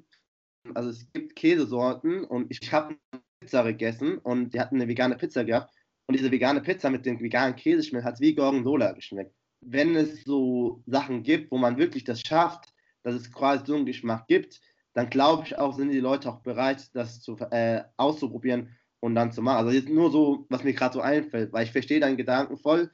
also 0.75 0.91
es 0.91 1.11
gibt 1.13 1.37
Käsesorten 1.37 2.25
und 2.25 2.51
ich 2.51 2.73
habe 2.73 2.97
Pizza 3.41 3.65
gegessen 3.65 4.19
und 4.19 4.55
die 4.55 4.61
hatten 4.61 4.77
eine 4.77 4.89
vegane 4.89 5.17
Pizza 5.17 5.45
gehabt 5.45 5.75
und 6.07 6.19
diese 6.19 6.31
vegane 6.31 6.61
Pizza 6.61 6.91
mit 6.91 7.07
dem 7.07 7.21
veganen 7.21 7.57
Käseschmelz 7.57 8.05
hat 8.05 8.21
wie 8.21 8.35
Gorgonzola 8.35 8.93
geschmeckt. 8.93 9.35
Wenn 9.61 9.97
es 9.97 10.25
so 10.25 10.83
Sachen 10.87 11.23
gibt, 11.23 11.51
wo 11.51 11.59
man 11.59 11.79
wirklich 11.79 12.05
das 12.05 12.21
schafft, 12.21 12.73
dass 13.03 13.15
es 13.15 13.33
quasi 13.33 13.65
so 13.67 13.77
einen 13.77 13.87
Geschmack 13.87 14.27
gibt, 14.27 14.61
dann 14.95 15.11
glaube 15.11 15.45
ich 15.47 15.57
auch, 15.59 15.75
sind 15.77 15.91
die 15.91 16.01
Leute 16.01 16.29
auch 16.29 16.41
bereit, 16.43 16.91
das 16.95 17.21
zu, 17.21 17.37
äh, 17.51 17.83
auszuprobieren 17.97 18.77
und 19.01 19.15
dann 19.15 19.33
zu 19.33 19.43
machen. 19.43 19.59
Also 19.59 19.71
jetzt 19.71 19.89
nur 19.89 20.11
so, 20.11 20.47
was 20.49 20.65
mir 20.65 20.75
gerade 20.75 20.95
so 20.95 21.01
einfällt, 21.01 21.53
weil 21.53 21.65
ich 21.65 21.73
verstehe 21.73 22.01
deinen 22.01 22.17
Gedanken 22.17 22.57
voll 22.57 22.91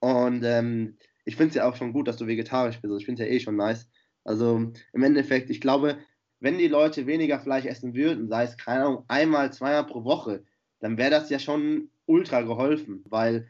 und 0.00 0.44
ähm, 0.44 0.96
ich 1.24 1.36
finde 1.36 1.50
es 1.50 1.54
ja 1.56 1.68
auch 1.68 1.76
schon 1.76 1.92
gut, 1.92 2.08
dass 2.08 2.16
du 2.16 2.26
vegetarisch 2.26 2.76
bist. 2.76 2.86
Also 2.90 2.98
ich 2.98 3.06
finde 3.06 3.22
es 3.22 3.28
ja 3.28 3.34
eh 3.34 3.40
schon 3.40 3.56
nice. 3.56 3.88
Also 4.24 4.72
im 4.92 5.02
Endeffekt, 5.02 5.50
ich 5.50 5.60
glaube, 5.60 5.98
wenn 6.40 6.58
die 6.58 6.68
Leute 6.68 7.06
weniger 7.06 7.40
Fleisch 7.40 7.64
essen 7.64 7.94
würden, 7.94 8.28
sei 8.28 8.44
es, 8.44 8.56
keine 8.56 8.84
Ahnung, 8.84 9.04
einmal, 9.08 9.52
zweimal 9.52 9.86
pro 9.86 10.04
Woche, 10.04 10.44
dann 10.80 10.96
wäre 10.96 11.10
das 11.10 11.30
ja 11.30 11.38
schon 11.38 11.90
ultra 12.06 12.42
geholfen, 12.42 13.04
weil 13.08 13.48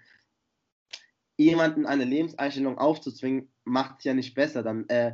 jemanden 1.37 1.87
eine 1.87 2.05
Lebenseinstellung 2.05 2.79
aufzuzwingen, 2.79 3.51
macht 3.65 3.99
es 3.99 4.05
ja 4.05 4.15
nicht 4.15 4.35
besser. 4.35 4.63
Dann, 4.63 4.89
äh, 4.89 5.13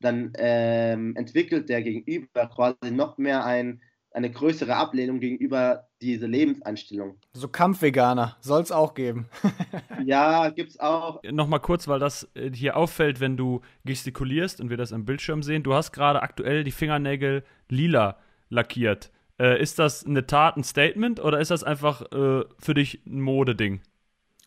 dann 0.00 0.32
ähm, 0.36 1.14
entwickelt 1.16 1.68
der 1.68 1.82
Gegenüber 1.82 2.48
quasi 2.48 2.90
noch 2.90 3.18
mehr 3.18 3.44
ein, 3.44 3.82
eine 4.18 4.30
größere 4.30 4.74
Ablehnung 4.74 5.20
gegenüber 5.20 5.88
diese 6.02 6.26
Lebenseinstellung. 6.26 7.16
So 7.32 7.48
Kampfveganer 7.48 8.36
soll 8.40 8.62
es 8.62 8.72
auch 8.72 8.94
geben. 8.94 9.28
ja, 10.04 10.50
gibt's 10.50 10.78
auch. 10.78 11.22
Nochmal 11.22 11.60
kurz, 11.60 11.86
weil 11.88 12.00
das 12.00 12.28
äh, 12.34 12.50
hier 12.52 12.76
auffällt, 12.76 13.20
wenn 13.20 13.36
du 13.36 13.62
gestikulierst 13.84 14.60
und 14.60 14.70
wir 14.70 14.76
das 14.76 14.92
am 14.92 15.04
Bildschirm 15.04 15.42
sehen. 15.42 15.62
Du 15.62 15.72
hast 15.72 15.92
gerade 15.92 16.22
aktuell 16.22 16.64
die 16.64 16.72
Fingernägel 16.72 17.44
lila 17.68 18.18
lackiert. 18.50 19.12
Äh, 19.38 19.62
ist 19.62 19.78
das 19.78 20.04
eine 20.04 20.26
Tat, 20.26 20.56
ein 20.56 20.64
Statement 20.64 21.20
oder 21.20 21.38
ist 21.38 21.52
das 21.52 21.62
einfach 21.62 22.02
äh, 22.12 22.44
für 22.58 22.74
dich 22.74 23.06
ein 23.06 23.20
Modeding? 23.20 23.80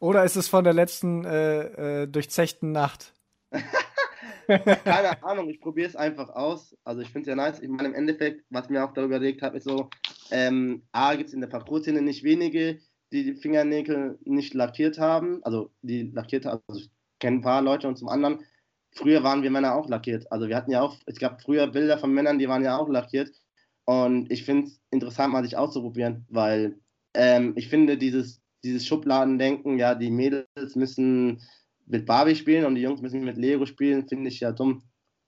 Oder 0.02 0.26
ist 0.26 0.36
es 0.36 0.50
von 0.50 0.66
der 0.66 0.74
letzten 0.74 1.24
äh, 1.24 2.02
äh 2.02 2.08
durchzechten 2.08 2.74
Nacht? 2.74 3.14
Keine 4.84 5.24
Ahnung, 5.24 5.50
ich 5.50 5.62
probiere 5.62 5.88
es 5.88 5.96
einfach 5.96 6.30
aus. 6.30 6.76
Also 6.84 7.02
ich 7.02 7.10
finde 7.10 7.22
es 7.22 7.28
ja 7.28 7.36
nice. 7.36 7.60
Ich 7.60 7.70
meine, 7.70 7.90
im 7.90 7.96
Endeffekt, 7.96 8.44
was 8.50 8.70
mir 8.70 8.84
auch 8.84 8.94
darüber 8.94 9.18
überlegt 9.18 9.42
habe, 9.42 9.58
ist 9.58 9.66
so, 9.66 9.90
ähm, 10.32 10.84
A, 10.92 11.16
gibt 11.16 11.30
es 11.30 11.34
in 11.34 11.42
der 11.42 11.48
Parcours-Szene 11.48 12.02
nicht 12.02 12.24
wenige, 12.24 12.80
die 13.12 13.24
die 13.24 13.36
Fingernägel 13.36 14.18
nicht 14.24 14.54
lackiert 14.54 15.00
haben. 15.00 15.44
Also 15.44 15.72
die 15.82 16.12
lackiert 16.12 16.46
haben, 16.46 16.62
also 16.68 16.82
ich 16.82 16.90
kenne 17.20 17.38
ein 17.38 17.42
paar 17.42 17.62
Leute 17.62 17.88
und 17.88 17.98
zum 17.98 18.10
anderen, 18.10 18.40
früher 18.94 19.24
waren 19.24 19.44
wir 19.44 19.52
Männer 19.52 19.76
auch 19.76 19.88
lackiert. 19.90 20.32
Also 20.32 20.48
wir 20.48 20.56
hatten 20.56 20.72
ja 20.72 20.82
auch, 20.82 20.98
es 21.06 21.20
gab 21.20 21.42
früher 21.42 21.68
Bilder 21.68 21.98
von 21.98 22.14
Männern, 22.14 22.40
die 22.40 22.48
waren 22.48 22.64
ja 22.64 22.78
auch 22.78 22.90
lackiert. 22.90 23.32
Und 23.86 24.32
ich 24.32 24.44
finde 24.44 24.68
es 24.68 24.80
interessant, 24.92 25.34
mal 25.34 25.44
sich 25.44 25.58
auszuprobieren, 25.58 26.26
weil 26.30 26.78
ähm, 27.14 27.54
ich 27.56 27.68
finde 27.68 27.98
dieses, 27.98 28.42
dieses 28.64 28.86
Schubladendenken, 28.86 29.78
ja, 29.78 29.96
die 29.96 30.12
Mädels 30.12 30.76
müssen 30.76 31.42
mit 31.86 32.06
Barbie 32.06 32.36
spielen 32.36 32.66
und 32.66 32.76
die 32.76 32.82
Jungs 32.82 33.02
müssen 33.02 33.24
mit 33.24 33.38
Lego 33.38 33.66
spielen, 33.66 34.08
finde 34.08 34.30
ich 34.30 34.40
ja 34.40 34.52
dumm. 34.52 34.84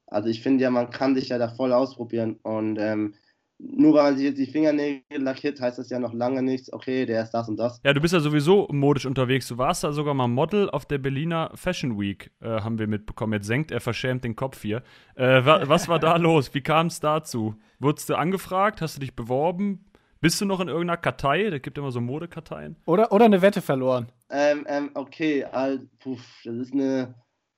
Also 0.07 0.29
ich 0.29 0.41
finde 0.41 0.63
ja, 0.63 0.69
man 0.69 0.89
kann 0.89 1.15
sich 1.15 1.29
ja 1.29 1.37
da 1.37 1.49
voll 1.49 1.73
ausprobieren 1.73 2.39
und 2.43 2.77
ähm, 2.79 3.15
nur 3.59 3.93
weil 3.93 4.03
man 4.03 4.17
sich 4.17 4.25
jetzt 4.25 4.37
die 4.37 4.45
Fingernägel 4.45 5.21
lackiert, 5.21 5.61
heißt 5.61 5.77
das 5.77 5.89
ja 5.89 5.99
noch 5.99 6.13
lange 6.13 6.41
nichts, 6.41 6.71
okay, 6.73 7.05
der 7.05 7.23
ist 7.23 7.31
das 7.31 7.47
und 7.47 7.57
das. 7.57 7.79
Ja, 7.83 7.93
du 7.93 8.01
bist 8.01 8.13
ja 8.13 8.19
sowieso 8.19 8.67
modisch 8.71 9.05
unterwegs. 9.05 9.47
Du 9.47 9.57
warst 9.57 9.83
da 9.83 9.91
sogar 9.91 10.13
mal 10.13 10.27
Model 10.27 10.69
auf 10.69 10.85
der 10.85 10.97
Berliner 10.97 11.51
Fashion 11.55 11.99
Week, 11.99 12.31
äh, 12.41 12.61
haben 12.61 12.79
wir 12.79 12.87
mitbekommen. 12.87 13.33
Jetzt 13.33 13.47
senkt 13.47 13.71
er 13.71 13.79
verschämt 13.79 14.23
den 14.23 14.35
Kopf 14.35 14.61
hier. 14.61 14.83
Äh, 15.15 15.45
wa 15.45 15.67
was 15.67 15.87
war 15.87 15.99
da 15.99 16.15
los? 16.17 16.53
Wie 16.53 16.61
kam 16.61 16.87
es 16.87 16.99
dazu? 16.99 17.55
Wurdest 17.79 18.09
du 18.09 18.15
angefragt? 18.15 18.81
Hast 18.81 18.97
du 18.97 18.99
dich 18.99 19.15
beworben? 19.15 19.85
Bist 20.19 20.39
du 20.39 20.45
noch 20.45 20.59
in 20.59 20.69
irgendeiner 20.69 20.97
Kartei? 20.97 21.49
Da 21.49 21.59
gibt 21.59 21.77
immer 21.77 21.91
so 21.91 21.99
Modekarteien. 21.99 22.77
Oder, 22.85 23.11
oder 23.11 23.25
eine 23.25 23.41
Wette 23.41 23.61
verloren. 23.61 24.07
Ähm, 24.33 24.65
ähm, 24.67 24.89
okay, 24.95 25.43
also, 25.43 25.85
puff, 25.99 26.41
das 26.43 26.55
ist 26.55 26.73
eine. 26.73 27.13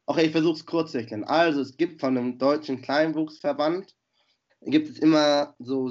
Okay, 0.08 0.26
ich 0.26 0.32
versuche 0.34 0.56
es 0.58 0.66
kurz 0.66 0.92
zu 0.92 0.98
erklären. 0.98 1.24
Also, 1.24 1.62
es 1.62 1.78
gibt 1.78 2.02
von 2.02 2.18
einem 2.18 2.38
deutschen 2.38 2.82
Kleinwuchsverband, 2.82 3.96
gibt 4.62 4.90
es 4.90 5.00
immer 5.00 5.56
so, 5.58 5.90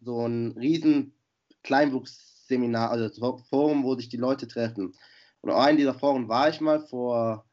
so 0.00 0.26
ein 0.26 0.50
riesen 0.58 1.14
Kleinwuchsseminar, 1.62 2.90
also 2.90 3.38
Forum, 3.48 3.84
wo 3.84 3.94
sich 3.94 4.08
die 4.08 4.16
Leute 4.16 4.48
treffen. 4.48 4.92
Und 5.42 5.50
auf 5.50 5.60
einem 5.60 5.78
dieser 5.78 5.94
Foren 5.94 6.28
war 6.28 6.48
ich 6.48 6.60
mal 6.60 6.80
vor 6.80 7.46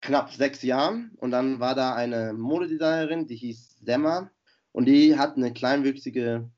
knapp 0.00 0.32
sechs 0.32 0.62
Jahren 0.62 1.12
und 1.18 1.30
dann 1.30 1.60
war 1.60 1.76
da 1.76 1.94
eine 1.94 2.32
Modedesignerin, 2.32 3.28
die 3.28 3.36
hieß 3.36 3.78
Semmer 3.80 4.30
und 4.72 4.86
die 4.86 5.16
hat 5.16 5.36
eine 5.36 5.52
kleinwüchsige 5.52 6.50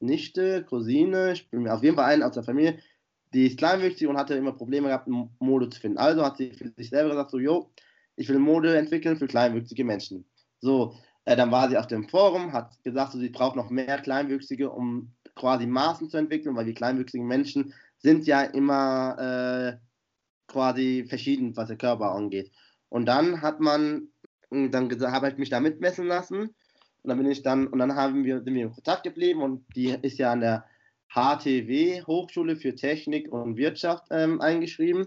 Nichte, 0.00 0.64
Cousine, 0.64 1.32
ich 1.32 1.50
bin 1.50 1.68
auf 1.68 1.82
jeden 1.82 1.96
Fall 1.96 2.12
einen 2.12 2.22
aus 2.22 2.32
der 2.32 2.44
Familie, 2.44 2.78
die 3.32 3.46
ist 3.46 3.58
kleinwüchsig 3.58 4.08
und 4.08 4.16
hatte 4.16 4.34
immer 4.34 4.52
Probleme 4.52 4.88
gehabt, 4.88 5.08
Mode 5.38 5.68
zu 5.68 5.80
finden. 5.80 5.98
Also 5.98 6.24
hat 6.24 6.36
sie 6.36 6.52
für 6.52 6.68
sich 6.76 6.90
selber 6.90 7.10
gesagt, 7.10 7.30
so, 7.30 7.38
jo, 7.38 7.70
ich 8.16 8.28
will 8.28 8.38
Mode 8.38 8.76
entwickeln 8.76 9.16
für 9.16 9.26
kleinwüchsige 9.26 9.84
Menschen. 9.84 10.24
So, 10.60 10.94
äh, 11.24 11.36
dann 11.36 11.50
war 11.50 11.68
sie 11.68 11.78
auf 11.78 11.86
dem 11.86 12.08
Forum, 12.08 12.52
hat 12.52 12.82
gesagt, 12.82 13.12
so, 13.12 13.18
sie 13.18 13.30
braucht 13.30 13.56
noch 13.56 13.70
mehr 13.70 13.98
Kleinwüchsige, 13.98 14.70
um 14.70 15.12
quasi 15.36 15.66
Maßen 15.66 16.10
zu 16.10 16.16
entwickeln, 16.16 16.56
weil 16.56 16.66
die 16.66 16.74
kleinwüchsigen 16.74 17.26
Menschen 17.26 17.72
sind 17.98 18.26
ja 18.26 18.42
immer 18.42 19.16
äh, 19.18 19.76
quasi 20.48 21.06
verschieden, 21.08 21.56
was 21.56 21.68
der 21.68 21.76
Körper 21.76 22.12
angeht. 22.12 22.50
Und 22.88 23.06
dann 23.06 23.40
hat 23.40 23.60
man, 23.60 24.08
dann 24.50 24.90
habe 25.12 25.28
ich 25.28 25.38
mich 25.38 25.50
da 25.50 25.60
mitmessen 25.60 26.06
lassen 26.06 26.54
und 27.02 27.08
dann 27.08 27.18
bin 27.18 27.30
ich 27.30 27.42
dann, 27.42 27.68
und 27.68 27.78
dann 27.78 27.94
haben 27.94 28.24
wir, 28.24 28.42
sind 28.42 28.54
wir 28.54 28.64
in 28.64 28.72
Kontakt 28.72 29.04
geblieben 29.04 29.42
und 29.42 29.64
die 29.76 29.96
ist 30.02 30.18
ja 30.18 30.32
an 30.32 30.40
der 30.40 30.64
HTW, 31.12 32.02
Hochschule 32.06 32.56
für 32.56 32.74
Technik 32.74 33.32
und 33.32 33.56
Wirtschaft, 33.56 34.06
ähm, 34.10 34.40
eingeschrieben. 34.40 35.06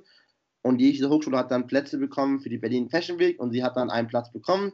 Und 0.62 0.78
diese 0.78 1.10
Hochschule 1.10 1.38
hat 1.38 1.52
dann 1.52 1.68
Plätze 1.68 1.98
bekommen 1.98 2.40
für 2.40 2.50
die 2.50 2.58
Berlin 2.58 2.90
Fashion 2.90 3.20
Week 3.20 3.40
und 3.40 3.52
sie 3.52 3.64
hat 3.64 3.78
dann 3.78 3.90
einen 3.90 4.08
Platz 4.08 4.32
bekommen. 4.32 4.74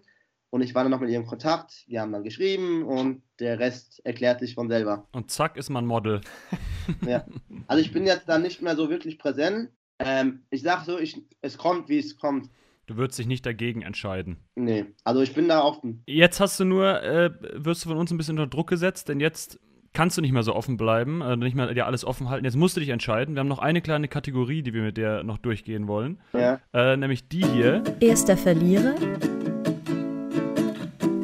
Und 0.52 0.62
ich 0.62 0.74
war 0.74 0.84
dann 0.84 0.92
noch 0.92 1.00
mit 1.00 1.10
ihr 1.10 1.18
in 1.18 1.28
Kontakt. 1.28 1.84
Wir 1.88 2.02
haben 2.02 2.12
dann 2.12 2.24
geschrieben 2.24 2.84
und 2.84 3.22
der 3.40 3.60
Rest 3.60 4.02
erklärt 4.04 4.40
sich 4.40 4.56
von 4.56 4.68
selber. 4.68 5.08
Und 5.12 5.30
zack 5.30 5.58
ist 5.58 5.70
man 5.70 5.86
Model. 5.86 6.22
ja. 7.08 7.26
Also 7.68 7.82
ich 7.82 7.94
bin 7.94 8.06
jetzt 8.06 8.28
da 8.28 8.40
nicht 8.40 8.62
mehr 8.62 8.76
so 8.76 8.90
wirklich 8.90 9.20
präsent. 9.20 9.70
Ähm, 10.00 10.44
ich 10.50 10.64
sag 10.64 10.86
so, 10.86 10.98
ich, 10.98 11.22
es 11.42 11.58
kommt, 11.58 11.90
wie 11.90 12.00
es 12.00 12.18
kommt. 12.18 12.50
Du 12.88 12.98
würdest 12.98 13.20
dich 13.20 13.28
nicht 13.28 13.46
dagegen 13.46 13.84
entscheiden. 13.84 14.38
Nee, 14.56 14.86
also 15.04 15.22
ich 15.22 15.36
bin 15.36 15.48
da 15.48 15.62
offen. 15.62 16.02
Jetzt 16.08 16.40
hast 16.40 16.60
du 16.60 16.66
nur, 16.66 17.04
äh, 17.04 17.30
wirst 17.54 17.86
du 17.86 17.90
von 17.90 18.00
uns 18.00 18.10
ein 18.10 18.18
bisschen 18.18 18.40
unter 18.40 18.50
Druck 18.50 18.68
gesetzt, 18.68 19.10
denn 19.10 19.20
jetzt 19.20 19.60
kannst 19.94 20.18
du 20.18 20.22
nicht 20.22 20.32
mehr 20.32 20.44
so 20.44 20.56
offen 20.56 20.78
bleiben, 20.78 21.22
äh, 21.22 21.36
nicht 21.36 21.56
mehr 21.56 21.74
dir 21.74 21.86
alles 21.86 22.06
offen 22.06 22.30
halten. 22.30 22.46
Jetzt 22.46 22.56
musst 22.56 22.76
du 22.76 22.80
dich 22.80 22.90
entscheiden. 22.90 23.36
Wir 23.36 23.40
haben 23.40 23.48
noch 23.48 23.60
eine 23.60 23.82
kleine 23.82 24.08
Kategorie, 24.08 24.64
die 24.64 24.74
wir 24.74 24.82
mit 24.82 24.98
dir 24.98 25.24
noch 25.24 25.38
durchgehen 25.38 25.88
wollen. 25.88 26.20
Ja. 26.34 26.60
Äh, 26.74 26.98
nämlich 26.98 27.28
die 27.28 27.46
hier. 27.46 27.84
Erster 28.00 28.38
Verlierer 28.38 28.96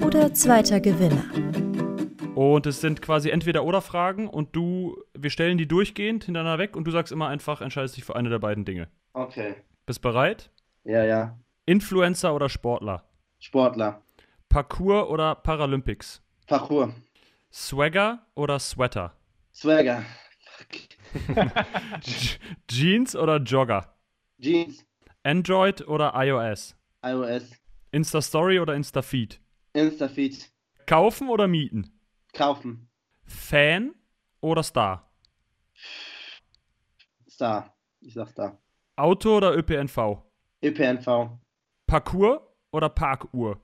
oder 0.06 0.34
zweiter 0.34 0.80
Gewinner. 0.80 1.24
Und 2.36 2.66
es 2.66 2.82
sind 2.82 3.02
quasi 3.02 3.30
entweder 3.30 3.64
oder 3.64 3.82
Fragen 3.82 4.28
und 4.28 4.56
du, 4.56 4.98
wir 5.18 5.30
stellen 5.30 5.58
die 5.58 5.68
durchgehend 5.68 6.26
hintereinander 6.26 6.60
weg 6.60 6.76
und 6.76 6.86
du 6.86 6.92
sagst 6.92 7.14
immer 7.14 7.30
einfach, 7.30 7.62
entscheidest 7.62 7.96
dich 7.96 8.04
für 8.04 8.16
eine 8.16 8.30
der 8.30 8.40
beiden 8.40 8.66
Dinge. 8.66 8.90
Okay. 9.14 9.56
Bist 9.86 10.02
bereit? 10.02 10.52
Ja, 10.84 11.06
ja. 11.06 11.40
Influencer 11.66 12.36
oder 12.36 12.50
Sportler? 12.50 13.06
Sportler. 13.40 14.02
Parkour 14.50 15.10
oder 15.10 15.36
Paralympics? 15.36 16.22
Parkour. 16.48 16.94
Swagger 17.58 18.20
oder 18.36 18.60
Sweater? 18.60 19.16
Swagger. 19.54 20.04
Jeans 22.68 23.16
oder 23.16 23.38
Jogger? 23.38 23.96
Jeans. 24.38 24.86
Android 25.24 25.82
oder 25.88 26.12
iOS? 26.16 26.76
iOS. 27.02 27.50
Insta-Story 27.94 28.60
oder 28.60 28.76
Insta-Feed? 28.76 29.40
Instafeed. 29.72 30.52
Kaufen 30.86 31.30
oder 31.30 31.48
mieten? 31.48 31.98
Kaufen. 32.34 32.90
Fan 33.24 33.96
oder 34.42 34.62
Star? 34.62 35.10
Star. 37.30 37.74
Ich 38.02 38.16
sag 38.16 38.28
Star. 38.28 38.58
Auto 38.98 39.38
oder 39.38 39.56
ÖPNV? 39.56 40.22
ÖPNV. 40.62 41.40
Parkour 41.88 42.54
oder 42.72 42.90
Parkuhr? 42.90 43.62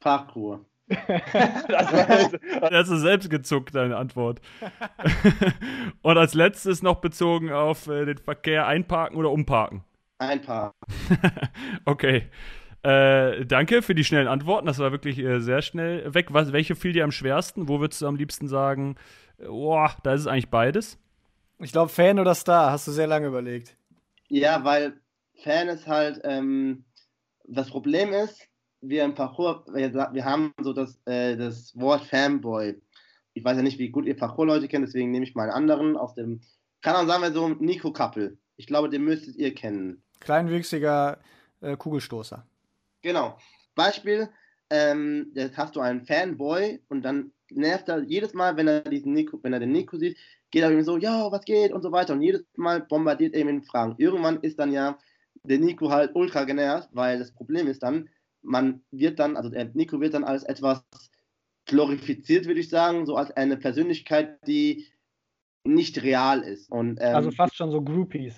Parkour. 0.00 0.64
Das 0.88 2.90
ist 2.90 3.00
selbst 3.00 3.30
gezuckt, 3.30 3.74
deine 3.74 3.96
Antwort. 3.96 4.40
Und 6.02 6.18
als 6.18 6.34
letztes 6.34 6.82
noch 6.82 6.96
bezogen 6.96 7.52
auf 7.52 7.86
äh, 7.86 8.04
den 8.04 8.18
Verkehr 8.18 8.66
einparken 8.66 9.16
oder 9.16 9.30
umparken? 9.30 9.84
Ein 10.18 10.42
Paar. 10.42 10.74
Okay. 11.86 12.26
Äh, 12.82 13.46
danke 13.46 13.80
für 13.80 13.94
die 13.94 14.04
schnellen 14.04 14.28
Antworten. 14.28 14.66
Das 14.66 14.78
war 14.78 14.92
wirklich 14.92 15.18
äh, 15.18 15.40
sehr 15.40 15.62
schnell 15.62 16.12
weg. 16.12 16.34
Was, 16.34 16.52
welche 16.52 16.76
fiel 16.76 16.92
dir 16.92 17.04
am 17.04 17.12
schwersten? 17.12 17.68
Wo 17.68 17.80
würdest 17.80 18.02
du 18.02 18.06
am 18.06 18.16
liebsten 18.16 18.46
sagen, 18.46 18.96
boah, 19.38 19.90
da 20.02 20.12
ist 20.12 20.22
es 20.22 20.26
eigentlich 20.26 20.50
beides? 20.50 20.98
Ich 21.60 21.72
glaube, 21.72 21.88
Fan 21.88 22.18
oder 22.18 22.34
Star, 22.34 22.70
hast 22.70 22.86
du 22.86 22.92
sehr 22.92 23.06
lange 23.06 23.26
überlegt. 23.26 23.76
Ja, 24.28 24.64
weil 24.64 25.00
Fan 25.42 25.68
ist 25.68 25.86
halt, 25.86 26.20
ähm, 26.24 26.84
das 27.46 27.70
Problem 27.70 28.12
ist, 28.12 28.48
wir 28.88 29.04
im 29.04 29.14
Parcours, 29.14 29.66
wir, 29.72 30.24
haben 30.24 30.52
so 30.60 30.72
das, 30.72 31.00
äh, 31.06 31.36
das 31.36 31.78
Wort 31.78 32.04
Fanboy. 32.04 32.80
Ich 33.34 33.44
weiß 33.44 33.56
ja 33.56 33.62
nicht, 33.62 33.78
wie 33.78 33.90
gut 33.90 34.06
ihr 34.06 34.16
Parcours-Leute 34.16 34.68
kennt, 34.68 34.86
deswegen 34.86 35.10
nehme 35.10 35.24
ich 35.24 35.34
mal 35.34 35.44
einen 35.44 35.52
anderen 35.70 35.96
aus 35.96 36.14
dem, 36.14 36.40
kann 36.82 36.96
auch 36.96 37.06
sagen 37.06 37.22
wir 37.22 37.32
so, 37.32 37.48
Nico 37.48 37.92
Kappel. 37.92 38.38
Ich 38.56 38.66
glaube, 38.66 38.88
den 38.88 39.04
müsstet 39.04 39.36
ihr 39.36 39.54
kennen. 39.54 40.02
Kleinwüchsiger 40.20 41.18
äh, 41.60 41.76
Kugelstoßer. 41.76 42.46
Genau. 43.02 43.36
Beispiel, 43.74 44.28
ähm, 44.70 45.32
jetzt 45.34 45.56
hast 45.56 45.76
du 45.76 45.80
einen 45.80 46.06
Fanboy 46.06 46.80
und 46.88 47.02
dann 47.02 47.32
nervt 47.50 47.88
er 47.88 48.02
jedes 48.02 48.34
Mal, 48.34 48.56
wenn 48.56 48.68
er 48.68 48.80
diesen 48.82 49.12
Nico, 49.12 49.38
wenn 49.42 49.52
er 49.52 49.60
den 49.60 49.72
Nico 49.72 49.96
sieht, 49.96 50.16
geht 50.50 50.62
er 50.62 50.70
ihm 50.70 50.82
so, 50.82 50.96
ja, 50.96 51.30
was 51.30 51.44
geht 51.44 51.72
und 51.72 51.82
so 51.82 51.90
weiter. 51.90 52.12
Und 52.12 52.22
jedes 52.22 52.44
Mal 52.56 52.80
bombardiert 52.82 53.34
er 53.34 53.40
ihn 53.40 53.54
mit 53.54 53.66
Fragen. 53.66 53.96
Irgendwann 53.98 54.40
ist 54.40 54.58
dann 54.58 54.72
ja 54.72 54.98
der 55.42 55.58
Nico 55.58 55.90
halt 55.90 56.14
ultra 56.14 56.44
genervt, 56.44 56.88
weil 56.92 57.18
das 57.18 57.32
Problem 57.32 57.66
ist 57.66 57.82
dann, 57.82 58.08
man 58.44 58.84
wird 58.90 59.18
dann, 59.18 59.36
also 59.36 59.48
der 59.48 59.66
Nico 59.74 60.00
wird 60.00 60.14
dann 60.14 60.24
als 60.24 60.44
etwas 60.44 60.84
glorifiziert, 61.66 62.46
würde 62.46 62.60
ich 62.60 62.68
sagen, 62.68 63.06
so 63.06 63.16
als 63.16 63.30
eine 63.32 63.56
Persönlichkeit, 63.56 64.38
die 64.46 64.86
nicht 65.64 66.02
real 66.02 66.42
ist. 66.42 66.70
Und, 66.70 66.98
ähm, 67.00 67.16
Also 67.16 67.30
fast 67.30 67.56
schon 67.56 67.70
so 67.70 67.82
Groupies. 67.82 68.34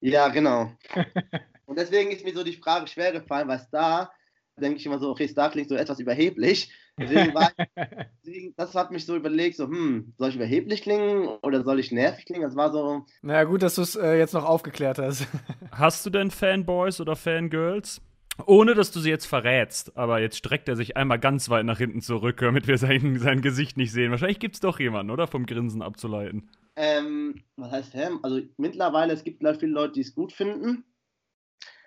ja, 0.00 0.28
genau. 0.28 0.72
Und 1.66 1.78
deswegen 1.78 2.10
ist 2.10 2.24
mir 2.24 2.34
so 2.34 2.44
die 2.44 2.52
Frage 2.56 2.86
schwer 2.88 3.12
gefallen, 3.12 3.48
weil 3.48 3.58
Star, 3.58 4.12
denke 4.60 4.78
ich 4.78 4.86
immer 4.86 4.98
so, 4.98 5.10
okay, 5.10 5.26
Star 5.26 5.50
klingt 5.50 5.68
so 5.68 5.74
etwas 5.74 5.98
überheblich. 5.98 6.70
Deswegen 6.98 7.34
war 7.34 7.50
deswegen, 8.24 8.54
das 8.56 8.74
hat 8.74 8.90
mich 8.90 9.04
so 9.06 9.16
überlegt, 9.16 9.56
so, 9.56 9.66
hm, 9.66 10.14
soll 10.18 10.28
ich 10.28 10.36
überheblich 10.36 10.82
klingen 10.82 11.26
oder 11.42 11.64
soll 11.64 11.80
ich 11.80 11.90
nervig 11.90 12.26
klingen? 12.26 12.42
Das 12.42 12.54
war 12.56 12.70
so, 12.72 13.04
Naja, 13.22 13.44
gut, 13.44 13.62
dass 13.62 13.74
du 13.76 13.82
es 13.82 13.96
äh, 13.96 14.16
jetzt 14.18 14.34
noch 14.34 14.44
aufgeklärt 14.44 14.98
hast. 14.98 15.26
Hast 15.70 16.04
du 16.06 16.10
denn 16.10 16.30
Fanboys 16.30 17.00
oder 17.00 17.16
Fangirls? 17.16 18.00
Ohne 18.46 18.74
dass 18.74 18.90
du 18.90 19.00
sie 19.00 19.10
jetzt 19.10 19.26
verrätst, 19.26 19.96
aber 19.96 20.20
jetzt 20.20 20.36
streckt 20.36 20.68
er 20.68 20.76
sich 20.76 20.96
einmal 20.96 21.18
ganz 21.18 21.48
weit 21.50 21.64
nach 21.64 21.78
hinten 21.78 22.00
zurück, 22.00 22.38
damit 22.40 22.66
wir 22.66 22.78
sein, 22.78 23.18
sein 23.18 23.42
Gesicht 23.42 23.76
nicht 23.76 23.92
sehen. 23.92 24.10
Wahrscheinlich 24.10 24.40
gibt 24.40 24.56
es 24.56 24.60
doch 24.60 24.80
jemanden, 24.80 25.10
oder? 25.10 25.26
Vom 25.26 25.46
Grinsen 25.46 25.82
abzuleiten. 25.82 26.50
ähm, 26.76 27.42
was 27.56 27.70
heißt 27.70 27.92
Fan? 27.92 28.18
Also 28.22 28.40
mittlerweile, 28.56 29.12
es 29.12 29.24
gibt 29.24 29.42
viele 29.58 29.72
Leute, 29.72 29.92
die 29.94 30.00
es 30.00 30.14
gut 30.14 30.32
finden. 30.32 30.84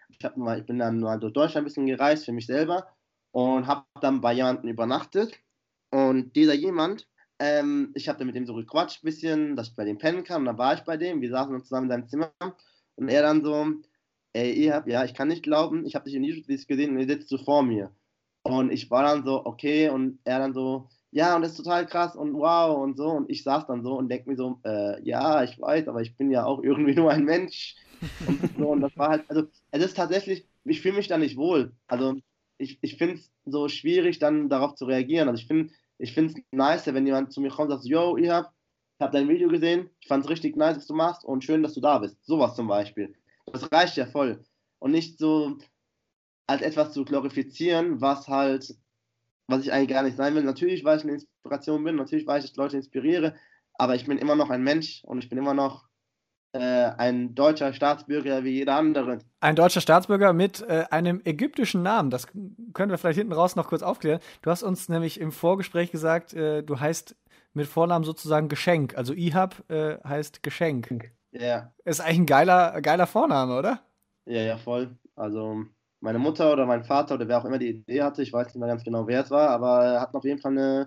Ich, 0.09 0.23
hab 0.23 0.37
mal, 0.37 0.59
ich 0.59 0.65
bin 0.65 0.79
dann 0.79 0.99
mal 0.99 1.19
durch 1.19 1.33
Deutschland 1.33 1.63
ein 1.63 1.67
bisschen 1.67 1.85
gereist 1.85 2.25
für 2.25 2.31
mich 2.31 2.47
selber 2.47 2.87
und 3.31 3.67
habe 3.67 3.85
dann 4.01 4.21
bei 4.21 4.33
jemandem 4.33 4.69
übernachtet. 4.69 5.37
Und 5.91 6.35
dieser 6.35 6.53
jemand, 6.53 7.07
ähm, 7.39 7.91
ich 7.93 8.07
habe 8.09 8.17
dann 8.17 8.27
mit 8.27 8.35
dem 8.35 8.45
so 8.47 8.55
gequatscht 8.55 9.03
ein 9.03 9.05
bisschen, 9.05 9.55
dass 9.55 9.69
ich 9.69 9.75
bei 9.75 9.85
dem 9.85 9.97
pennen 9.97 10.23
kann. 10.23 10.41
Und 10.41 10.45
dann 10.45 10.57
war 10.57 10.73
ich 10.73 10.81
bei 10.81 10.97
dem, 10.97 11.21
wir 11.21 11.29
saßen 11.29 11.53
uns 11.53 11.65
zusammen 11.65 11.85
in 11.85 11.91
seinem 11.91 12.07
Zimmer. 12.07 12.31
Und 12.95 13.09
er 13.09 13.21
dann 13.21 13.43
so, 13.43 13.67
ey, 14.37 14.53
ihr 14.53 14.75
habt, 14.75 14.87
ja, 14.87 15.03
ich 15.03 15.13
kann 15.13 15.27
nicht 15.27 15.43
glauben, 15.43 15.85
ich 15.85 15.95
habe 15.95 16.05
dich 16.05 16.15
in 16.15 16.23
YouTube 16.23 16.47
gesehen 16.67 16.91
und 16.91 16.99
ihr 16.99 17.07
sitzt 17.07 17.29
so 17.29 17.37
vor 17.37 17.63
mir. 17.63 17.91
Und 18.43 18.71
ich 18.71 18.89
war 18.89 19.03
dann 19.03 19.25
so, 19.25 19.45
okay, 19.45 19.89
und 19.89 20.19
er 20.23 20.39
dann 20.39 20.53
so, 20.53 20.87
ja, 21.11 21.35
und 21.35 21.41
das 21.41 21.51
ist 21.51 21.57
total 21.57 21.85
krass 21.85 22.15
und 22.15 22.33
wow 22.33 22.77
und 22.77 22.97
so. 22.97 23.07
Und 23.09 23.29
ich 23.29 23.43
saß 23.43 23.67
dann 23.67 23.83
so 23.83 23.97
und 23.97 24.09
denke 24.09 24.29
mir 24.29 24.37
so, 24.37 24.59
äh, 24.63 25.01
ja, 25.03 25.43
ich 25.43 25.59
weiß, 25.59 25.87
aber 25.87 26.01
ich 26.01 26.15
bin 26.15 26.31
ja 26.31 26.45
auch 26.45 26.61
irgendwie 26.63 26.95
nur 26.95 27.11
ein 27.11 27.25
Mensch. 27.25 27.75
Und, 28.27 28.57
so, 28.57 28.67
und 28.69 28.81
das 28.81 28.95
war 28.95 29.09
halt, 29.09 29.25
also 29.27 29.47
es 29.71 29.83
ist 29.83 29.97
tatsächlich, 29.97 30.45
ich 30.63 30.81
fühle 30.81 30.95
mich 30.95 31.07
da 31.07 31.17
nicht 31.17 31.37
wohl. 31.37 31.73
Also 31.87 32.15
ich, 32.57 32.77
ich 32.81 32.97
finde 32.97 33.15
es 33.15 33.31
so 33.45 33.67
schwierig, 33.67 34.19
dann 34.19 34.49
darauf 34.49 34.75
zu 34.75 34.85
reagieren. 34.85 35.27
Also 35.27 35.41
ich 35.41 35.47
finde 35.47 35.73
ich 35.97 36.15
es 36.15 36.35
nice, 36.51 36.93
wenn 36.93 37.07
jemand 37.07 37.33
zu 37.33 37.41
mir 37.41 37.49
kommt 37.49 37.71
und 37.71 37.77
sagt, 37.77 37.87
yo, 37.87 38.17
ihr 38.17 38.33
habt, 38.33 38.53
ich 38.99 39.03
habe 39.03 39.17
dein 39.17 39.29
Video 39.29 39.49
gesehen, 39.49 39.89
ich 39.99 40.07
fand 40.07 40.23
es 40.23 40.29
richtig 40.29 40.55
nice, 40.55 40.77
was 40.77 40.87
du 40.87 40.93
machst 40.93 41.25
und 41.25 41.43
schön, 41.43 41.63
dass 41.63 41.73
du 41.73 41.81
da 41.81 41.99
bist. 41.99 42.17
Sowas 42.25 42.55
zum 42.55 42.67
Beispiel. 42.67 43.15
Das 43.51 43.71
reicht 43.71 43.97
ja 43.97 44.05
voll. 44.05 44.43
Und 44.79 44.91
nicht 44.91 45.17
so 45.17 45.57
als 46.47 46.61
etwas 46.61 46.93
zu 46.93 47.03
glorifizieren, 47.03 48.01
was 48.01 48.27
halt, 48.27 48.75
was 49.47 49.61
ich 49.61 49.71
eigentlich 49.71 49.89
gar 49.89 50.03
nicht 50.03 50.17
sein 50.17 50.35
will. 50.35 50.43
Natürlich, 50.43 50.83
weil 50.83 50.97
ich 50.97 51.03
eine 51.03 51.13
Inspiration 51.13 51.83
bin, 51.83 51.95
natürlich, 51.95 52.27
weil 52.27 52.43
ich 52.43 52.55
Leute 52.55 52.77
inspiriere, 52.77 53.35
aber 53.73 53.95
ich 53.95 54.05
bin 54.05 54.17
immer 54.17 54.35
noch 54.35 54.49
ein 54.49 54.63
Mensch 54.63 55.03
und 55.03 55.19
ich 55.19 55.29
bin 55.29 55.37
immer 55.37 55.53
noch 55.53 55.87
äh, 56.53 56.59
ein 56.59 57.35
deutscher 57.35 57.73
Staatsbürger 57.73 58.43
wie 58.43 58.51
jeder 58.51 58.75
andere. 58.75 59.19
Ein 59.41 59.55
deutscher 59.55 59.81
Staatsbürger 59.81 60.33
mit 60.33 60.61
äh, 60.61 60.85
einem 60.89 61.21
ägyptischen 61.25 61.83
Namen. 61.83 62.09
Das 62.09 62.27
können 62.73 62.89
wir 62.89 62.97
vielleicht 62.97 63.19
hinten 63.19 63.33
raus 63.33 63.55
noch 63.55 63.67
kurz 63.67 63.83
aufklären. 63.83 64.21
Du 64.41 64.49
hast 64.49 64.63
uns 64.63 64.89
nämlich 64.89 65.19
im 65.19 65.31
Vorgespräch 65.31 65.91
gesagt, 65.91 66.33
äh, 66.33 66.63
du 66.63 66.79
heißt 66.79 67.15
mit 67.53 67.67
Vornamen 67.67 68.05
sozusagen 68.05 68.49
Geschenk. 68.49 68.97
Also 68.97 69.13
Ihab 69.13 69.63
äh, 69.69 69.97
heißt 70.03 70.43
Geschenk. 70.43 71.11
Ja, 71.39 71.71
Ist 71.85 72.01
eigentlich 72.01 72.19
ein 72.19 72.25
geiler, 72.25 72.81
geiler 72.81 73.07
Vorname, 73.07 73.57
oder? 73.57 73.79
ja, 74.25 74.41
ja, 74.41 74.57
voll. 74.57 74.97
Also 75.15 75.63
meine 76.01 76.19
Mutter 76.19 76.51
oder 76.51 76.65
mein 76.65 76.83
Vater 76.83 77.15
oder 77.15 77.27
wer 77.27 77.39
auch 77.39 77.45
immer 77.45 77.57
die 77.59 77.69
Idee 77.69 78.01
hatte, 78.03 78.21
ich 78.21 78.33
weiß 78.33 78.47
nicht 78.47 78.57
mehr 78.57 78.67
ganz 78.67 78.83
genau, 78.83 79.07
wer 79.07 79.21
es 79.23 79.31
war, 79.31 79.49
aber 79.49 79.83
er 79.83 80.01
hat 80.01 80.13
auf 80.13 80.23
jeden 80.23 80.39
Fall 80.39 80.51
einen 80.51 80.85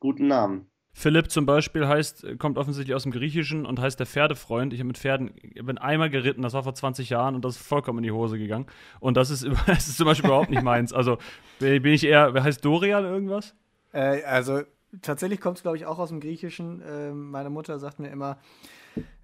guten 0.00 0.26
Namen. 0.26 0.70
Philipp 0.92 1.30
zum 1.30 1.46
Beispiel 1.46 1.86
heißt, 1.86 2.26
kommt 2.38 2.58
offensichtlich 2.58 2.94
aus 2.94 3.04
dem 3.04 3.12
Griechischen 3.12 3.66
und 3.66 3.78
heißt 3.78 4.00
der 4.00 4.06
Pferdefreund. 4.06 4.72
Ich 4.72 4.80
habe 4.80 4.88
mit 4.88 4.98
Pferden, 4.98 5.30
ich 5.36 5.64
bin 5.64 5.78
einmal 5.78 6.10
geritten, 6.10 6.42
das 6.42 6.54
war 6.54 6.64
vor 6.64 6.74
20 6.74 7.10
Jahren 7.10 7.36
und 7.36 7.44
das 7.44 7.56
ist 7.56 7.64
vollkommen 7.64 7.98
in 7.98 8.04
die 8.04 8.10
Hose 8.10 8.36
gegangen. 8.36 8.66
Und 8.98 9.16
das 9.16 9.30
ist, 9.30 9.46
das 9.66 9.86
ist 9.86 9.96
zum 9.96 10.06
Beispiel 10.06 10.28
überhaupt 10.28 10.50
nicht 10.50 10.62
meins. 10.62 10.92
Also 10.92 11.18
bin 11.60 11.84
ich 11.84 12.04
eher, 12.04 12.34
wer 12.34 12.42
heißt 12.42 12.64
Dorian 12.64 13.04
irgendwas? 13.04 13.54
Äh, 13.92 14.24
also 14.24 14.62
tatsächlich 15.02 15.40
kommt 15.40 15.58
es, 15.58 15.62
glaube 15.62 15.76
ich, 15.76 15.86
auch 15.86 16.00
aus 16.00 16.08
dem 16.08 16.18
Griechischen. 16.18 16.82
Äh, 16.82 17.12
meine 17.12 17.50
Mutter 17.50 17.78
sagt 17.78 18.00
mir 18.00 18.08
immer, 18.08 18.38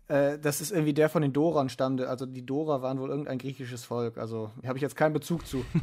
äh, 0.09 0.39
das 0.39 0.61
ist 0.61 0.71
irgendwie 0.71 0.95
der 0.95 1.09
von 1.09 1.23
den 1.23 1.33
Dorern 1.33 1.69
stammte. 1.69 2.09
Also 2.09 2.27
die 2.27 2.45
Dorer 2.45 2.83
waren 2.83 2.99
wohl 2.99 3.11
irgendein 3.11 3.39
griechisches 3.39 3.85
Volk. 3.85 4.19
Also 4.19 4.51
habe 4.67 4.79
ich 4.79 4.83
jetzt 4.83 4.97
keinen 4.97 5.13
Bezug 5.13 5.47
zu. 5.47 5.65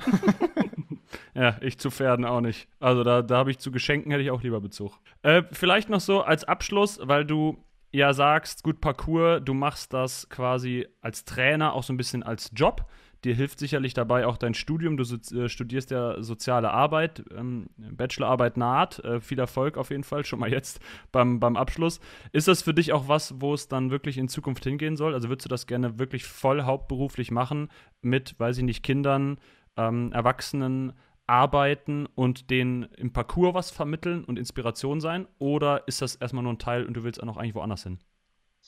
Ja, 1.33 1.57
ich 1.61 1.77
zu 1.77 1.91
Pferden 1.91 2.25
auch 2.25 2.41
nicht. 2.41 2.67
Also 2.79 3.03
da, 3.03 3.21
da 3.21 3.37
habe 3.37 3.51
ich 3.51 3.59
zu 3.59 3.71
Geschenken 3.71 4.11
hätte 4.11 4.23
ich 4.23 4.31
auch 4.31 4.43
lieber 4.43 4.59
Bezug. 4.59 4.93
Äh, 5.21 5.43
vielleicht 5.51 5.89
noch 5.89 6.01
so 6.01 6.21
als 6.21 6.43
Abschluss, 6.43 6.99
weil 7.03 7.25
du 7.25 7.57
ja 7.91 8.13
sagst, 8.13 8.63
gut 8.63 8.81
Parcours, 8.81 9.41
du 9.43 9.53
machst 9.53 9.93
das 9.93 10.29
quasi 10.29 10.87
als 11.01 11.25
Trainer 11.25 11.73
auch 11.73 11.83
so 11.83 11.93
ein 11.93 11.97
bisschen 11.97 12.23
als 12.23 12.51
Job. 12.53 12.85
Dir 13.23 13.35
hilft 13.35 13.59
sicherlich 13.59 13.93
dabei 13.93 14.25
auch 14.25 14.37
dein 14.37 14.55
Studium. 14.55 14.97
Du 14.97 15.03
äh, 15.03 15.47
studierst 15.47 15.91
ja 15.91 16.23
soziale 16.23 16.71
Arbeit, 16.71 17.23
ähm, 17.35 17.67
Bachelorarbeit 17.77 18.57
naht. 18.57 18.99
Äh, 18.99 19.21
viel 19.21 19.37
Erfolg 19.37 19.77
auf 19.77 19.91
jeden 19.91 20.03
Fall, 20.03 20.25
schon 20.25 20.39
mal 20.39 20.51
jetzt 20.51 20.79
beim, 21.11 21.39
beim 21.39 21.55
Abschluss. 21.55 21.99
Ist 22.31 22.47
das 22.47 22.63
für 22.63 22.73
dich 22.73 22.93
auch 22.93 23.07
was, 23.07 23.39
wo 23.39 23.53
es 23.53 23.67
dann 23.67 23.91
wirklich 23.91 24.17
in 24.17 24.27
Zukunft 24.27 24.63
hingehen 24.63 24.97
soll? 24.97 25.13
Also 25.13 25.29
würdest 25.29 25.45
du 25.45 25.49
das 25.49 25.67
gerne 25.67 25.99
wirklich 25.99 26.25
voll 26.25 26.63
hauptberuflich 26.63 27.29
machen 27.29 27.69
mit, 28.01 28.39
weiß 28.39 28.57
ich 28.57 28.63
nicht, 28.63 28.83
Kindern, 28.83 29.37
ähm, 29.77 30.11
Erwachsenen 30.13 30.93
arbeiten 31.27 32.07
und 32.15 32.49
denen 32.49 32.83
im 32.97 33.13
Parcours 33.13 33.53
was 33.53 33.71
vermitteln 33.71 34.23
und 34.23 34.39
Inspiration 34.39 34.99
sein? 34.99 35.27
Oder 35.37 35.87
ist 35.87 36.01
das 36.01 36.15
erstmal 36.15 36.43
nur 36.43 36.53
ein 36.53 36.59
Teil 36.59 36.85
und 36.85 36.95
du 36.95 37.03
willst 37.03 37.21
auch 37.21 37.27
noch 37.27 37.37
eigentlich 37.37 37.55
woanders 37.55 37.83
hin? 37.83 37.99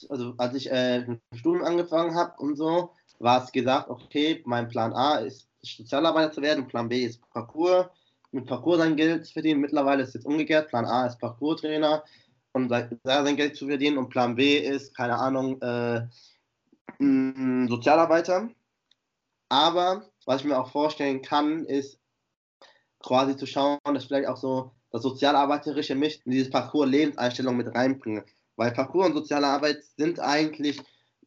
Also 0.10 0.34
als 0.38 0.56
ich 0.56 0.72
äh, 0.72 1.00
mit 1.00 1.22
dem 1.32 1.38
Studium 1.38 1.66
angefangen 1.66 2.16
habe 2.16 2.34
und 2.38 2.56
so, 2.56 2.92
war 3.20 3.44
es 3.44 3.52
gesagt, 3.52 3.90
okay, 3.90 4.42
mein 4.46 4.68
Plan 4.68 4.94
A 4.94 5.18
ist 5.18 5.48
Sozialarbeiter 5.62 6.32
zu 6.32 6.42
werden, 6.42 6.68
Plan 6.68 6.90
B 6.90 7.06
ist 7.06 7.22
Parcours, 7.30 7.88
mit 8.32 8.46
Parcours 8.46 8.80
sein 8.80 8.96
Geld 8.96 9.26
zu 9.26 9.34
verdienen. 9.34 9.62
Mittlerweile 9.62 10.04
ist 10.04 10.10
es 10.10 10.16
jetzt 10.16 10.26
umgekehrt, 10.26 10.70
Plan 10.70 10.86
A 10.86 11.06
ist 11.06 11.20
Parcours-Trainer 11.20 12.04
und 12.54 12.70
sein 12.70 13.36
Geld 13.36 13.56
zu 13.56 13.68
verdienen 13.68 13.98
und 13.98 14.10
Plan 14.10 14.36
B 14.36 14.58
ist, 14.58 14.96
keine 14.96 15.18
Ahnung, 15.18 15.62
äh, 15.62 16.08
Sozialarbeiter. 17.00 18.50
Aber 19.50 20.10
was 20.26 20.42
ich 20.42 20.48
mir 20.48 20.58
auch 20.60 20.72
vorstellen 20.72 21.22
kann, 21.22 21.66
ist 21.66 22.00
quasi 23.00 23.36
zu 23.38 23.46
schauen, 23.46 23.80
dass 23.84 24.04
ich 24.04 24.08
vielleicht 24.08 24.28
auch 24.28 24.38
so 24.38 24.72
das 24.92 25.04
sozialarbeiterische 25.04 25.96
mich 25.96 26.22
in 26.26 26.32
dieses 26.32 26.50
Parcours 26.50 26.90
Lebenseinstellung 26.90 27.58
mit 27.58 27.74
reinbringe. 27.74 28.26
Weil 28.56 28.72
Parcours 28.72 29.08
und 29.08 29.14
soziale 29.14 29.48
Arbeit 29.48 29.84
sind 29.98 30.20
eigentlich, 30.20 30.82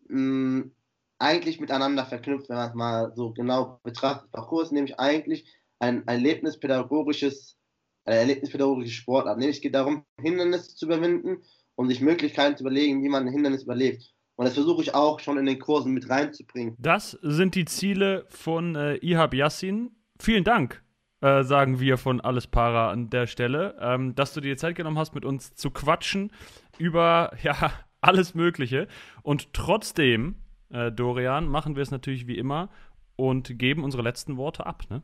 mh, 0.09 0.70
eigentlich 1.19 1.61
miteinander 1.61 2.05
verknüpft, 2.05 2.49
wenn 2.49 2.57
man 2.57 2.69
es 2.69 2.75
mal 2.75 3.12
so 3.14 3.33
genau 3.33 3.81
betrachtet. 3.83 4.31
Parcours 4.33 4.69
ist 4.69 4.73
nämlich 4.73 4.99
eigentlich 4.99 5.47
ein 5.79 6.07
erlebnispädagogisches, 6.07 7.57
eine 8.05 8.17
erlebnispädagogische 8.17 8.95
Sportart. 8.95 9.39
Nämlich 9.39 9.62
geht 9.62 9.75
darum, 9.75 10.05
Hindernisse 10.21 10.75
zu 10.75 10.87
überwinden 10.87 11.43
und 11.75 11.89
sich 11.89 12.01
Möglichkeiten 12.01 12.57
zu 12.57 12.64
überlegen, 12.64 13.03
wie 13.03 13.09
man 13.09 13.27
ein 13.27 13.33
Hindernis 13.33 13.62
überlebt. 13.62 14.12
Und 14.37 14.45
das 14.45 14.55
versuche 14.55 14.83
ich 14.83 14.95
auch 14.95 15.19
schon 15.21 15.39
in 15.39 15.47
den 15.47 15.59
Kursen 15.59 15.93
mit 15.93 16.11
reinzubringen. 16.11 16.75
Das 16.79 17.12
sind 17.23 17.55
die 17.55 17.64
Ziele 17.64 18.27
von 18.29 18.75
äh, 18.77 18.97
Ihab 18.97 19.33
Yassin. 19.33 19.97
Vielen 20.21 20.45
Dank, 20.45 20.83
äh, 21.23 21.43
sagen 21.43 21.81
wir 21.81 21.97
von 21.97 22.21
Alles 22.21 22.47
Para 22.47 22.91
an 22.91 23.09
der 23.09 23.27
Stelle, 23.27 23.77
ähm, 23.81 24.14
dass 24.14 24.35
du 24.35 24.41
dir 24.43 24.59
Zeit 24.59 24.77
genommen 24.77 24.99
hast, 24.99 25.14
mit 25.14 25.25
uns 25.25 25.55
zu 25.55 25.71
quatschen 25.71 26.33
über 26.79 27.33
ja, 27.43 27.73
alles 28.03 28.35
Mögliche. 28.35 28.89
Und 29.23 29.55
trotzdem, 29.55 30.37
äh, 30.71 30.93
Dorian, 30.93 31.49
machen 31.49 31.77
wir 31.77 31.83
es 31.83 31.91
natürlich 31.91 32.27
wie 32.27 32.39
immer 32.39 32.69
und 33.17 33.59
geben 33.59 33.85
unsere 33.85 34.03
letzten 34.03 34.37
Worte 34.37 34.67
ab. 34.67 34.85
Ne? 34.91 35.03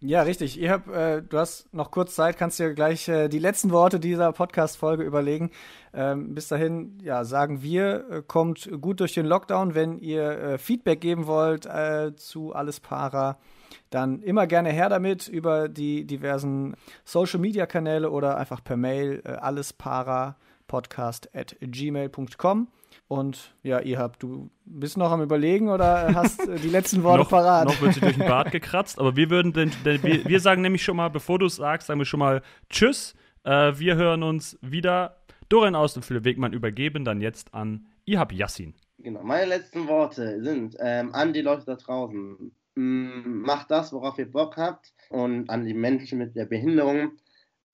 Ja, 0.00 0.22
richtig. 0.22 0.60
Ihr 0.60 0.70
habt, 0.70 0.88
äh, 0.88 1.22
du 1.22 1.38
hast 1.38 1.72
noch 1.74 1.90
kurz 1.90 2.14
Zeit, 2.14 2.38
kannst 2.38 2.60
dir 2.60 2.72
gleich 2.72 3.08
äh, 3.08 3.28
die 3.28 3.40
letzten 3.40 3.72
Worte 3.72 3.98
dieser 3.98 4.32
Podcast-Folge 4.32 5.02
überlegen. 5.02 5.50
Ähm, 5.92 6.36
bis 6.36 6.46
dahin, 6.46 7.00
ja, 7.02 7.24
sagen 7.24 7.62
wir, 7.62 8.08
äh, 8.08 8.22
kommt 8.24 8.70
gut 8.80 9.00
durch 9.00 9.14
den 9.14 9.26
Lockdown. 9.26 9.74
Wenn 9.74 9.98
ihr 9.98 10.22
äh, 10.22 10.58
Feedback 10.58 11.00
geben 11.00 11.26
wollt 11.26 11.66
äh, 11.66 12.14
zu 12.14 12.52
Alles 12.52 12.78
Para, 12.78 13.38
dann 13.90 14.22
immer 14.22 14.46
gerne 14.46 14.70
her 14.70 14.88
damit 14.88 15.26
über 15.26 15.68
die 15.68 16.04
diversen 16.04 16.76
Social-Media-Kanäle 17.04 18.10
oder 18.10 18.36
einfach 18.36 18.62
per 18.62 18.76
Mail 18.76 19.20
äh, 19.24 19.30
allespara.podcast 19.30 21.34
at 21.34 21.56
gmail.com. 21.60 22.68
Und 23.08 23.54
ja, 23.62 23.80
ihr 23.80 23.98
habt, 23.98 24.22
du 24.22 24.50
bist 24.66 24.98
noch 24.98 25.10
am 25.10 25.22
Überlegen 25.22 25.70
oder 25.70 26.14
hast 26.14 26.46
äh, 26.46 26.56
die 26.56 26.68
letzten 26.68 27.02
Worte 27.02 27.18
noch, 27.22 27.30
parat? 27.30 27.66
Noch 27.66 27.80
wird 27.80 27.94
sie 27.94 28.00
durch 28.00 28.16
den 28.16 28.28
Bart 28.28 28.52
gekratzt, 28.52 28.98
aber 28.98 29.16
wir 29.16 29.30
würden 29.30 29.54
denn, 29.54 29.72
denn 29.86 30.02
wir, 30.02 30.26
wir, 30.26 30.40
sagen 30.40 30.60
nämlich 30.60 30.84
schon 30.84 30.96
mal, 30.96 31.08
bevor 31.08 31.38
du 31.38 31.46
es 31.46 31.56
sagst, 31.56 31.86
sagen 31.86 31.98
wir 31.98 32.04
schon 32.04 32.20
mal 32.20 32.42
Tschüss. 32.68 33.14
Äh, 33.44 33.78
wir 33.78 33.96
hören 33.96 34.22
uns 34.22 34.58
wieder. 34.60 35.16
Dorian 35.48 35.74
Aus 35.74 35.96
und 35.96 36.04
Philipp 36.04 36.24
Wegmann 36.24 36.52
übergeben 36.52 37.06
dann 37.06 37.22
jetzt 37.22 37.54
an 37.54 37.86
Ihab 38.04 38.30
Yassin. 38.32 38.74
Genau, 38.98 39.22
meine 39.22 39.46
letzten 39.46 39.88
Worte 39.88 40.42
sind 40.42 40.76
ähm, 40.78 41.14
an 41.14 41.32
die 41.32 41.40
Leute 41.40 41.64
da 41.64 41.76
draußen. 41.76 42.52
Mm, 42.74 43.40
macht 43.40 43.70
das, 43.70 43.90
worauf 43.94 44.18
ihr 44.18 44.30
Bock 44.30 44.58
habt. 44.58 44.92
Und 45.08 45.48
an 45.48 45.64
die 45.64 45.72
Menschen 45.72 46.18
mit 46.18 46.36
der 46.36 46.44
Behinderung. 46.44 47.12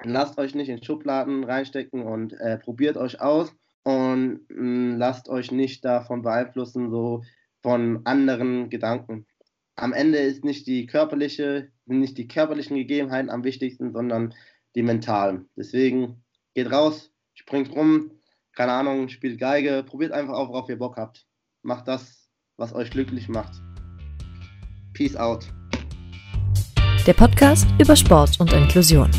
Lasst 0.04 0.38
euch 0.38 0.54
nicht 0.54 0.68
in 0.68 0.82
Schubladen 0.82 1.42
reinstecken 1.42 2.02
und 2.02 2.34
äh, 2.34 2.58
probiert 2.58 2.96
euch 2.96 3.20
aus 3.20 3.52
und 3.84 4.40
mh, 4.48 4.62
mm, 4.62 4.98
lasst 4.98 5.28
euch 5.28 5.52
nicht 5.52 5.84
davon 5.84 6.22
beeinflussen, 6.22 6.90
so 6.90 7.22
von 7.62 8.00
anderen 8.04 8.68
Gedanken. 8.70 9.26
Am 9.76 9.92
Ende 9.92 10.18
ist 10.18 10.44
nicht 10.44 10.66
die 10.66 10.86
körperliche, 10.86 11.70
nicht 11.86 12.18
die 12.18 12.28
körperlichen 12.28 12.76
Gegebenheiten 12.76 13.30
am 13.30 13.44
wichtigsten, 13.44 13.92
sondern 13.92 14.34
die 14.74 14.82
mentalen. 14.82 15.48
Deswegen 15.56 16.22
geht 16.54 16.70
raus, 16.70 17.12
springt 17.34 17.74
rum, 17.74 18.10
keine 18.54 18.72
Ahnung, 18.72 19.08
spielt 19.08 19.38
Geige, 19.38 19.84
probiert 19.84 20.12
einfach 20.12 20.34
auf, 20.34 20.48
worauf 20.48 20.68
ihr 20.68 20.78
Bock 20.78 20.96
habt. 20.96 21.26
Macht 21.62 21.88
das, 21.88 22.28
was 22.56 22.74
euch 22.74 22.90
glücklich 22.90 23.28
macht. 23.28 23.60
Peace 24.92 25.16
out. 25.16 25.46
Der 27.06 27.14
Podcast 27.14 27.66
über 27.80 27.96
Sport 27.96 28.40
und 28.40 28.52
Inklusion. 28.52 29.10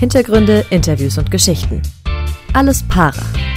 Hintergründe, 0.00 0.64
Interviews 0.70 1.18
und 1.18 1.30
Geschichten. 1.30 1.82
Alles 2.54 2.82
Para. 2.88 3.51